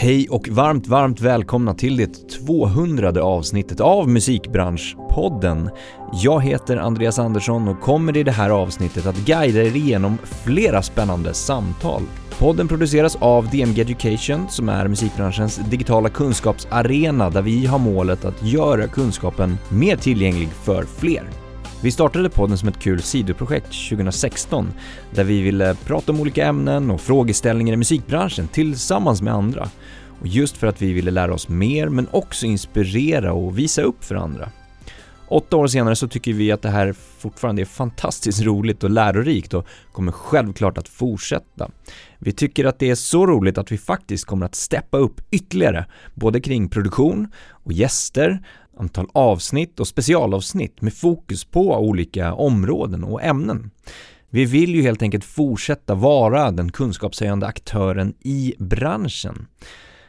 Hej 0.00 0.28
och 0.28 0.48
varmt, 0.48 0.88
varmt 0.88 1.20
välkomna 1.20 1.74
till 1.74 1.96
det 1.96 2.28
200 2.46 3.22
avsnittet 3.22 3.80
av 3.80 4.08
Musikbranschpodden. 4.08 5.70
Jag 6.12 6.42
heter 6.42 6.76
Andreas 6.76 7.18
Andersson 7.18 7.68
och 7.68 7.80
kommer 7.80 8.16
i 8.16 8.22
det 8.22 8.30
här 8.30 8.50
avsnittet 8.50 9.06
att 9.06 9.16
guida 9.16 9.62
er 9.62 9.76
igenom 9.76 10.18
flera 10.44 10.82
spännande 10.82 11.34
samtal. 11.34 12.02
Podden 12.38 12.68
produceras 12.68 13.16
av 13.16 13.50
DMG 13.50 13.80
Education 13.80 14.48
som 14.48 14.68
är 14.68 14.88
musikbranschens 14.88 15.56
digitala 15.56 16.08
kunskapsarena 16.08 17.30
där 17.30 17.42
vi 17.42 17.66
har 17.66 17.78
målet 17.78 18.24
att 18.24 18.42
göra 18.42 18.86
kunskapen 18.86 19.58
mer 19.68 19.96
tillgänglig 19.96 20.48
för 20.48 20.82
fler. 20.82 21.47
Vi 21.82 21.90
startade 21.90 22.30
podden 22.30 22.58
som 22.58 22.68
ett 22.68 22.78
kul 22.78 23.02
sidoprojekt 23.02 23.88
2016 23.88 24.72
där 25.14 25.24
vi 25.24 25.42
ville 25.42 25.74
prata 25.74 26.12
om 26.12 26.20
olika 26.20 26.46
ämnen 26.46 26.90
och 26.90 27.00
frågeställningar 27.00 27.74
i 27.74 27.76
musikbranschen 27.76 28.48
tillsammans 28.48 29.22
med 29.22 29.34
andra. 29.34 29.68
Och 30.20 30.26
just 30.26 30.56
för 30.56 30.66
att 30.66 30.82
vi 30.82 30.92
ville 30.92 31.10
lära 31.10 31.34
oss 31.34 31.48
mer 31.48 31.88
men 31.88 32.08
också 32.10 32.46
inspirera 32.46 33.32
och 33.32 33.58
visa 33.58 33.82
upp 33.82 34.04
för 34.04 34.14
andra. 34.14 34.50
Åtta 35.28 35.56
år 35.56 35.66
senare 35.66 35.96
så 35.96 36.08
tycker 36.08 36.32
vi 36.32 36.52
att 36.52 36.62
det 36.62 36.70
här 36.70 36.94
fortfarande 37.18 37.62
är 37.62 37.66
fantastiskt 37.66 38.42
roligt 38.42 38.84
och 38.84 38.90
lärorikt 38.90 39.54
och 39.54 39.66
kommer 39.92 40.12
självklart 40.12 40.78
att 40.78 40.88
fortsätta. 40.88 41.70
Vi 42.18 42.32
tycker 42.32 42.64
att 42.64 42.78
det 42.78 42.90
är 42.90 42.94
så 42.94 43.26
roligt 43.26 43.58
att 43.58 43.72
vi 43.72 43.78
faktiskt 43.78 44.24
kommer 44.24 44.46
att 44.46 44.54
steppa 44.54 44.98
upp 44.98 45.20
ytterligare, 45.30 45.86
både 46.14 46.40
kring 46.40 46.68
produktion 46.68 47.28
och 47.50 47.72
gäster, 47.72 48.42
antal 48.78 49.06
avsnitt 49.12 49.80
och 49.80 49.88
specialavsnitt 49.88 50.82
med 50.82 50.94
fokus 50.94 51.44
på 51.44 51.76
olika 51.76 52.34
områden 52.34 53.04
och 53.04 53.22
ämnen. 53.22 53.70
Vi 54.30 54.44
vill 54.44 54.74
ju 54.74 54.82
helt 54.82 55.02
enkelt 55.02 55.24
fortsätta 55.24 55.94
vara 55.94 56.50
den 56.50 56.72
kunskapshöjande 56.72 57.46
aktören 57.46 58.14
i 58.20 58.54
branschen. 58.58 59.46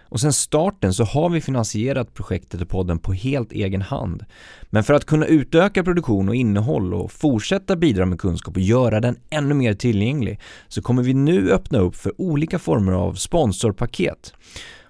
Och 0.10 0.20
sen 0.20 0.34
starten 0.34 0.94
så 0.94 1.04
har 1.04 1.30
vi 1.30 1.42
finansierat 1.42 2.14
projektet 2.14 2.62
och 2.62 2.70
podden 2.70 3.00
på 3.00 3.14
helt 3.14 3.52
egen 3.52 3.82
hand. 3.82 4.26
Men 4.70 4.84
för 4.84 4.94
att 4.94 5.06
kunna 5.06 5.26
utöka 5.26 5.84
produktion 5.84 6.30
och 6.30 6.36
innehåll 6.36 6.94
och 6.94 7.12
fortsätta 7.12 7.76
bidra 7.76 8.06
med 8.06 8.20
kunskap 8.20 8.56
och 8.56 8.62
göra 8.62 9.00
den 9.00 9.16
ännu 9.30 9.54
mer 9.54 9.74
tillgänglig 9.74 10.40
så 10.68 10.82
kommer 10.82 11.04
vi 11.04 11.14
nu 11.14 11.52
öppna 11.52 11.80
upp 11.80 11.96
för 11.96 12.22
olika 12.22 12.60
former 12.60 12.92
av 12.92 13.14
sponsorpaket. 13.14 14.34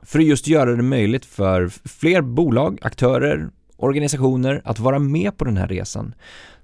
För 0.01 0.19
att 0.19 0.25
just 0.25 0.47
göra 0.47 0.75
det 0.75 0.83
möjligt 0.83 1.25
för 1.25 1.71
fler 1.87 2.21
bolag, 2.21 2.79
aktörer, 2.81 3.49
organisationer 3.79 4.61
att 4.65 4.79
vara 4.79 4.99
med 4.99 5.37
på 5.37 5.45
den 5.45 5.57
här 5.57 5.67
resan. 5.67 6.13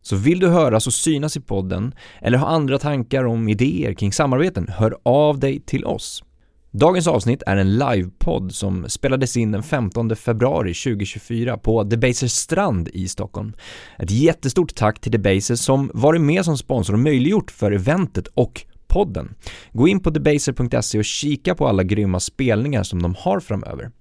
Så 0.01 0.15
vill 0.15 0.39
du 0.39 0.47
höras 0.47 0.87
och 0.87 0.93
synas 0.93 1.37
i 1.37 1.41
podden 1.41 1.93
eller 2.21 2.37
ha 2.37 2.47
andra 2.47 2.79
tankar 2.79 3.23
om 3.23 3.49
idéer 3.49 3.93
kring 3.93 4.13
samarbeten, 4.13 4.67
hör 4.67 4.97
av 5.03 5.39
dig 5.39 5.59
till 5.59 5.85
oss. 5.85 6.23
Dagens 6.71 7.07
avsnitt 7.07 7.43
är 7.47 7.57
en 7.57 7.77
livepodd 7.77 8.51
som 8.51 8.89
spelades 8.89 9.37
in 9.37 9.51
den 9.51 9.63
15 9.63 10.15
februari 10.15 10.73
2024 10.73 11.57
på 11.57 11.83
Debaser 11.83 12.27
Strand 12.27 12.89
i 12.93 13.07
Stockholm. 13.07 13.53
Ett 13.99 14.11
jättestort 14.11 14.75
tack 14.75 15.01
till 15.01 15.11
Debaser 15.11 15.55
som 15.55 15.91
varit 15.93 16.21
med 16.21 16.45
som 16.45 16.57
sponsor 16.57 16.93
och 16.93 16.99
möjliggjort 16.99 17.51
för 17.51 17.71
eventet 17.71 18.27
och 18.27 18.65
podden. 18.87 19.35
Gå 19.73 19.87
in 19.87 19.99
på 19.99 20.09
debaser.se 20.09 20.99
och 20.99 21.05
kika 21.05 21.55
på 21.55 21.67
alla 21.67 21.83
grymma 21.83 22.19
spelningar 22.19 22.83
som 22.83 23.01
de 23.01 23.15
har 23.19 23.39
framöver. 23.39 23.91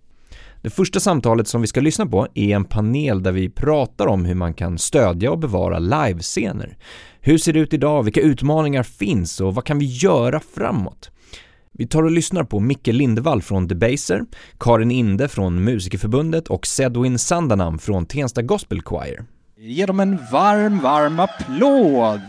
Det 0.64 0.70
första 0.70 1.00
samtalet 1.00 1.48
som 1.48 1.60
vi 1.60 1.66
ska 1.66 1.80
lyssna 1.80 2.06
på 2.06 2.28
är 2.34 2.56
en 2.56 2.64
panel 2.64 3.22
där 3.22 3.32
vi 3.32 3.50
pratar 3.50 4.06
om 4.06 4.24
hur 4.24 4.34
man 4.34 4.54
kan 4.54 4.78
stödja 4.78 5.30
och 5.30 5.38
bevara 5.38 5.78
livescener. 5.78 6.76
Hur 7.20 7.38
ser 7.38 7.52
det 7.52 7.58
ut 7.58 7.72
idag? 7.72 8.02
Vilka 8.02 8.20
utmaningar 8.20 8.82
finns 8.82 9.40
och 9.40 9.54
vad 9.54 9.64
kan 9.64 9.78
vi 9.78 9.84
göra 9.84 10.40
framåt? 10.54 11.10
Vi 11.72 11.86
tar 11.86 12.02
och 12.02 12.10
lyssnar 12.10 12.44
på 12.44 12.60
Micke 12.60 12.86
Lindevall 12.86 13.42
från 13.42 13.68
Debaser, 13.68 14.24
Karin 14.60 14.90
Inde 14.90 15.28
från 15.28 15.64
Musikerförbundet 15.64 16.48
och 16.48 16.66
Sedwin 16.66 17.18
Sandanam 17.18 17.78
från 17.78 18.06
Tensta 18.06 18.42
Gospel 18.42 18.82
Choir. 18.82 19.24
Ge 19.56 19.86
dem 19.86 20.00
en 20.00 20.18
varm, 20.32 20.80
varm 20.80 21.20
applåd! 21.20 22.20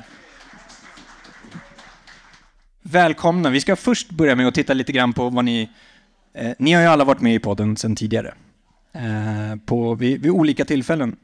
Välkomna. 2.81 3.49
Vi 3.49 3.61
ska 3.61 3.75
först 3.75 4.11
börja 4.11 4.35
med 4.35 4.47
att 4.47 4.55
titta 4.55 4.73
lite 4.73 4.91
grann 4.91 5.13
på 5.13 5.29
vad 5.29 5.45
ni... 5.45 5.69
Eh, 6.37 6.53
ni 6.59 6.73
har 6.73 6.81
ju 6.81 6.87
alla 6.87 7.03
varit 7.03 7.21
med 7.21 7.35
i 7.35 7.39
podden 7.39 7.77
sedan 7.77 7.95
tidigare. 7.95 8.33
Eh, 8.93 9.59
på, 9.65 9.95
vid, 9.95 10.21
vid, 10.21 10.31
olika 10.31 10.65
tillfällen. 10.65 11.15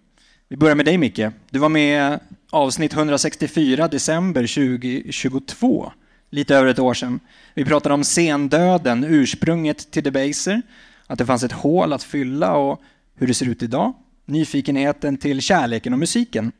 Vi 0.47 0.57
börjar 0.57 0.75
med 0.75 0.85
dig 0.85 0.97
Micke. 0.97 1.22
Du 1.49 1.59
var 1.59 1.69
med 1.69 2.19
avsnitt 2.49 2.94
164 2.94 3.88
december 3.88 4.41
2022 4.41 5.91
lite 6.29 6.55
över 6.55 6.69
ett 6.69 6.79
år 6.79 6.94
sedan. 6.94 7.19
Vi 7.53 7.66
pratade 7.66 7.95
om 7.95 8.03
sendöden, 8.03 9.03
ursprunget 9.03 9.91
till 9.91 10.03
Debaser, 10.03 10.61
att 11.07 11.19
det 11.19 11.25
fanns 11.25 11.43
ett 11.43 11.51
hål 11.51 11.93
att 11.93 12.03
fylla 12.03 12.53
och 12.53 12.81
hur 13.16 13.28
det 13.28 13.33
ser 13.33 13.45
ut 13.45 13.63
idag. 13.63 13.93
Nyfikenheten 14.25 15.17
till 15.17 15.41
kärleken 15.41 15.93
och 15.93 15.99
musiken. 15.99 16.51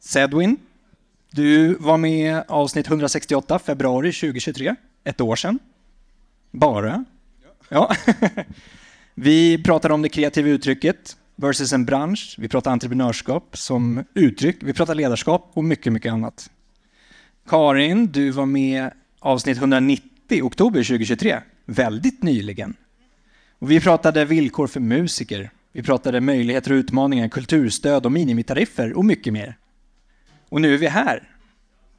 Sedwin, 0.00 0.56
du 1.30 1.74
var 1.74 1.96
med 1.96 2.42
avsnitt 2.48 2.86
168, 2.86 3.58
februari 3.58 4.12
2023, 4.12 4.74
ett 5.04 5.20
år 5.20 5.36
sedan. 5.36 5.58
Bara. 6.50 7.04
Ja. 7.70 7.94
Vi 9.14 9.62
pratade 9.62 9.94
om 9.94 10.02
det 10.02 10.08
kreativa 10.08 10.48
uttrycket 10.48 11.16
versus 11.36 11.72
en 11.72 11.84
bransch. 11.84 12.36
Vi 12.38 12.48
pratade 12.48 12.72
entreprenörskap 12.72 13.56
som 13.56 14.04
uttryck. 14.14 14.56
Vi 14.60 14.72
pratade 14.72 14.96
ledarskap 14.96 15.50
och 15.54 15.64
mycket, 15.64 15.92
mycket 15.92 16.12
annat. 16.12 16.50
Karin, 17.48 18.06
du 18.06 18.30
var 18.30 18.46
med 18.46 18.90
avsnitt 19.18 19.58
190, 19.58 20.42
oktober 20.42 20.84
2023, 20.84 21.40
väldigt 21.66 22.22
nyligen. 22.22 22.76
Och 23.58 23.70
vi 23.70 23.80
pratade 23.80 24.24
villkor 24.24 24.66
för 24.66 24.80
musiker, 24.80 25.50
vi 25.72 25.82
pratade 25.82 26.20
möjligheter 26.20 26.72
och 26.72 26.76
utmaningar, 26.76 27.28
kulturstöd 27.28 28.06
och 28.06 28.12
minimitariffer 28.12 28.92
och 28.92 29.04
mycket 29.04 29.32
mer. 29.32 29.58
Och 30.48 30.60
nu 30.60 30.74
är 30.74 30.78
vi 30.78 30.86
här. 30.86 31.28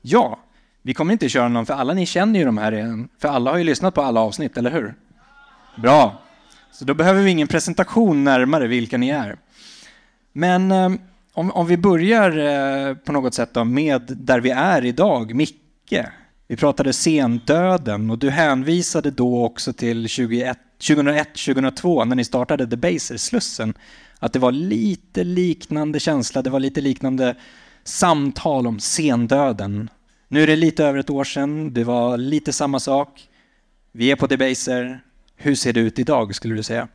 Ja, 0.02 0.40
vi 0.82 0.94
kommer 0.94 1.14
inte 1.14 1.30
köra 1.30 1.48
någon, 1.48 1.66
för 1.66 1.74
alla 1.74 1.94
ni 1.94 2.06
känner 2.06 2.40
ju 2.40 2.46
de 2.46 2.58
här 2.58 2.72
redan. 2.72 3.10
för 3.20 3.28
alla 3.28 3.52
har 3.52 3.58
ju 3.58 3.64
lyssnat 3.64 3.94
på 3.94 4.02
alla 4.02 4.20
avsnitt, 4.20 4.58
eller 4.58 4.72
hur? 4.72 4.94
Bra. 5.76 6.22
Så 6.72 6.86
då 6.86 6.94
behöver 6.94 7.22
vi 7.22 7.32
ingen 7.32 7.48
presentation 7.48 8.24
närmare 8.24 8.68
vilka 8.68 8.98
ni 8.98 9.10
är. 9.10 9.38
Men 10.34 10.72
eh, 10.72 10.92
om, 11.34 11.52
om 11.52 11.68
vi 11.68 11.78
börjar 11.78 12.38
eh, 12.38 12.96
på 12.96 13.12
något 13.12 13.34
sätt 13.34 13.54
då 13.54 13.64
med 13.64 14.02
där 14.08 14.40
vi 14.40 14.50
är 14.50 14.86
idag, 14.86 15.36
Micke. 15.36 15.58
Vi 16.48 16.56
pratade 16.58 16.94
sendöden 16.94 18.10
och 18.10 18.18
du 18.18 18.30
hänvisade 18.30 19.12
då 19.12 19.46
också 19.46 19.74
till 19.74 20.08
2001-2002 20.08 22.06
när 22.06 22.16
ni 22.16 22.24
startade 22.24 22.66
Debaser, 22.66 23.18
Slussen. 23.18 23.74
Att 24.20 24.34
det 24.34 24.40
var 24.40 24.52
lite 24.52 25.24
liknande 25.24 26.00
känsla, 26.00 26.42
det 26.42 26.50
var 26.50 26.60
lite 26.60 26.82
liknande 26.82 27.36
samtal 27.84 28.68
om 28.68 28.80
sendöden. 28.80 29.90
Nu 30.28 30.44
är 30.44 30.48
det 30.48 30.56
lite 30.56 30.86
över 30.86 31.00
ett 31.00 31.10
år 31.10 31.24
sedan, 31.24 31.74
det 31.74 31.84
var 31.84 32.18
lite 32.18 32.54
samma 32.54 32.80
sak. 32.80 33.28
Vi 33.92 34.12
är 34.12 34.16
på 34.16 34.28
Debaser. 34.28 35.02
Hur 35.44 35.56
ser 35.56 35.74
det 35.74 35.80
ut 35.80 36.00
idag 36.00 36.36
skulle 36.36 36.56
du 36.56 36.64
säga? 36.64 36.88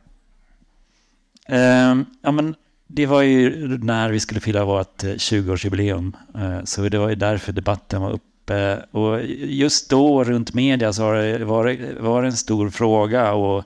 Eh, 1.47 1.95
ja, 2.21 2.31
men 2.31 2.55
det 2.87 3.05
var 3.05 3.21
ju 3.21 3.67
när 3.77 4.09
vi 4.09 4.19
skulle 4.19 4.39
fira 4.39 4.65
vårt 4.65 5.03
eh, 5.03 5.07
20-årsjubileum. 5.07 6.13
Eh, 6.35 6.63
så 6.63 6.89
det 6.89 6.97
var 6.97 7.09
ju 7.09 7.15
därför 7.15 7.53
debatten 7.53 8.01
var 8.01 8.11
uppe. 8.11 8.85
Och 8.91 9.23
just 9.37 9.89
då 9.89 10.23
runt 10.23 10.53
media 10.53 10.93
så 10.93 11.03
var 11.03 11.65
det, 11.65 11.95
var 11.99 12.21
det 12.21 12.27
en 12.27 12.37
stor 12.37 12.69
fråga 12.69 13.33
och 13.33 13.63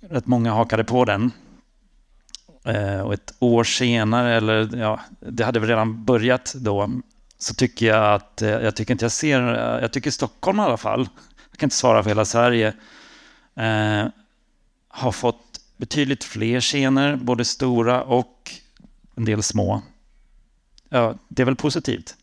rätt 0.10 0.26
många 0.26 0.52
hakade 0.52 0.84
på 0.84 1.04
den. 1.04 1.30
Eh, 2.64 3.00
och 3.00 3.14
ett 3.14 3.34
år 3.38 3.64
senare, 3.64 4.36
eller 4.36 4.76
ja, 4.76 5.00
det 5.20 5.44
hade 5.44 5.60
väl 5.60 5.68
redan 5.68 6.04
börjat 6.04 6.54
då, 6.54 6.90
så 7.38 7.54
tycker 7.54 7.86
jag 7.86 8.14
att, 8.14 8.42
eh, 8.42 8.50
jag 8.50 8.76
tycker 8.76 8.94
inte 8.94 9.04
jag 9.04 9.12
ser, 9.12 9.40
jag 9.80 9.92
tycker 9.92 10.10
Stockholm 10.10 10.60
i 10.60 10.62
alla 10.62 10.76
fall, 10.76 11.08
jag 11.50 11.58
kan 11.58 11.66
inte 11.66 11.76
svara 11.76 12.02
för 12.02 12.10
hela 12.10 12.24
Sverige, 12.24 12.74
eh, 13.56 14.06
har 14.88 15.12
fått 15.12 15.60
betydligt 15.76 16.24
fler 16.24 16.60
scener, 16.60 17.16
både 17.16 17.44
stora 17.44 18.02
och 18.02 18.52
en 19.14 19.24
del 19.24 19.42
små. 19.42 19.82
Ja, 20.88 21.14
det 21.28 21.42
är 21.42 21.46
väl 21.46 21.56
positivt? 21.56 22.16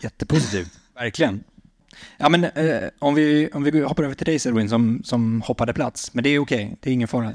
Jättepositivt, 0.00 0.78
verkligen. 0.94 1.44
Ja, 2.16 2.28
men 2.28 2.44
eh, 2.44 2.88
om, 2.98 3.14
vi, 3.14 3.50
om 3.52 3.64
vi 3.64 3.80
hoppar 3.80 4.02
över 4.02 4.14
till 4.14 4.26
dig 4.26 4.38
Selwyn 4.38 4.68
som, 4.68 5.02
som 5.04 5.42
hoppade 5.42 5.72
plats, 5.72 6.14
men 6.14 6.24
det 6.24 6.30
är 6.30 6.38
okej, 6.38 6.64
okay. 6.64 6.76
det 6.80 6.90
är 6.90 6.94
ingen 6.94 7.08
fara. 7.08 7.32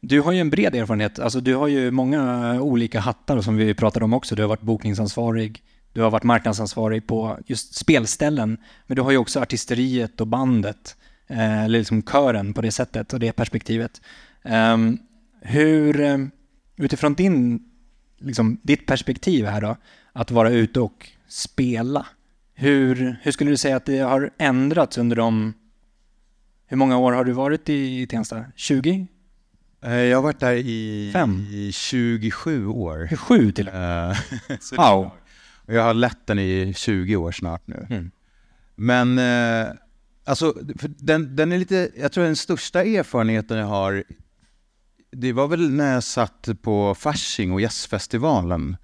Du 0.00 0.20
har 0.20 0.32
ju 0.32 0.40
en 0.40 0.50
bred 0.50 0.74
erfarenhet, 0.74 1.18
alltså 1.18 1.40
du 1.40 1.54
har 1.54 1.68
ju 1.68 1.90
många 1.90 2.54
olika 2.62 3.00
hattar 3.00 3.40
som 3.40 3.56
vi 3.56 3.74
pratade 3.74 4.04
om 4.04 4.12
också. 4.12 4.34
Du 4.34 4.42
har 4.42 4.48
varit 4.48 4.60
bokningsansvarig, 4.60 5.62
du 5.92 6.02
har 6.02 6.10
varit 6.10 6.22
marknadsansvarig 6.22 7.06
på 7.06 7.38
just 7.46 7.74
spelställen, 7.74 8.58
men 8.86 8.96
du 8.96 9.02
har 9.02 9.10
ju 9.10 9.16
också 9.16 9.40
artisteriet 9.40 10.20
och 10.20 10.26
bandet, 10.26 10.96
eller 11.38 11.78
liksom 11.78 12.02
kören 12.02 12.54
på 12.54 12.60
det 12.60 12.70
sättet 12.72 13.12
och 13.12 13.20
det 13.20 13.32
perspektivet. 13.32 14.00
Um, 14.42 14.98
hur, 15.40 16.00
eh, 16.00 16.18
utifrån 16.76 17.14
din, 17.14 17.62
liksom, 18.18 18.60
ditt 18.62 18.86
perspektiv 18.86 19.46
här 19.46 19.60
då, 19.60 19.76
att 20.12 20.30
vara 20.30 20.50
ute 20.50 20.80
och 20.80 21.08
spela, 21.28 22.06
hur, 22.54 23.16
hur 23.22 23.32
skulle 23.32 23.50
du 23.50 23.56
säga 23.56 23.76
att 23.76 23.86
det 23.86 23.98
har 23.98 24.30
ändrats 24.38 24.98
under 24.98 25.16
de 25.16 25.54
Hur 26.66 26.76
många 26.76 26.98
år 26.98 27.12
har 27.12 27.24
du 27.24 27.32
varit 27.32 27.68
i 27.68 28.06
Tensta? 28.06 28.44
20? 28.56 29.06
Eh, 29.84 29.92
Jag 29.94 30.16
har 30.18 30.22
varit 30.22 30.40
där 30.40 30.52
i, 30.54 31.10
Fem. 31.12 31.46
i 31.50 31.72
27 31.72 32.66
år. 32.66 33.06
27 33.10 33.52
till 33.52 33.68
och 33.68 33.74
med. 33.74 34.10
Eh, 34.10 34.16
Wow. 34.76 35.10
jag 35.66 35.82
har 35.82 35.94
lett 35.94 36.26
den 36.26 36.38
i 36.38 36.72
20 36.76 37.16
år 37.16 37.32
snart 37.32 37.62
nu. 37.66 37.86
Mm. 37.90 38.10
Men 38.76 39.18
eh, 39.18 39.72
alltså, 40.24 40.54
för 40.78 40.90
den, 40.98 41.36
den 41.36 41.52
är 41.52 41.58
lite, 41.58 41.90
jag 41.96 42.12
tror 42.12 42.24
den 42.24 42.36
största 42.36 42.84
erfarenheten 42.84 43.58
jag 43.58 43.66
har, 43.66 44.04
det 45.12 45.32
var 45.32 45.48
väl 45.48 45.70
när 45.70 45.94
jag 45.94 46.04
satt 46.04 46.48
på 46.62 46.94
Fasching 46.94 47.52
och 47.52 47.60
Jazzfestivalen 47.60 48.76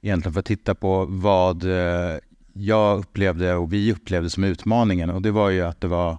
egentligen 0.00 0.32
för 0.32 0.40
att 0.40 0.46
titta 0.46 0.74
på 0.74 1.04
vad 1.04 1.64
eh, 1.64 2.18
jag 2.52 2.98
upplevde 2.98 3.54
och 3.54 3.72
vi 3.72 3.92
upplevde 3.92 4.30
som 4.30 4.44
utmaningen 4.44 5.10
och 5.10 5.22
det 5.22 5.30
var 5.30 5.50
ju 5.50 5.60
att 5.60 5.80
det 5.80 5.88
var 5.88 6.18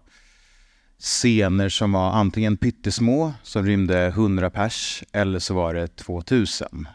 scener 0.99 1.69
som 1.69 1.91
var 1.91 2.11
antingen 2.11 2.57
pyttesmå 2.57 3.33
som 3.43 3.65
rymde 3.65 4.05
100 4.05 4.49
pers 4.49 5.03
eller 5.11 5.39
så 5.39 5.53
var 5.53 5.73
det 5.73 5.87
2000. 5.87 6.87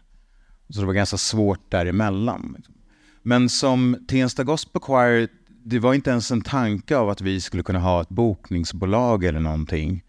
Så 0.69 0.81
det 0.81 0.87
var 0.87 0.95
ganska 0.95 1.17
svårt 1.17 1.71
däremellan. 1.71 2.55
Liksom. 2.57 2.75
Men 3.23 3.49
som 3.49 4.05
Tensta 4.09 4.45
Gospel 4.45 4.83
Choir, 4.83 5.29
det 5.69 5.79
var 5.79 5.95
inte 5.95 6.11
ens 6.11 6.31
en 6.31 6.43
tanke 6.43 6.97
av 6.97 7.11
att 7.11 7.21
vi 7.21 7.41
skulle 7.41 7.63
kunna 7.63 7.79
ha 7.79 8.03
ett 8.03 8.09
bokningsbolag 8.09 9.25
eller 9.25 9.41
någonting. 9.41 10.03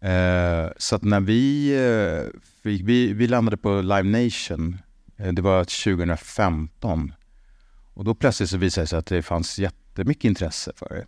Eh, 0.00 0.70
så 0.76 0.96
att 0.96 1.02
när 1.02 1.20
vi, 1.20 1.74
eh, 1.74 2.40
fick, 2.62 2.82
vi, 2.82 3.12
vi 3.12 3.26
landade 3.26 3.56
på 3.56 3.80
Live 3.80 4.24
Nation, 4.24 4.78
eh, 5.16 5.32
det 5.32 5.42
var 5.42 5.64
2015. 5.64 7.12
Och 7.94 8.04
då 8.04 8.14
plötsligt 8.14 8.50
så 8.50 8.56
visade 8.56 8.82
det 8.84 8.88
sig 8.88 8.98
att 8.98 9.06
det 9.06 9.22
fanns 9.22 9.58
jättemycket 9.58 10.24
intresse 10.24 10.72
för 10.76 10.88
det. 10.88 11.06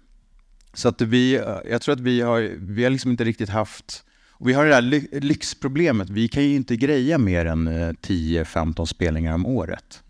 Så 0.75 0.89
att 0.89 1.01
vi, 1.01 1.35
eh, 1.35 1.59
jag 1.71 1.83
tror 1.83 1.93
att 1.93 2.01
vi 2.01 2.21
har, 2.21 2.41
vi 2.59 2.85
har 2.85 2.91
liksom 2.91 3.11
inte 3.11 3.25
riktigt 3.25 3.49
haft, 3.49 4.05
och 4.31 4.49
vi 4.49 4.53
har 4.53 4.65
det 4.65 4.71
där 4.71 5.21
lyxproblemet, 5.21 6.11
vi 6.11 6.29
kan 6.29 6.43
ju 6.43 6.55
inte 6.55 6.77
greja 6.77 7.19
mer 7.19 7.47
än 7.47 7.67
eh, 7.67 7.91
10-15 7.91 8.87
spelningar 8.87 9.35
om 9.35 9.47
året. 9.47 10.04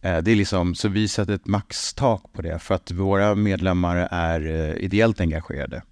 Eh, 0.00 0.18
det 0.18 0.30
är 0.32 0.36
liksom, 0.36 0.74
så 0.74 0.88
vi 0.88 1.08
sätter 1.08 1.34
ett 1.34 1.46
maxtak 1.46 2.22
på 2.32 2.42
det 2.42 2.58
för 2.58 2.74
att 2.74 2.90
våra 2.90 3.34
medlemmar 3.34 3.96
är 4.10 4.40
eh, 4.46 4.84
ideellt 4.84 5.20
engagerade. 5.20 5.82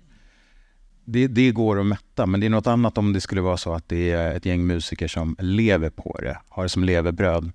Det, 1.05 1.27
det 1.27 1.51
går 1.51 1.81
att 1.81 1.87
mätta, 1.87 2.27
men 2.27 2.41
det 2.41 2.47
är 2.47 2.51
något 2.51 2.67
annat 2.67 2.99
om 2.99 3.13
det 3.13 3.21
skulle 3.21 3.41
vara 3.41 3.57
så 3.57 3.75
att 3.75 3.89
det 3.89 4.11
är 4.11 4.37
ett 4.37 4.47
gäng 4.47 4.67
musiker 4.67 5.09
som 5.09 5.37
lever 5.39 5.91
på 5.91 6.19
det, 6.23 6.39
har 6.49 6.63
det 6.63 6.69
som 6.69 6.85
levebröd. 6.85 7.53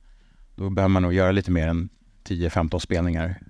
Då 0.56 0.70
behöver 0.70 0.90
man 0.90 1.04
nog 1.04 1.14
göra 1.14 1.32
lite 1.32 1.52
mer 1.52 1.68
än 1.68 1.90
10-15 2.28 2.80
spelningar. 2.80 3.42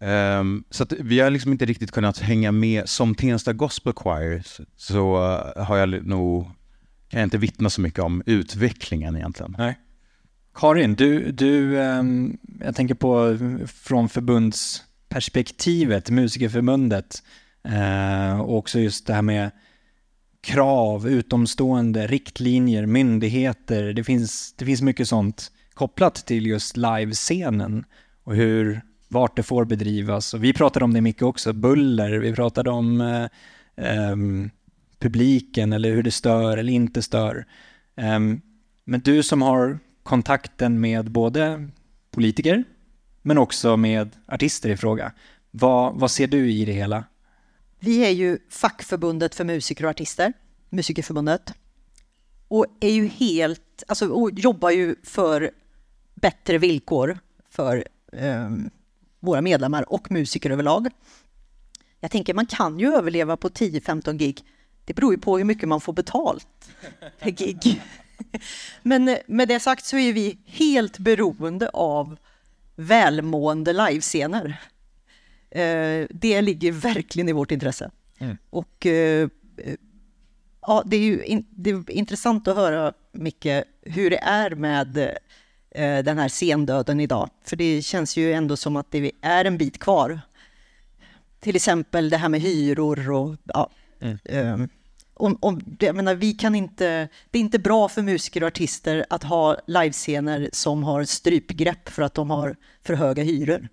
Ehm, 0.00 0.64
så 0.70 0.82
att 0.82 0.92
vi 0.92 1.20
har 1.20 1.30
liksom 1.30 1.52
inte 1.52 1.64
riktigt 1.64 1.90
kunnat 1.90 2.18
hänga 2.18 2.52
med. 2.52 2.88
Som 2.88 3.14
Tensta 3.14 3.52
Gospel 3.52 3.92
Choir 3.96 4.42
så- 4.76 5.16
har 5.56 5.76
jag 5.76 6.06
nog, 6.06 6.44
kan 7.08 7.20
jag 7.20 7.26
inte 7.26 7.38
vittna 7.38 7.70
så 7.70 7.80
mycket 7.80 8.00
om 8.00 8.22
utvecklingen 8.26 9.16
egentligen. 9.16 9.54
Nej. 9.58 9.78
Karin, 10.54 10.94
du, 10.94 11.32
du 11.32 11.82
ehm, 11.82 12.38
jag 12.60 12.76
tänker 12.76 12.94
på 12.94 13.38
från 13.66 14.08
förbundsperspektivet, 14.08 16.10
Musikerförbundet, 16.10 17.22
eh, 17.68 18.40
och 18.40 18.58
också 18.58 18.80
just 18.80 19.06
det 19.06 19.14
här 19.14 19.22
med 19.22 19.50
krav, 20.40 21.08
utomstående, 21.08 22.06
riktlinjer, 22.06 22.86
myndigheter. 22.86 23.92
Det 23.92 24.04
finns, 24.04 24.54
det 24.58 24.64
finns 24.64 24.82
mycket 24.82 25.08
sånt 25.08 25.52
kopplat 25.74 26.14
till 26.14 26.46
just 26.46 26.76
livescenen 26.76 27.84
och 28.24 28.34
hur, 28.34 28.80
vart 29.08 29.36
det 29.36 29.42
får 29.42 29.64
bedrivas. 29.64 30.34
Och 30.34 30.44
vi 30.44 30.52
pratade 30.52 30.84
om 30.84 30.94
det 30.94 31.00
mycket 31.00 31.22
också, 31.22 31.52
buller, 31.52 32.18
vi 32.18 32.34
pratade 32.34 32.70
om 32.70 33.00
eh, 33.00 33.24
eh, 33.86 34.16
publiken 34.98 35.72
eller 35.72 35.90
hur 35.90 36.02
det 36.02 36.10
stör 36.10 36.56
eller 36.56 36.72
inte 36.72 37.02
stör. 37.02 37.46
Eh, 37.96 38.18
men 38.84 39.00
du 39.00 39.22
som 39.22 39.42
har 39.42 39.78
kontakten 40.04 40.80
med 40.80 41.10
både 41.10 41.68
politiker 42.10 42.64
men 43.22 43.38
också 43.38 43.76
med 43.76 44.10
artister 44.26 44.70
i 44.70 44.76
fråga. 44.76 45.12
Vad, 45.50 46.00
vad 46.00 46.10
ser 46.10 46.26
du 46.26 46.52
i 46.52 46.64
det 46.64 46.72
hela? 46.72 47.04
Vi 47.78 48.04
är 48.04 48.10
ju 48.10 48.38
fackförbundet 48.50 49.34
för 49.34 49.44
musiker 49.44 49.84
och 49.84 49.90
artister, 49.90 50.32
Musikerförbundet. 50.70 51.54
Och 52.48 52.66
är 52.80 52.90
ju 52.90 53.06
helt, 53.06 53.84
alltså 53.88 54.08
och 54.08 54.30
jobbar 54.32 54.70
ju 54.70 54.96
för 55.02 55.50
bättre 56.14 56.58
villkor 56.58 57.18
för 57.50 57.88
eh, 58.12 58.50
våra 59.20 59.40
medlemmar 59.40 59.92
och 59.92 60.10
musiker 60.10 60.50
överlag. 60.50 60.88
Jag 62.00 62.10
tänker 62.10 62.34
man 62.34 62.46
kan 62.46 62.78
ju 62.78 62.94
överleva 62.94 63.36
på 63.36 63.48
10-15 63.48 64.12
gig. 64.12 64.44
Det 64.84 64.94
beror 64.94 65.14
ju 65.14 65.20
på 65.20 65.38
hur 65.38 65.44
mycket 65.44 65.68
man 65.68 65.80
får 65.80 65.92
betalt 65.92 66.70
per 67.18 67.30
gig. 67.30 67.82
Men 68.82 69.08
eh, 69.08 69.18
med 69.26 69.48
det 69.48 69.60
sagt 69.60 69.84
så 69.84 69.98
är 69.98 70.12
vi 70.12 70.38
helt 70.46 70.98
beroende 70.98 71.68
av 71.68 72.16
välmående 72.76 73.72
livescener. 73.72 74.60
Eh, 75.50 76.06
det 76.10 76.42
ligger 76.42 76.72
verkligen 76.72 77.28
i 77.28 77.32
vårt 77.32 77.50
intresse. 77.50 77.90
Mm. 78.18 78.36
Och 78.50 78.86
eh, 78.86 79.28
ja, 80.60 80.82
det 80.86 80.96
är 80.96 81.00
ju 81.00 81.24
in, 81.24 81.46
det 81.50 81.70
är 81.70 81.90
intressant 81.90 82.48
att 82.48 82.56
höra, 82.56 82.92
Micke, 83.12 83.46
hur 83.82 84.10
det 84.10 84.18
är 84.22 84.50
med 84.50 85.16
den 86.04 86.18
här 86.18 86.28
scendöden 86.28 87.00
idag. 87.00 87.30
För 87.44 87.56
det 87.56 87.82
känns 87.82 88.16
ju 88.16 88.32
ändå 88.32 88.56
som 88.56 88.76
att 88.76 88.90
det 88.90 89.12
är 89.22 89.44
en 89.44 89.58
bit 89.58 89.78
kvar. 89.78 90.20
Till 91.40 91.56
exempel 91.56 92.10
det 92.10 92.16
här 92.16 92.28
med 92.28 92.40
hyror 92.40 93.10
och 93.10 93.36
ja. 93.44 93.70
Mm. 94.00 94.18
eh, 94.24 94.66
om, 95.14 95.38
om, 95.40 95.60
det, 95.66 95.86
jag 95.86 95.96
menar, 95.96 96.14
vi 96.14 96.32
kan 96.32 96.54
inte, 96.54 97.08
det 97.30 97.38
är 97.38 97.40
inte 97.40 97.58
bra 97.58 97.88
för 97.88 98.02
musiker 98.02 98.42
och 98.42 98.46
artister 98.46 99.06
att 99.10 99.22
ha 99.22 99.56
livescener 99.66 100.48
som 100.52 100.82
har 100.84 101.04
strypgrepp 101.04 101.88
för 101.88 102.02
att 102.02 102.14
de 102.14 102.30
har 102.30 102.56
för 102.82 102.94
höga 102.94 103.22
hyror. 103.22 103.68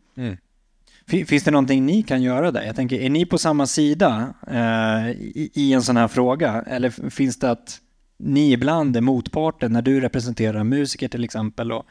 Fin- 1.07 1.25
Finns 1.25 1.43
det 1.43 1.51
någonting 1.51 1.85
ni 1.85 2.03
kan 2.03 2.21
göra 2.21 2.51
där? 2.51 2.63
Jag 2.63 2.75
tänker, 2.75 2.99
är 3.01 3.09
ni 3.09 3.25
på 3.25 3.37
samma 3.37 3.67
sida 3.67 4.33
eh, 4.47 5.09
i, 5.11 5.51
i 5.53 5.73
en 5.73 5.81
sån 5.83 5.97
här 5.97 6.07
fråga? 6.07 6.61
Eller 6.67 7.09
finns 7.09 7.39
det 7.39 7.51
att 7.51 7.79
ni 8.17 8.51
ibland 8.51 8.97
är 8.97 9.01
motparten 9.01 9.73
när 9.73 9.81
du 9.81 9.99
representerar 10.01 10.63
musiker 10.63 11.07
till 11.07 11.23
exempel? 11.23 11.71
Och, 11.71 11.85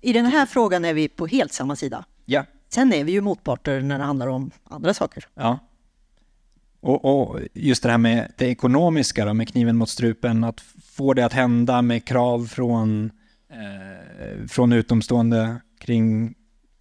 I 0.00 0.12
den 0.12 0.26
här 0.26 0.46
frågan 0.46 0.84
är 0.84 0.94
vi 0.94 1.08
på 1.08 1.26
helt 1.26 1.52
samma 1.52 1.76
sida. 1.76 2.04
ja, 2.24 2.44
Sen 2.68 2.92
är 2.92 3.04
vi 3.04 3.12
ju 3.12 3.20
motparter 3.20 3.80
när 3.80 3.98
det 3.98 4.04
handlar 4.04 4.26
om 4.26 4.50
andra 4.64 4.94
saker. 4.94 5.24
ja. 5.34 5.58
Och, 6.80 7.04
och 7.04 7.40
just 7.54 7.82
det 7.82 7.90
här 7.90 7.98
med 7.98 8.32
det 8.36 8.46
ekonomiska 8.46 9.24
då, 9.24 9.34
med 9.34 9.48
kniven 9.48 9.76
mot 9.76 9.88
strupen, 9.88 10.44
att 10.44 10.60
få 10.84 11.14
det 11.14 11.24
att 11.24 11.32
hända 11.32 11.82
med 11.82 12.04
krav 12.04 12.46
från, 12.46 13.10
eh, 13.50 14.46
från 14.48 14.72
utomstående 14.72 15.60
kring, 15.78 16.34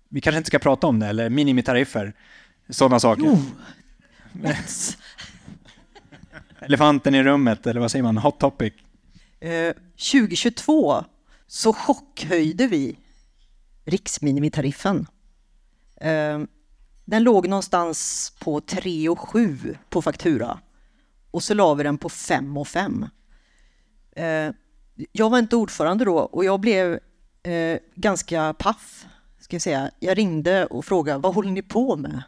vi 0.09 0.21
kanske 0.21 0.37
inte 0.37 0.47
ska 0.47 0.59
prata 0.59 0.87
om 0.87 0.99
det, 0.99 1.07
eller 1.07 1.29
minimitariffer, 1.29 2.13
sådana 2.69 2.99
saker. 2.99 3.23
Jo, 3.25 3.39
let's. 4.33 4.97
Elefanten 6.59 7.15
i 7.15 7.23
rummet, 7.23 7.67
eller 7.67 7.81
vad 7.81 7.91
säger 7.91 8.03
man, 8.03 8.17
hot 8.17 8.39
topic. 8.39 8.73
Eh, 9.39 9.73
2022 10.11 11.03
så 11.47 11.73
chockhöjde 11.73 12.67
vi 12.67 12.97
riksminimitariffen. 13.85 15.07
Eh, 16.01 16.39
den 17.07 17.23
låg 17.23 17.47
någonstans 17.47 18.33
på 18.39 18.61
3 18.61 19.09
och 19.09 19.19
7 19.19 19.77
på 19.89 20.01
faktura 20.01 20.59
och 21.31 21.43
så 21.43 21.53
la 21.53 21.73
vi 21.73 21.83
den 21.83 21.97
på 21.97 22.09
5 22.09 22.57
och 22.57 22.67
5. 22.67 23.05
Eh, 24.15 24.51
jag 25.11 25.29
var 25.29 25.39
inte 25.39 25.55
ordförande 25.55 26.05
då 26.05 26.17
och 26.17 26.45
jag 26.45 26.59
blev 26.59 26.99
eh, 27.43 27.79
ganska 27.95 28.53
paff. 28.53 29.05
Ska 29.39 29.55
jag, 29.55 29.61
säga. 29.61 29.91
jag 29.99 30.17
ringde 30.17 30.65
och 30.65 30.85
frågade 30.85 31.19
vad 31.19 31.35
håller 31.35 31.51
ni 31.51 31.61
på 31.61 31.95
med? 31.95 32.23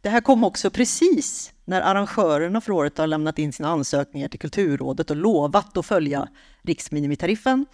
Det 0.00 0.08
här 0.08 0.20
kom 0.20 0.44
också 0.44 0.70
precis 0.70 1.52
när 1.64 1.80
arrangörerna 1.80 2.60
för 2.60 2.72
året 2.72 2.98
har 2.98 3.06
lämnat 3.06 3.38
in 3.38 3.52
sina 3.52 3.68
ansökningar 3.68 4.28
till 4.28 4.40
Kulturrådet 4.40 5.10
och 5.10 5.16
lovat 5.16 5.76
att 5.76 5.86
följa 5.86 6.28
riksminimitariffen. 6.62 7.66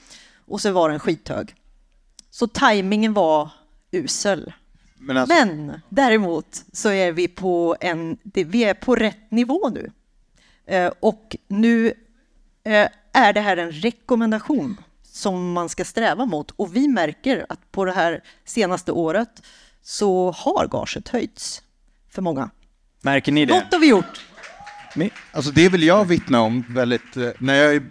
Och 0.47 0.61
så 0.61 0.73
var 0.73 0.90
den 0.90 0.99
skithög. 0.99 1.55
Så 2.31 2.47
tajmingen 2.47 3.14
var 3.14 3.50
usel. 3.90 4.52
Men 4.99 5.17
alltså, 5.17 5.35
Men 5.35 5.81
däremot 5.88 6.65
så 6.73 6.91
är 6.91 7.12
vi 7.12 7.29
på, 7.29 7.76
en, 7.81 8.19
vi 8.23 8.65
är 8.65 8.75
på 8.75 8.95
rätt 8.95 9.31
nivå 9.31 9.69
nu. 9.69 9.91
Eh, 10.67 10.93
och 11.00 11.37
nu 11.49 11.87
eh, 12.65 12.88
är 13.12 13.33
det 13.33 13.41
här 13.41 13.57
en 13.57 13.73
rekommendation 13.73 14.76
som 15.03 15.53
man 15.53 15.69
ska 15.69 15.85
sträva 15.85 16.26
mot. 16.26 16.50
Och 16.50 16.76
vi 16.76 16.88
märker 16.88 17.47
att 17.49 17.73
på 17.73 17.85
det 17.85 17.93
här 17.93 18.23
senaste 18.45 18.93
året 18.93 19.43
så 19.83 20.31
har 20.31 20.69
gaget 20.69 21.09
höjts 21.09 21.62
för 22.11 22.23
många. 22.23 22.50
Märker 23.03 23.33
ni 23.33 23.47
det? 23.47 23.55
Något 23.55 23.73
har 23.73 23.81
vi 23.81 23.88
gjort. 23.88 24.25
Alltså 25.33 25.50
det 25.50 25.69
vill 25.69 25.83
jag 25.83 26.05
vittna 26.05 26.41
om 26.41 26.65
väldigt, 26.69 27.17
eh, 27.17 27.29
när 27.38 27.55
jag 27.55 27.83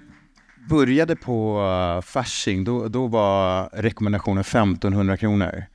började 0.70 1.16
på 1.16 2.02
Fasching, 2.06 2.64
då, 2.64 2.88
då 2.88 3.08
var 3.08 3.70
rekommendationen 3.74 4.42
1500 4.42 5.18
kronor. 5.18 5.66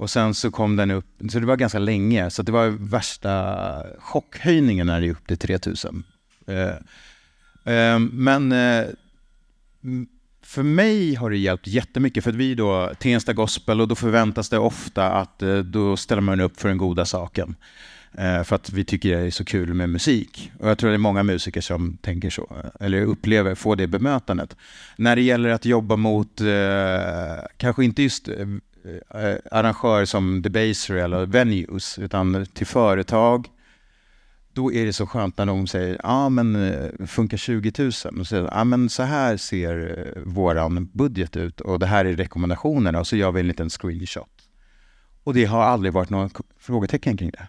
Och 0.00 0.10
sen 0.10 0.34
så 0.34 0.50
kom 0.50 0.76
den 0.76 0.90
upp, 0.90 1.06
så 1.30 1.38
det 1.38 1.46
var 1.46 1.56
ganska 1.56 1.78
länge, 1.78 2.30
så 2.30 2.42
det 2.42 2.52
var 2.52 2.68
värsta 2.68 3.82
chockhöjningen 3.98 4.86
när 4.86 5.00
det 5.00 5.06
är 5.06 5.10
upp 5.10 5.26
till 5.26 5.38
3000. 5.38 6.04
Eh, 6.46 7.74
eh, 7.74 7.98
men 7.98 8.52
eh, 8.52 8.86
för 10.42 10.62
mig 10.62 11.14
har 11.14 11.30
det 11.30 11.36
hjälpt 11.36 11.66
jättemycket, 11.66 12.24
för 12.24 12.30
att 12.30 12.36
vi 12.36 12.54
då, 12.54 12.92
Tensta 12.98 13.32
Gospel, 13.32 13.80
och 13.80 13.88
då 13.88 13.94
förväntas 13.94 14.48
det 14.48 14.58
ofta 14.58 15.10
att 15.10 15.42
eh, 15.42 15.58
då 15.58 15.96
ställer 15.96 16.22
man 16.22 16.40
upp 16.40 16.60
för 16.60 16.68
den 16.68 16.78
goda 16.78 17.04
saken. 17.04 17.54
Eh, 18.12 18.42
för 18.42 18.56
att 18.56 18.72
vi 18.72 18.84
tycker 18.84 19.16
det 19.16 19.26
är 19.26 19.30
så 19.30 19.44
kul 19.44 19.74
med 19.74 19.90
musik. 19.90 20.52
Och 20.58 20.68
jag 20.68 20.78
tror 20.78 20.90
det 20.90 20.96
är 20.96 20.98
många 20.98 21.22
musiker 21.22 21.60
som 21.60 21.96
tänker 21.96 22.30
så, 22.30 22.48
eh, 22.64 22.86
eller 22.86 23.02
upplever, 23.02 23.54
får 23.54 23.76
det 23.76 23.86
bemötandet. 23.86 24.56
När 24.96 25.16
det 25.16 25.22
gäller 25.22 25.48
att 25.48 25.64
jobba 25.64 25.96
mot, 25.96 26.40
kanske 27.56 27.84
inte 27.84 28.02
just 28.02 28.28
Eh, 28.84 29.36
arrangörer 29.50 30.04
som 30.04 30.42
Debaser 30.42 30.94
eller 30.94 31.26
venues, 31.26 31.98
utan 31.98 32.46
till 32.46 32.66
företag, 32.66 33.48
då 34.52 34.72
är 34.72 34.86
det 34.86 34.92
så 34.92 35.06
skönt 35.06 35.38
när 35.38 35.46
de 35.46 35.66
säger, 35.66 35.94
ja 35.94 35.98
ah, 36.02 36.28
men 36.28 36.56
eh, 36.56 37.06
funkar 37.06 37.36
20 37.36 37.72
000? 37.78 37.88
Och 37.88 37.94
så 37.94 38.24
säger 38.24 38.42
ja 38.42 38.50
ah, 38.52 38.64
men 38.64 38.88
så 38.88 39.02
här 39.02 39.36
ser 39.36 39.98
eh, 40.16 40.22
våran 40.22 40.90
budget 40.92 41.36
ut 41.36 41.60
och 41.60 41.78
det 41.78 41.86
här 41.86 42.04
är 42.04 42.16
rekommendationerna 42.16 43.00
och 43.00 43.06
så 43.06 43.16
gör 43.16 43.32
vi 43.32 43.40
en 43.40 43.48
liten 43.48 43.70
screenshot. 43.70 44.48
Och 45.24 45.34
det 45.34 45.44
har 45.44 45.62
aldrig 45.62 45.92
varit 45.92 46.10
några 46.10 46.30
frågetecken 46.58 47.16
kring 47.16 47.30
det. 47.30 47.48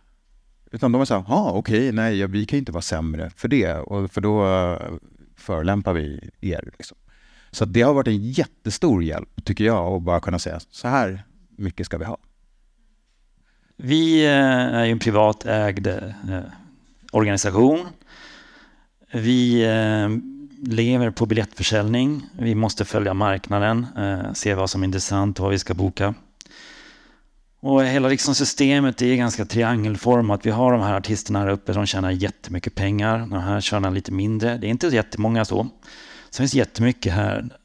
Utan 0.72 0.92
de 0.92 1.00
har 1.00 1.06
sagt, 1.06 1.30
ja 1.30 1.52
okej, 1.52 1.92
nej 1.92 2.28
vi 2.28 2.46
kan 2.46 2.58
ju 2.58 2.60
inte 2.60 2.72
vara 2.72 2.82
sämre 2.82 3.30
för 3.36 3.48
det, 3.48 3.74
och 3.74 4.12
för 4.12 4.22
då 4.22 4.46
förolämpar 5.36 5.94
vi 5.94 6.30
er. 6.42 6.70
Liksom. 6.78 6.98
Så 7.52 7.66
det 7.66 7.82
har 7.82 7.94
varit 7.94 8.08
en 8.08 8.32
jättestor 8.32 9.04
hjälp, 9.04 9.46
tycker 9.46 9.64
jag, 9.64 9.94
att 9.94 10.02
bara 10.02 10.20
kunna 10.20 10.40
säga, 10.40 10.60
så 10.70 10.88
här 10.88 11.24
mycket 11.58 11.86
ska 11.86 11.98
vi 11.98 12.06
ha. 12.06 12.18
Vi 13.84 14.26
eh, 14.26 14.76
är 14.76 14.86
ju 14.86 14.92
en 14.92 15.00
privatägd 15.00 15.88
eh, 15.88 16.42
organisation. 17.12 17.88
Vi 19.12 19.64
eh, 19.64 20.10
lever 20.72 21.12
på 21.12 21.26
biljettförsäljning. 21.26 22.30
Vi 22.38 22.56
måste 22.56 22.86
följa 22.86 23.14
marknaden, 23.14 23.88
se 24.34 24.54
vad 24.54 24.70
som 24.70 24.82
är 24.82 24.86
intressant 24.86 25.40
och 25.40 25.44
vad 25.44 25.52
vi 25.52 25.60
ska 25.60 25.74
boka. 25.74 26.14
Och 27.60 27.84
hela 27.84 28.08
liksom 28.08 28.36
systemet 28.36 29.02
är 29.02 29.16
ganska 29.16 29.46
triangelformat. 29.46 30.46
Vi 30.46 30.50
har 30.50 30.72
de 30.72 30.82
här 30.82 30.94
artisterna 30.94 31.40
här 31.40 31.48
uppe 31.48 31.74
som 31.74 31.86
tjänar 31.86 32.12
jättemycket 32.12 32.76
pengar. 32.76 33.20
De 33.20 33.34
här 33.34 33.62
tjänar 33.62 33.92
lite 33.92 34.12
mindre. 34.12 34.58
Det 34.58 34.68
är 34.68 34.70
inte 34.70 34.88
jättemånga 34.88 35.46
så. 35.46 35.68
Sen 36.32 36.44
finns 36.44 36.52
det 36.52 36.58
jättemycket 36.58 37.14
här. 37.14 37.58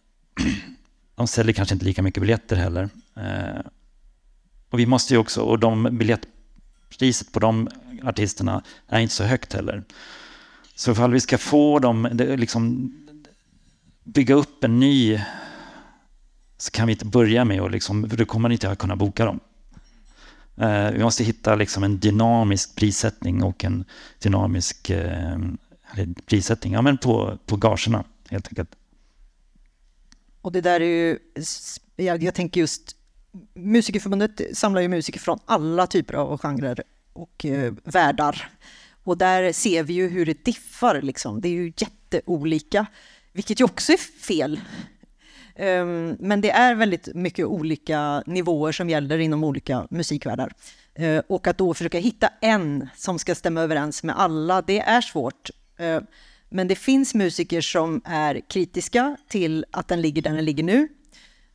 De 1.14 1.26
säljer 1.26 1.52
kanske 1.52 1.74
inte 1.74 1.84
lika 1.84 2.02
mycket 2.02 2.20
biljetter 2.20 2.56
heller. 2.56 2.88
Eh, 3.16 3.66
och 4.70 4.78
vi 4.78 4.86
måste 4.86 5.14
ju 5.14 5.18
också, 5.18 5.40
och 5.40 5.58
de 5.58 5.98
biljettpriset 5.98 7.32
på 7.32 7.40
de 7.40 7.68
artisterna 8.02 8.62
är 8.88 9.00
inte 9.00 9.14
så 9.14 9.24
högt 9.24 9.52
heller. 9.52 9.84
Så 10.74 10.92
ifall 10.92 11.12
vi 11.12 11.20
ska 11.20 11.38
få 11.38 11.78
dem, 11.78 12.08
liksom 12.12 12.92
bygga 14.04 14.34
upp 14.34 14.64
en 14.64 14.80
ny, 14.80 15.20
så 16.58 16.70
kan 16.70 16.86
vi 16.86 16.92
inte 16.92 17.06
börja 17.06 17.44
med 17.44 17.60
att 17.60 17.70
liksom, 17.70 18.10
för 18.10 18.16
då 18.16 18.24
kommer 18.24 18.52
inte 18.52 18.70
att 18.70 18.78
kunna 18.78 18.96
boka 18.96 19.24
dem. 19.24 19.40
Eh, 20.56 20.90
vi 20.90 21.02
måste 21.02 21.24
hitta 21.24 21.54
liksom 21.54 21.84
en 21.84 21.98
dynamisk 21.98 22.76
prissättning 22.76 23.42
och 23.42 23.64
en 23.64 23.84
dynamisk 24.18 24.90
eh, 24.90 25.38
eller 25.92 26.14
prissättning 26.26 26.72
ja, 26.72 26.82
men 26.82 26.98
på, 26.98 27.38
på 27.46 27.56
gagerna 27.56 28.04
helt 28.30 28.48
enkelt. 28.48 28.70
Och 30.40 30.52
det 30.52 30.60
där 30.60 30.80
är 30.80 30.84
ju, 30.84 31.18
jag, 31.96 32.22
jag 32.22 32.34
tänker 32.34 32.60
just, 32.60 32.96
Musikerförbundet 33.54 34.40
samlar 34.52 34.80
ju 34.80 34.88
musiker 34.88 35.20
från 35.20 35.38
alla 35.44 35.86
typer 35.86 36.14
av 36.14 36.38
genrer 36.38 36.82
och 37.12 37.44
eh, 37.44 37.72
världar. 37.84 38.50
Och 39.04 39.18
där 39.18 39.52
ser 39.52 39.82
vi 39.82 39.92
ju 39.94 40.08
hur 40.08 40.26
det 40.26 40.44
diffar, 40.44 41.02
liksom. 41.02 41.40
det 41.40 41.48
är 41.48 41.52
ju 41.52 41.72
jätteolika, 41.76 42.86
vilket 43.32 43.60
ju 43.60 43.64
också 43.64 43.92
är 43.92 43.96
fel. 43.96 44.60
Um, 45.58 46.16
men 46.20 46.40
det 46.40 46.50
är 46.50 46.74
väldigt 46.74 47.14
mycket 47.14 47.46
olika 47.46 48.22
nivåer 48.26 48.72
som 48.72 48.90
gäller 48.90 49.18
inom 49.18 49.44
olika 49.44 49.86
musikvärldar. 49.90 50.52
Uh, 51.00 51.20
och 51.28 51.46
att 51.46 51.58
då 51.58 51.74
försöka 51.74 51.98
hitta 51.98 52.28
en 52.40 52.88
som 52.96 53.18
ska 53.18 53.34
stämma 53.34 53.60
överens 53.60 54.02
med 54.02 54.18
alla, 54.18 54.62
det 54.62 54.80
är 54.80 55.00
svårt. 55.00 55.50
Uh, 55.80 56.00
men 56.48 56.68
det 56.68 56.74
finns 56.74 57.14
musiker 57.14 57.60
som 57.60 58.00
är 58.04 58.40
kritiska 58.40 59.16
till 59.28 59.64
att 59.70 59.88
den 59.88 60.00
ligger 60.00 60.22
där 60.22 60.32
den 60.32 60.44
ligger 60.44 60.64
nu. 60.64 60.88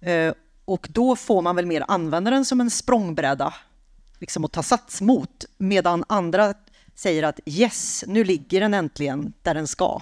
Uh, 0.07 0.33
och 0.65 0.87
då 0.89 1.15
får 1.15 1.41
man 1.41 1.55
väl 1.55 1.65
mer 1.65 1.83
använda 1.87 2.31
den 2.31 2.45
som 2.45 2.61
en 2.61 2.69
språngbräda 2.69 3.53
liksom 4.19 4.45
att 4.45 4.51
ta 4.51 4.63
sats 4.63 5.01
mot, 5.01 5.45
medan 5.57 6.03
andra 6.09 6.53
säger 6.95 7.23
att 7.23 7.39
yes, 7.45 8.03
nu 8.07 8.23
ligger 8.23 8.59
den 8.59 8.73
äntligen 8.73 9.33
där 9.41 9.53
den 9.53 9.67
ska. 9.67 10.01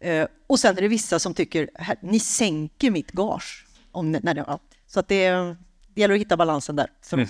Eh, 0.00 0.26
och 0.46 0.60
sen 0.60 0.78
är 0.78 0.82
det 0.82 0.88
vissa 0.88 1.18
som 1.18 1.34
tycker, 1.34 1.70
ni 2.00 2.20
sänker 2.20 2.90
mitt 2.90 3.12
gage. 3.12 3.66
Om, 3.92 4.12
när 4.12 4.34
det. 4.34 4.58
Så 4.86 5.00
att 5.00 5.08
det, 5.08 5.30
det 5.94 6.00
gäller 6.00 6.14
att 6.14 6.20
hitta 6.20 6.36
balansen 6.36 6.76
där. 6.76 6.90
För 7.02 7.16
Mm. 7.16 7.28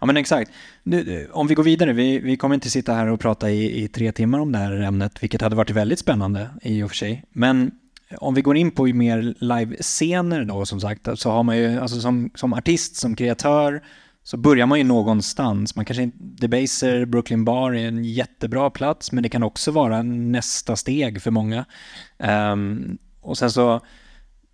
Ja 0.00 0.06
men 0.06 0.16
exakt. 0.16 0.50
Nu, 0.82 1.28
om 1.32 1.46
vi 1.46 1.54
går 1.54 1.62
vidare, 1.62 1.92
vi, 1.92 2.18
vi 2.18 2.36
kommer 2.36 2.54
inte 2.54 2.70
sitta 2.70 2.94
här 2.94 3.06
och 3.06 3.20
prata 3.20 3.50
i, 3.50 3.84
i 3.84 3.88
tre 3.88 4.12
timmar 4.12 4.38
om 4.38 4.52
det 4.52 4.58
här 4.58 4.72
ämnet, 4.72 5.22
vilket 5.22 5.40
hade 5.40 5.56
varit 5.56 5.70
väldigt 5.70 5.98
spännande 5.98 6.50
i 6.62 6.82
och 6.82 6.90
för 6.90 6.96
sig. 6.96 7.24
Men 7.32 7.70
om 8.18 8.34
vi 8.34 8.42
går 8.42 8.56
in 8.56 8.70
på 8.70 8.84
mer 8.84 9.34
live-scener 9.38 10.44
då 10.44 10.66
som 10.66 10.80
sagt, 10.80 11.08
så 11.14 11.30
har 11.30 11.42
man 11.42 11.58
ju, 11.58 11.78
alltså 11.78 12.00
som, 12.00 12.30
som 12.34 12.52
artist, 12.52 12.96
som 12.96 13.16
kreatör, 13.16 13.82
så 14.22 14.36
börjar 14.36 14.66
man 14.66 14.78
ju 14.78 14.84
någonstans. 14.84 15.76
Man 15.76 15.84
kanske 15.84 16.02
inte, 16.02 16.18
Debaser, 16.20 17.04
Brooklyn 17.04 17.44
Bar 17.44 17.72
är 17.72 17.88
en 17.88 18.04
jättebra 18.04 18.70
plats, 18.70 19.12
men 19.12 19.22
det 19.22 19.28
kan 19.28 19.42
också 19.42 19.70
vara 19.70 20.02
nästa 20.02 20.76
steg 20.76 21.22
för 21.22 21.30
många. 21.30 21.64
Um, 22.52 22.98
och 23.20 23.38
sen 23.38 23.50
så 23.50 23.80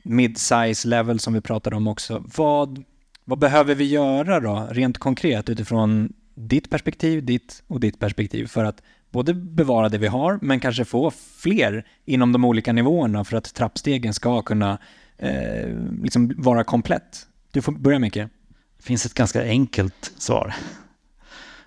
mid-size 0.02 0.88
level 0.88 1.20
som 1.20 1.34
vi 1.34 1.40
pratade 1.40 1.76
om 1.76 1.88
också. 1.88 2.24
Vad, 2.36 2.84
vad 3.28 3.38
behöver 3.38 3.74
vi 3.74 3.84
göra 3.84 4.40
då, 4.40 4.68
rent 4.70 4.98
konkret 4.98 5.48
utifrån 5.48 6.12
ditt 6.34 6.70
perspektiv, 6.70 7.24
ditt 7.24 7.62
och 7.66 7.80
ditt 7.80 7.98
perspektiv 7.98 8.46
för 8.46 8.64
att 8.64 8.82
både 9.10 9.34
bevara 9.34 9.88
det 9.88 9.98
vi 9.98 10.06
har, 10.06 10.38
men 10.42 10.60
kanske 10.60 10.84
få 10.84 11.10
fler 11.10 11.86
inom 12.04 12.32
de 12.32 12.44
olika 12.44 12.72
nivåerna 12.72 13.24
för 13.24 13.36
att 13.36 13.54
trappstegen 13.54 14.14
ska 14.14 14.42
kunna 14.42 14.78
eh, 15.18 15.68
liksom 16.02 16.34
vara 16.36 16.64
komplett? 16.64 17.26
Du 17.50 17.62
får 17.62 17.72
börja 17.72 17.98
Micke. 17.98 18.14
Det 18.14 18.82
finns 18.82 19.06
ett 19.06 19.14
ganska 19.14 19.42
enkelt 19.42 20.12
svar. 20.18 20.54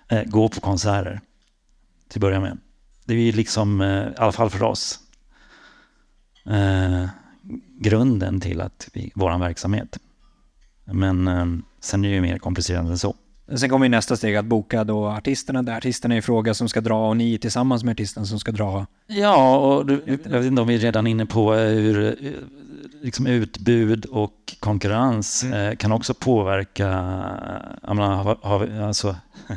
Eh, 0.08 0.24
gå 0.24 0.48
på 0.48 0.60
konserter, 0.60 1.20
till 2.08 2.18
att 2.18 2.20
börja 2.20 2.40
med. 2.40 2.58
Det 3.04 3.14
är 3.14 3.18
ju 3.18 3.32
liksom, 3.32 3.80
eh, 3.80 4.08
i 4.08 4.14
alla 4.16 4.32
fall 4.32 4.50
för 4.50 4.62
oss, 4.62 4.98
eh, 6.46 7.06
grunden 7.78 8.40
till 8.40 8.60
att 8.60 8.88
vi, 8.92 9.12
vår 9.14 9.38
verksamhet. 9.38 9.98
Men 10.92 11.28
eh, 11.28 11.46
sen 11.80 12.04
är 12.04 12.08
det 12.08 12.14
ju 12.14 12.20
mer 12.20 12.38
komplicerat 12.38 12.86
än 12.86 12.98
så. 12.98 13.14
Sen 13.56 13.68
kommer 13.68 13.86
ju 13.86 13.90
nästa 13.90 14.16
steg 14.16 14.36
att 14.36 14.44
boka 14.44 14.84
då 14.84 15.06
artisterna, 15.06 15.62
där 15.62 15.76
artisterna 15.76 16.16
i 16.16 16.22
fråga 16.22 16.54
som 16.54 16.68
ska 16.68 16.80
dra 16.80 17.08
och 17.08 17.16
ni 17.16 17.38
tillsammans 17.38 17.84
med 17.84 17.92
artisten 17.92 18.26
som 18.26 18.40
ska 18.40 18.52
dra. 18.52 18.86
Ja, 19.06 19.58
och 19.58 19.86
du, 19.86 20.02
jag 20.06 20.38
vet 20.38 20.44
inte 20.44 20.62
om 20.62 20.68
vi 20.68 20.74
är 20.74 20.78
redan 20.78 21.06
inne 21.06 21.26
på 21.26 21.54
eh, 21.54 21.68
hur 21.68 22.06
eh, 22.06 22.32
liksom 23.02 23.26
utbud 23.26 24.04
och 24.04 24.56
konkurrens 24.60 25.44
eh, 25.44 25.76
kan 25.76 25.92
också 25.92 26.14
påverka, 26.14 26.88
jag 27.82 27.96
menar, 27.96 28.16
har, 28.16 28.38
har, 28.42 28.58
vi, 28.58 28.78
alltså, 28.78 29.16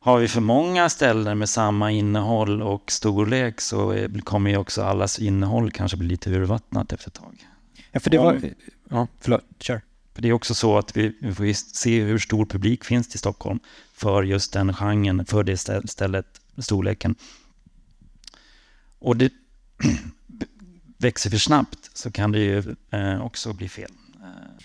har 0.00 0.18
vi 0.18 0.28
för 0.28 0.40
många 0.40 0.88
ställen 0.88 1.38
med 1.38 1.48
samma 1.48 1.90
innehåll 1.90 2.62
och 2.62 2.92
storlek 2.92 3.60
så 3.60 4.08
kommer 4.24 4.50
ju 4.50 4.56
också 4.56 4.82
allas 4.82 5.18
innehåll 5.18 5.70
kanske 5.70 5.96
bli 5.96 6.08
lite 6.08 6.30
urvattnat 6.30 6.92
efter 6.92 7.08
ett 7.08 7.14
tag. 7.14 7.46
Ja, 7.92 8.00
för 8.00 8.10
det 8.10 8.18
var... 8.18 8.40
Ja, 8.88 9.06
förlåt, 9.20 9.44
kör. 9.58 9.80
För 10.16 10.22
det 10.22 10.28
är 10.28 10.32
också 10.32 10.54
så 10.54 10.78
att 10.78 10.96
vi, 10.96 11.16
vi 11.20 11.34
får 11.34 11.52
se 11.52 12.02
hur 12.02 12.18
stor 12.18 12.46
publik 12.46 12.84
finns 12.84 13.14
i 13.14 13.18
Stockholm 13.18 13.58
för 13.92 14.22
just 14.22 14.52
den 14.52 14.74
genren, 14.74 15.26
för 15.26 15.44
det 15.44 15.56
stället, 15.88 16.26
storleken. 16.58 17.14
Och 18.98 19.16
det 19.16 19.32
växer 20.98 21.30
för 21.30 21.38
snabbt 21.38 21.90
så 21.94 22.10
kan 22.10 22.32
det 22.32 22.38
ju 22.38 22.76
eh, 22.90 23.24
också 23.24 23.52
bli 23.52 23.68
fel. 23.68 23.90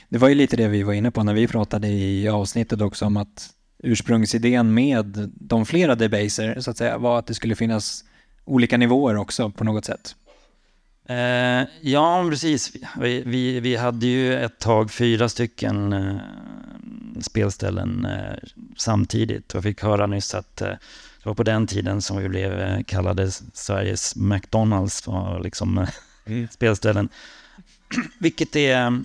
Det 0.09 0.17
var 0.17 0.29
ju 0.29 0.35
lite 0.35 0.57
det 0.57 0.67
vi 0.67 0.83
var 0.83 0.93
inne 0.93 1.11
på 1.11 1.23
när 1.23 1.33
vi 1.33 1.47
pratade 1.47 1.87
i 1.87 2.27
avsnittet 2.27 2.81
också 2.81 3.05
om 3.05 3.17
att 3.17 3.49
ursprungsidén 3.83 4.73
med 4.73 5.31
de 5.33 5.65
flera 5.65 5.95
debaser 5.95 6.61
så 6.61 6.71
att 6.71 6.77
säga 6.77 6.97
var 6.97 7.19
att 7.19 7.27
det 7.27 7.33
skulle 7.33 7.55
finnas 7.55 8.03
olika 8.45 8.77
nivåer 8.77 9.15
också 9.15 9.51
på 9.51 9.63
något 9.63 9.85
sätt. 9.85 10.15
Eh, 11.09 11.67
ja, 11.81 12.27
precis. 12.29 12.73
Vi, 12.99 13.23
vi, 13.25 13.59
vi 13.59 13.75
hade 13.75 14.05
ju 14.05 14.35
ett 14.35 14.59
tag 14.59 14.91
fyra 14.91 15.29
stycken 15.29 15.93
eh, 15.93 16.15
spelställen 17.21 18.05
eh, 18.05 18.37
samtidigt. 18.77 19.53
Jag 19.53 19.63
fick 19.63 19.83
höra 19.83 20.07
nyss 20.07 20.35
att 20.35 20.61
eh, 20.61 20.67
det 20.67 21.29
var 21.29 21.33
på 21.33 21.43
den 21.43 21.67
tiden 21.67 22.01
som 22.01 22.17
vi 22.17 22.29
blev 22.29 22.59
eh, 22.59 22.83
kallade 22.83 23.31
Sveriges 23.53 24.15
McDonalds 24.15 25.01
för 25.01 25.39
liksom, 25.43 25.77
eh, 25.77 26.49
spelställen. 26.49 27.09
Vilket 28.19 28.55
är 28.55 29.03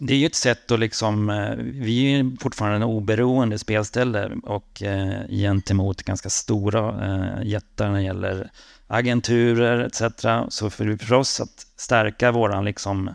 det 0.00 0.14
är 0.14 0.18
ju 0.18 0.26
ett 0.26 0.34
sätt 0.34 0.70
att 0.70 0.80
liksom, 0.80 1.26
vi 1.58 2.14
är 2.14 2.40
fortfarande 2.40 2.76
en 2.76 2.82
oberoende 2.82 3.58
spelställe 3.58 4.30
och 4.42 4.82
gentemot 5.28 6.02
ganska 6.02 6.30
stora 6.30 7.42
jättar 7.42 7.88
när 7.88 7.94
det 7.94 8.02
gäller 8.02 8.50
agenturer 8.88 9.78
etc. 9.78 10.02
Så 10.48 10.70
för, 10.70 10.96
för 10.96 11.14
oss 11.14 11.40
att 11.40 11.66
stärka 11.76 12.32
våran 12.32 12.64
liksom 12.64 13.10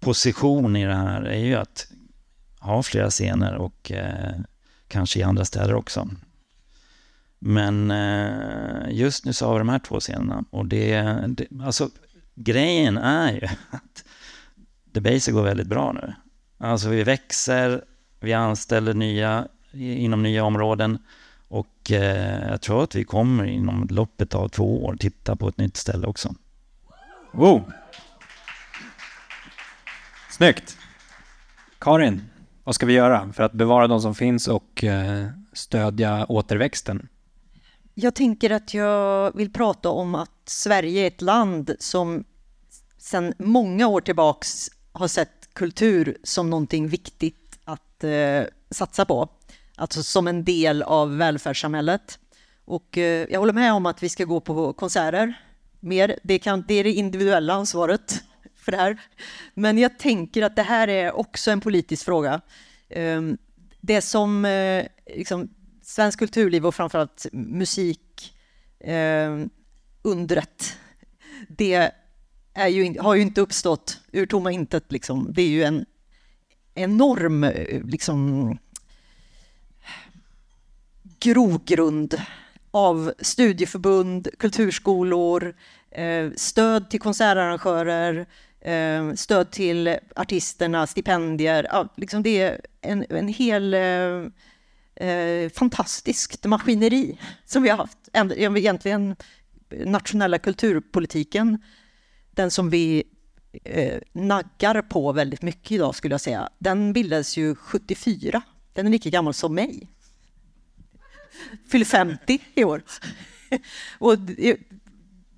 position 0.00 0.76
i 0.76 0.84
det 0.84 0.94
här 0.94 1.22
är 1.22 1.38
ju 1.38 1.54
att 1.54 1.86
ha 2.60 2.82
flera 2.82 3.10
scener 3.10 3.54
och 3.54 3.92
eh, 3.92 4.34
kanske 4.88 5.20
i 5.20 5.22
andra 5.22 5.44
städer 5.44 5.74
också. 5.74 6.08
Men 7.38 7.90
eh, 7.90 8.90
just 8.90 9.24
nu 9.24 9.32
så 9.32 9.46
har 9.46 9.54
vi 9.54 9.58
de 9.58 9.68
här 9.68 9.78
två 9.78 10.00
scenerna 10.00 10.44
och 10.50 10.66
det, 10.66 11.02
det 11.28 11.46
alltså 11.62 11.90
grejen 12.34 12.98
är 12.98 13.32
ju 13.32 13.46
att 13.70 14.04
The 14.94 15.00
Basic 15.00 15.28
går 15.28 15.42
väldigt 15.42 15.66
bra 15.66 15.92
nu. 15.92 16.14
Alltså 16.58 16.88
vi 16.88 17.02
växer, 17.02 17.84
vi 18.20 18.32
anställer 18.32 18.94
nya 18.94 19.48
inom 19.72 20.22
nya 20.22 20.44
områden 20.44 20.98
och 21.48 21.90
eh, 21.90 22.48
jag 22.50 22.60
tror 22.60 22.84
att 22.84 22.94
vi 22.94 23.04
kommer 23.04 23.44
inom 23.44 23.86
loppet 23.90 24.34
av 24.34 24.48
två 24.48 24.84
år 24.84 24.96
titta 25.00 25.36
på 25.36 25.48
ett 25.48 25.58
nytt 25.58 25.76
ställe 25.76 26.06
också. 26.06 26.34
Wow! 27.32 27.72
Snyggt! 30.30 30.76
Karin, 31.78 32.22
vad 32.64 32.74
ska 32.74 32.86
vi 32.86 32.92
göra 32.92 33.32
för 33.32 33.42
att 33.42 33.52
bevara 33.52 33.86
de 33.86 34.00
som 34.00 34.14
finns 34.14 34.48
och 34.48 34.84
eh, 34.84 35.26
stödja 35.52 36.26
återväxten? 36.28 37.08
Jag 37.94 38.14
tänker 38.14 38.50
att 38.50 38.74
jag 38.74 39.36
vill 39.36 39.52
prata 39.52 39.88
om 39.88 40.14
att 40.14 40.30
Sverige 40.44 41.02
är 41.02 41.06
ett 41.06 41.22
land 41.22 41.74
som 41.78 42.24
sedan 42.98 43.34
många 43.38 43.86
år 43.86 44.00
tillbaks 44.00 44.70
har 44.92 45.08
sett 45.08 45.48
kultur 45.52 46.16
som 46.22 46.50
någonting 46.50 46.88
viktigt 46.88 47.58
att 47.64 48.04
eh, 48.04 48.42
satsa 48.70 49.04
på. 49.04 49.28
Alltså 49.76 50.02
som 50.02 50.28
en 50.28 50.44
del 50.44 50.82
av 50.82 51.16
välfärdssamhället. 51.16 52.18
Och 52.64 52.98
eh, 52.98 53.26
jag 53.30 53.40
håller 53.40 53.52
med 53.52 53.72
om 53.72 53.86
att 53.86 54.02
vi 54.02 54.08
ska 54.08 54.24
gå 54.24 54.40
på 54.40 54.72
konserter 54.72 55.34
mer. 55.80 56.18
Det, 56.22 56.38
kan, 56.38 56.64
det 56.68 56.74
är 56.74 56.84
det 56.84 56.92
individuella 56.92 57.54
ansvaret 57.54 58.22
för 58.56 58.72
det 58.72 58.78
här. 58.78 59.00
Men 59.54 59.78
jag 59.78 59.98
tänker 59.98 60.42
att 60.42 60.56
det 60.56 60.62
här 60.62 60.88
är 60.88 61.12
också 61.12 61.50
en 61.50 61.60
politisk 61.60 62.04
fråga. 62.04 62.40
Eh, 62.88 63.22
det 63.80 64.00
som 64.00 64.44
eh, 64.44 64.84
liksom, 65.06 65.48
svensk 65.82 66.18
kulturliv 66.18 66.66
och 66.66 66.74
framförallt 66.74 67.26
musik 67.32 68.34
eh, 68.80 69.46
undret, 70.02 70.76
det 71.48 71.90
är 72.54 72.68
ju, 72.68 73.00
har 73.00 73.14
ju 73.14 73.22
inte 73.22 73.40
uppstått 73.40 74.00
ur 74.12 74.26
tomma 74.26 74.52
intet. 74.52 74.92
Liksom. 74.92 75.32
Det 75.32 75.42
är 75.42 75.48
ju 75.48 75.62
en 75.62 75.84
enorm 76.74 77.44
eh, 77.44 77.84
liksom, 77.84 78.58
grogrund 81.24 82.14
av 82.70 83.12
studieförbund, 83.18 84.28
kulturskolor, 84.38 85.54
eh, 85.90 86.30
stöd 86.36 86.90
till 86.90 87.00
konsertarrangörer, 87.00 88.26
eh, 88.60 89.14
stöd 89.14 89.50
till 89.50 89.96
artisterna, 90.16 90.86
stipendier. 90.86 91.66
Ja, 91.70 91.88
liksom 91.96 92.22
det 92.22 92.42
är 92.42 92.60
en, 92.80 93.06
en 93.08 93.28
hel 93.28 93.74
eh, 93.74 94.26
eh 95.08 95.50
fantastiskt 95.54 96.44
maskineri 96.44 97.18
som 97.44 97.62
vi 97.62 97.68
har 97.68 97.76
haft. 97.76 97.98
Egentligen 98.12 99.16
nationella 99.70 100.38
kulturpolitiken 100.38 101.58
den 102.34 102.50
som 102.50 102.70
vi 102.70 103.04
eh, 103.64 104.00
naggar 104.12 104.82
på 104.82 105.12
väldigt 105.12 105.42
mycket 105.42 105.72
idag 105.72 105.94
skulle 105.94 106.14
jag 106.14 106.20
säga, 106.20 106.48
den 106.58 106.92
bildades 106.92 107.36
ju 107.36 107.54
74. 107.54 108.42
Den 108.72 108.86
är 108.86 108.90
lika 108.90 109.10
gammal 109.10 109.34
som 109.34 109.54
mig. 109.54 109.93
Fyller 111.70 111.84
50 111.84 112.38
i 112.54 112.64
år. 112.64 112.82
och 113.98 114.18
det, 114.18 114.56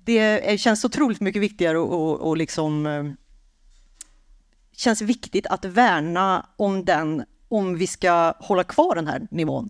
det, 0.03 0.59
känns 0.59 0.85
otroligt 0.85 1.21
mycket 1.21 1.41
viktigare 1.41 1.77
och, 1.77 1.93
och, 1.93 2.29
och 2.29 2.37
liksom 2.37 2.85
eh, 2.85 3.03
känns 4.71 5.01
viktigt 5.01 5.45
att 5.45 5.65
värna 5.65 6.45
om 6.57 6.85
den 6.85 7.23
om 7.49 7.77
vi 7.77 7.87
ska 7.87 8.33
hålla 8.39 8.63
kvar 8.63 8.95
den 8.95 9.07
här 9.07 9.27
nivån. 9.31 9.69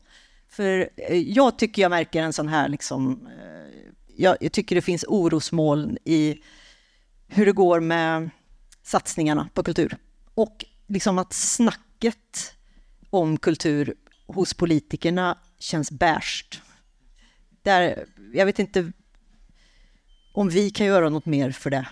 För 0.50 0.90
eh, 0.96 1.18
jag 1.18 1.60
tycker 1.60 1.82
jag 1.82 1.90
märker 1.90 2.22
en 2.22 2.34
sån 2.34 2.48
här 2.48 2.70
liksom, 2.70 3.28
eh, 3.28 3.92
jag, 4.16 4.38
jag 4.40 4.52
tycker 4.52 4.76
det 4.76 4.82
finns 4.82 5.06
orosmoln 5.08 5.98
i 6.06 6.42
hur 7.28 7.46
det 7.46 7.52
går 7.52 7.80
med 7.80 8.30
satsningarna 8.84 9.50
på 9.54 9.64
kultur. 9.64 9.98
Och 10.34 10.66
liksom 10.88 11.18
att 11.18 11.34
snacket 11.34 12.54
om 13.10 13.38
kultur 13.38 13.94
hos 14.28 14.54
politikerna 14.54 15.38
känns 15.60 15.92
bärst. 15.92 16.62
Där, 17.62 18.06
jag 18.34 18.46
vet 18.46 18.60
inte 18.60 18.92
om 20.34 20.50
vi 20.50 20.70
kan 20.70 20.86
göra 20.86 21.10
något 21.10 21.26
mer 21.26 21.52
för 21.52 21.70
det. 21.70 21.88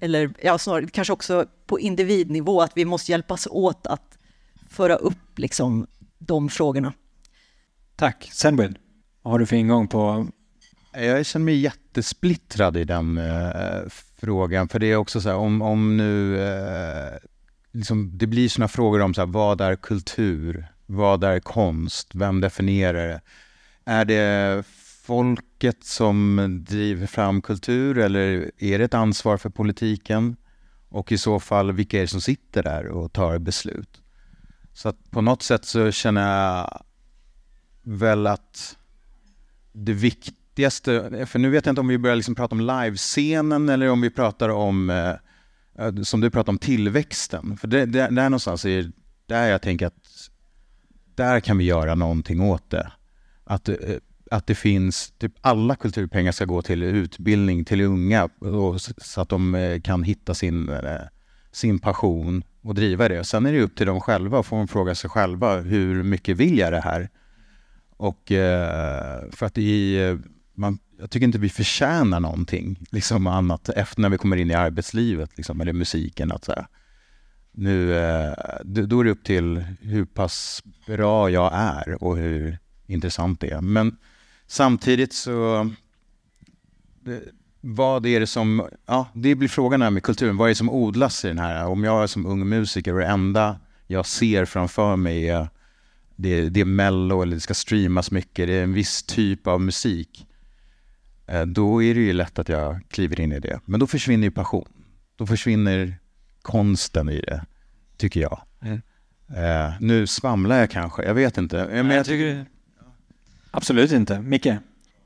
Eller 0.00 0.34
ja, 0.42 0.58
snarare 0.58 0.86
kanske 0.86 1.12
också 1.12 1.46
på 1.66 1.80
individnivå, 1.80 2.62
att 2.62 2.72
vi 2.74 2.84
måste 2.84 3.12
hjälpas 3.12 3.46
åt 3.50 3.86
att 3.86 4.18
föra 4.68 4.96
upp 4.96 5.38
liksom, 5.38 5.86
de 6.18 6.48
frågorna. 6.48 6.92
Tack. 7.96 8.28
Senwid, 8.32 8.78
vad 9.22 9.32
har 9.32 9.38
du 9.38 9.46
för 9.46 9.56
ingång 9.56 9.88
på 9.88 10.26
jag 10.96 11.26
känner 11.26 11.44
mig 11.44 11.54
jättesplittrad 11.54 12.76
i 12.76 12.84
den 12.84 13.18
eh, 13.18 13.80
frågan, 14.16 14.68
för 14.68 14.78
det 14.78 14.86
är 14.86 14.96
också 14.96 15.20
så 15.20 15.28
här, 15.28 15.36
om, 15.36 15.62
om 15.62 15.96
nu 15.96 16.40
eh, 16.40 17.18
liksom, 17.72 18.18
det 18.18 18.26
blir 18.26 18.48
sådana 18.48 18.68
frågor 18.68 19.00
om 19.00 19.14
så 19.14 19.20
här, 19.20 19.26
vad 19.26 19.60
är 19.60 19.76
kultur? 19.76 20.66
Vad 20.86 21.24
är 21.24 21.40
konst? 21.40 22.14
Vem 22.14 22.40
definierar 22.40 23.08
det? 23.08 23.20
Är 23.84 24.04
det 24.04 24.64
folket 25.02 25.84
som 25.84 26.64
driver 26.68 27.06
fram 27.06 27.42
kultur 27.42 27.98
eller 27.98 28.50
är 28.58 28.78
det 28.78 28.84
ett 28.84 28.94
ansvar 28.94 29.36
för 29.36 29.50
politiken? 29.50 30.36
Och 30.88 31.12
i 31.12 31.18
så 31.18 31.40
fall, 31.40 31.72
vilka 31.72 31.96
är 31.96 32.00
det 32.00 32.08
som 32.08 32.20
sitter 32.20 32.62
där 32.62 32.86
och 32.86 33.12
tar 33.12 33.38
beslut? 33.38 34.02
Så 34.72 34.88
att 34.88 35.10
på 35.10 35.20
något 35.20 35.42
sätt 35.42 35.64
så 35.64 35.90
känner 35.90 36.44
jag 36.44 36.82
väl 37.82 38.26
att 38.26 38.76
det 39.72 39.92
viktigaste, 39.92 41.26
för 41.26 41.38
nu 41.38 41.50
vet 41.50 41.66
jag 41.66 41.72
inte 41.72 41.80
om 41.80 41.88
vi 41.88 41.98
börjar 41.98 42.16
liksom 42.16 42.34
prata 42.34 42.54
om 42.54 42.60
livescenen 42.60 43.68
eller 43.68 43.90
om 43.90 44.00
vi 44.00 44.10
pratar 44.10 44.48
om, 44.48 44.90
eh, 44.90 45.14
eh, 45.78 45.94
som 46.02 46.20
du 46.20 46.30
pratar 46.30 46.52
om, 46.52 46.58
tillväxten. 46.58 47.56
För 47.56 47.68
det, 47.68 47.86
det, 47.86 47.98
där 47.98 48.10
någonstans 48.10 48.64
är 48.64 48.92
där 49.26 49.48
jag 49.48 49.62
tänker 49.62 49.86
att 49.86 50.30
där 51.16 51.40
kan 51.40 51.58
vi 51.58 51.64
göra 51.64 51.94
någonting 51.94 52.40
åt 52.40 52.70
det. 52.70 52.92
Att, 53.44 53.68
eh, 53.68 53.76
att 54.30 54.46
det 54.46 54.54
finns, 54.54 55.12
typ 55.18 55.32
alla 55.40 55.76
kulturpengar 55.76 56.32
ska 56.32 56.44
gå 56.44 56.62
till 56.62 56.82
utbildning 56.82 57.64
till 57.64 57.80
unga 57.80 58.28
så 58.98 59.20
att 59.20 59.28
de 59.28 59.54
eh, 59.54 59.80
kan 59.80 60.02
hitta 60.02 60.34
sin, 60.34 60.68
eh, 60.68 61.00
sin 61.52 61.78
passion 61.78 62.44
och 62.62 62.74
driva 62.74 63.08
det. 63.08 63.24
Sen 63.24 63.46
är 63.46 63.52
det 63.52 63.60
upp 63.60 63.76
till 63.76 63.86
dem 63.86 64.00
själva, 64.00 64.40
att 64.40 64.46
få 64.46 64.66
fråga 64.66 64.94
sig 64.94 65.10
själva, 65.10 65.60
hur 65.60 66.02
mycket 66.02 66.36
vill 66.36 66.58
jag 66.58 66.72
det 66.72 66.80
här? 66.80 67.08
Och 67.98 68.22
för 69.32 69.42
att 69.42 69.58
i 69.58 69.98
man, 70.54 70.78
jag 70.98 71.10
tycker 71.10 71.26
inte 71.26 71.38
vi 71.38 71.48
förtjänar 71.48 72.20
någonting 72.20 72.78
liksom 72.90 73.26
annat 73.26 73.68
efter 73.68 74.00
när 74.00 74.08
vi 74.08 74.18
kommer 74.18 74.36
in 74.36 74.50
i 74.50 74.54
arbetslivet, 74.54 75.36
liksom, 75.36 75.60
eller 75.60 75.72
musiken. 75.72 76.32
Att 76.32 76.44
så 76.44 76.52
här, 76.52 76.66
nu, 77.56 77.96
eh, 77.96 78.32
då 78.64 79.00
är 79.00 79.04
det 79.04 79.10
upp 79.10 79.24
till 79.24 79.64
hur 79.80 80.04
pass 80.04 80.62
bra 80.86 81.30
jag 81.30 81.50
är 81.54 82.02
och 82.04 82.16
hur 82.16 82.58
intressant 82.86 83.40
det 83.40 83.50
är. 83.50 83.60
Men 83.60 83.96
samtidigt 84.46 85.12
så, 85.12 85.70
vad 87.60 88.06
är 88.06 88.20
det 88.20 88.26
som, 88.26 88.68
ja 88.86 89.08
det 89.14 89.34
blir 89.34 89.48
frågan 89.48 89.82
här 89.82 89.90
med 89.90 90.02
kulturen, 90.02 90.36
vad 90.36 90.46
är 90.46 90.50
det 90.50 90.54
som 90.54 90.70
odlas 90.70 91.24
i 91.24 91.28
den 91.28 91.38
här? 91.38 91.66
Om 91.66 91.84
jag 91.84 92.02
är 92.02 92.06
som 92.06 92.26
ung 92.26 92.48
musiker 92.48 92.92
och 92.92 93.00
det 93.00 93.06
enda 93.06 93.60
jag 93.86 94.06
ser 94.06 94.44
framför 94.44 94.96
mig 94.96 95.28
är 95.28 95.48
det, 96.16 96.48
det 96.48 96.60
är 96.60 96.64
mello 96.64 97.22
eller 97.22 97.34
det 97.34 97.40
ska 97.40 97.54
streamas 97.54 98.10
mycket, 98.10 98.46
det 98.46 98.54
är 98.54 98.62
en 98.62 98.72
viss 98.72 99.02
typ 99.02 99.46
av 99.46 99.60
musik. 99.60 100.26
Eh, 101.26 101.42
då 101.42 101.82
är 101.82 101.94
det 101.94 102.00
ju 102.00 102.12
lätt 102.12 102.38
att 102.38 102.48
jag 102.48 102.80
kliver 102.88 103.20
in 103.20 103.32
i 103.32 103.40
det. 103.40 103.60
Men 103.64 103.80
då 103.80 103.86
försvinner 103.86 104.24
ju 104.24 104.30
passion. 104.30 104.68
Då 105.16 105.26
försvinner 105.26 105.98
konsten 106.46 107.08
i 107.08 107.20
det, 107.20 107.44
tycker 107.96 108.20
jag. 108.20 108.40
Mm. 108.62 108.82
Uh, 109.30 109.74
nu 109.80 110.06
svamlar 110.06 110.58
jag 110.58 110.70
kanske, 110.70 111.02
jag 111.02 111.14
vet 111.14 111.38
inte. 111.38 111.66
Men 111.66 111.90
jag 111.90 112.06
tycker... 112.06 112.46
Absolut 113.50 113.92
inte. 113.92 114.20
Micke, 114.20 114.48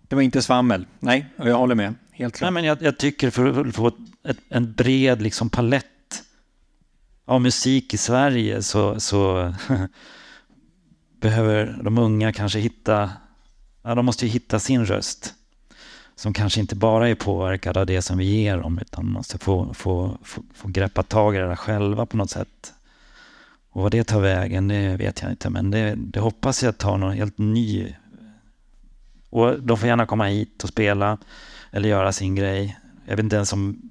det 0.09 0.14
var 0.14 0.22
inte 0.22 0.42
svammel. 0.42 0.87
Nej, 0.98 1.26
och 1.37 1.48
jag 1.48 1.59
håller 1.59 1.74
med. 1.74 1.94
Helt 2.12 2.37
klart. 2.37 2.46
Nej, 2.46 2.53
men 2.53 2.64
jag, 2.64 2.83
jag 2.83 2.98
tycker 2.98 3.31
för 3.31 3.68
att 3.68 3.74
få 3.74 3.88
ett, 4.29 4.38
en 4.48 4.72
bred 4.72 5.22
liksom 5.22 5.50
palett 5.50 5.87
av 7.24 7.40
musik 7.40 7.94
i 7.94 7.96
Sverige 7.96 8.62
så, 8.62 9.00
så 9.00 9.55
behöver 11.20 11.81
de 11.83 11.98
unga 11.98 12.33
kanske 12.33 12.59
hitta, 12.59 13.11
ja, 13.83 13.94
de 13.94 14.07
måste 14.07 14.26
ju 14.26 14.33
hitta 14.33 14.59
sin 14.59 14.87
röst 14.87 15.35
som 16.21 16.33
kanske 16.33 16.61
inte 16.61 16.77
bara 16.77 17.09
är 17.09 17.15
påverkade 17.15 17.81
av 17.81 17.87
det 17.87 18.03
som 18.03 18.19
vi 18.19 18.25
ger 18.25 18.59
dem, 18.59 18.79
utan 18.79 19.07
måste 19.07 19.39
få, 19.39 19.75
få, 19.75 20.19
få, 20.23 20.43
få 20.55 20.69
greppa 20.69 21.03
tag 21.03 21.35
i 21.35 21.39
det 21.39 21.47
där 21.47 21.57
själva 21.57 22.07
på 22.07 22.17
något 22.17 22.31
sätt. 22.31 22.73
Och 23.71 23.83
vad 23.83 23.93
det 23.93 24.05
tar 24.05 24.21
vägen, 24.21 24.69
det 24.69 24.97
vet 24.97 25.23
jag 25.23 25.31
inte. 25.31 25.51
Men 25.51 25.71
det, 25.71 25.95
det 25.97 26.21
hoppas 26.21 26.63
jag 26.63 26.79
tar 26.79 26.99
någon 26.99 27.13
helt 27.13 27.39
ny. 27.39 27.95
Och 29.31 29.63
de 29.63 29.79
får 29.79 29.89
gärna 29.89 30.07
komma 30.07 30.25
hit 30.25 30.63
och 30.63 30.69
spela 30.69 31.19
eller 31.71 31.89
göra 31.89 32.13
sin 32.13 32.35
grej. 32.35 32.79
Jag 33.05 33.17
vet 33.17 33.25
inte 33.25 33.37
ens 33.37 33.53
om 33.53 33.91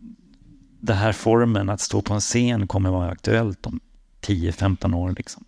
den 0.80 0.98
här 0.98 1.12
formen 1.12 1.70
att 1.70 1.82
stå 1.82 2.02
på 2.02 2.14
en 2.14 2.20
scen 2.20 2.68
kommer 2.68 2.90
vara 2.90 3.10
aktuellt 3.10 3.66
om 3.66 3.80
10-15 4.22 4.96
år. 4.96 5.14
Liksom. 5.18 5.46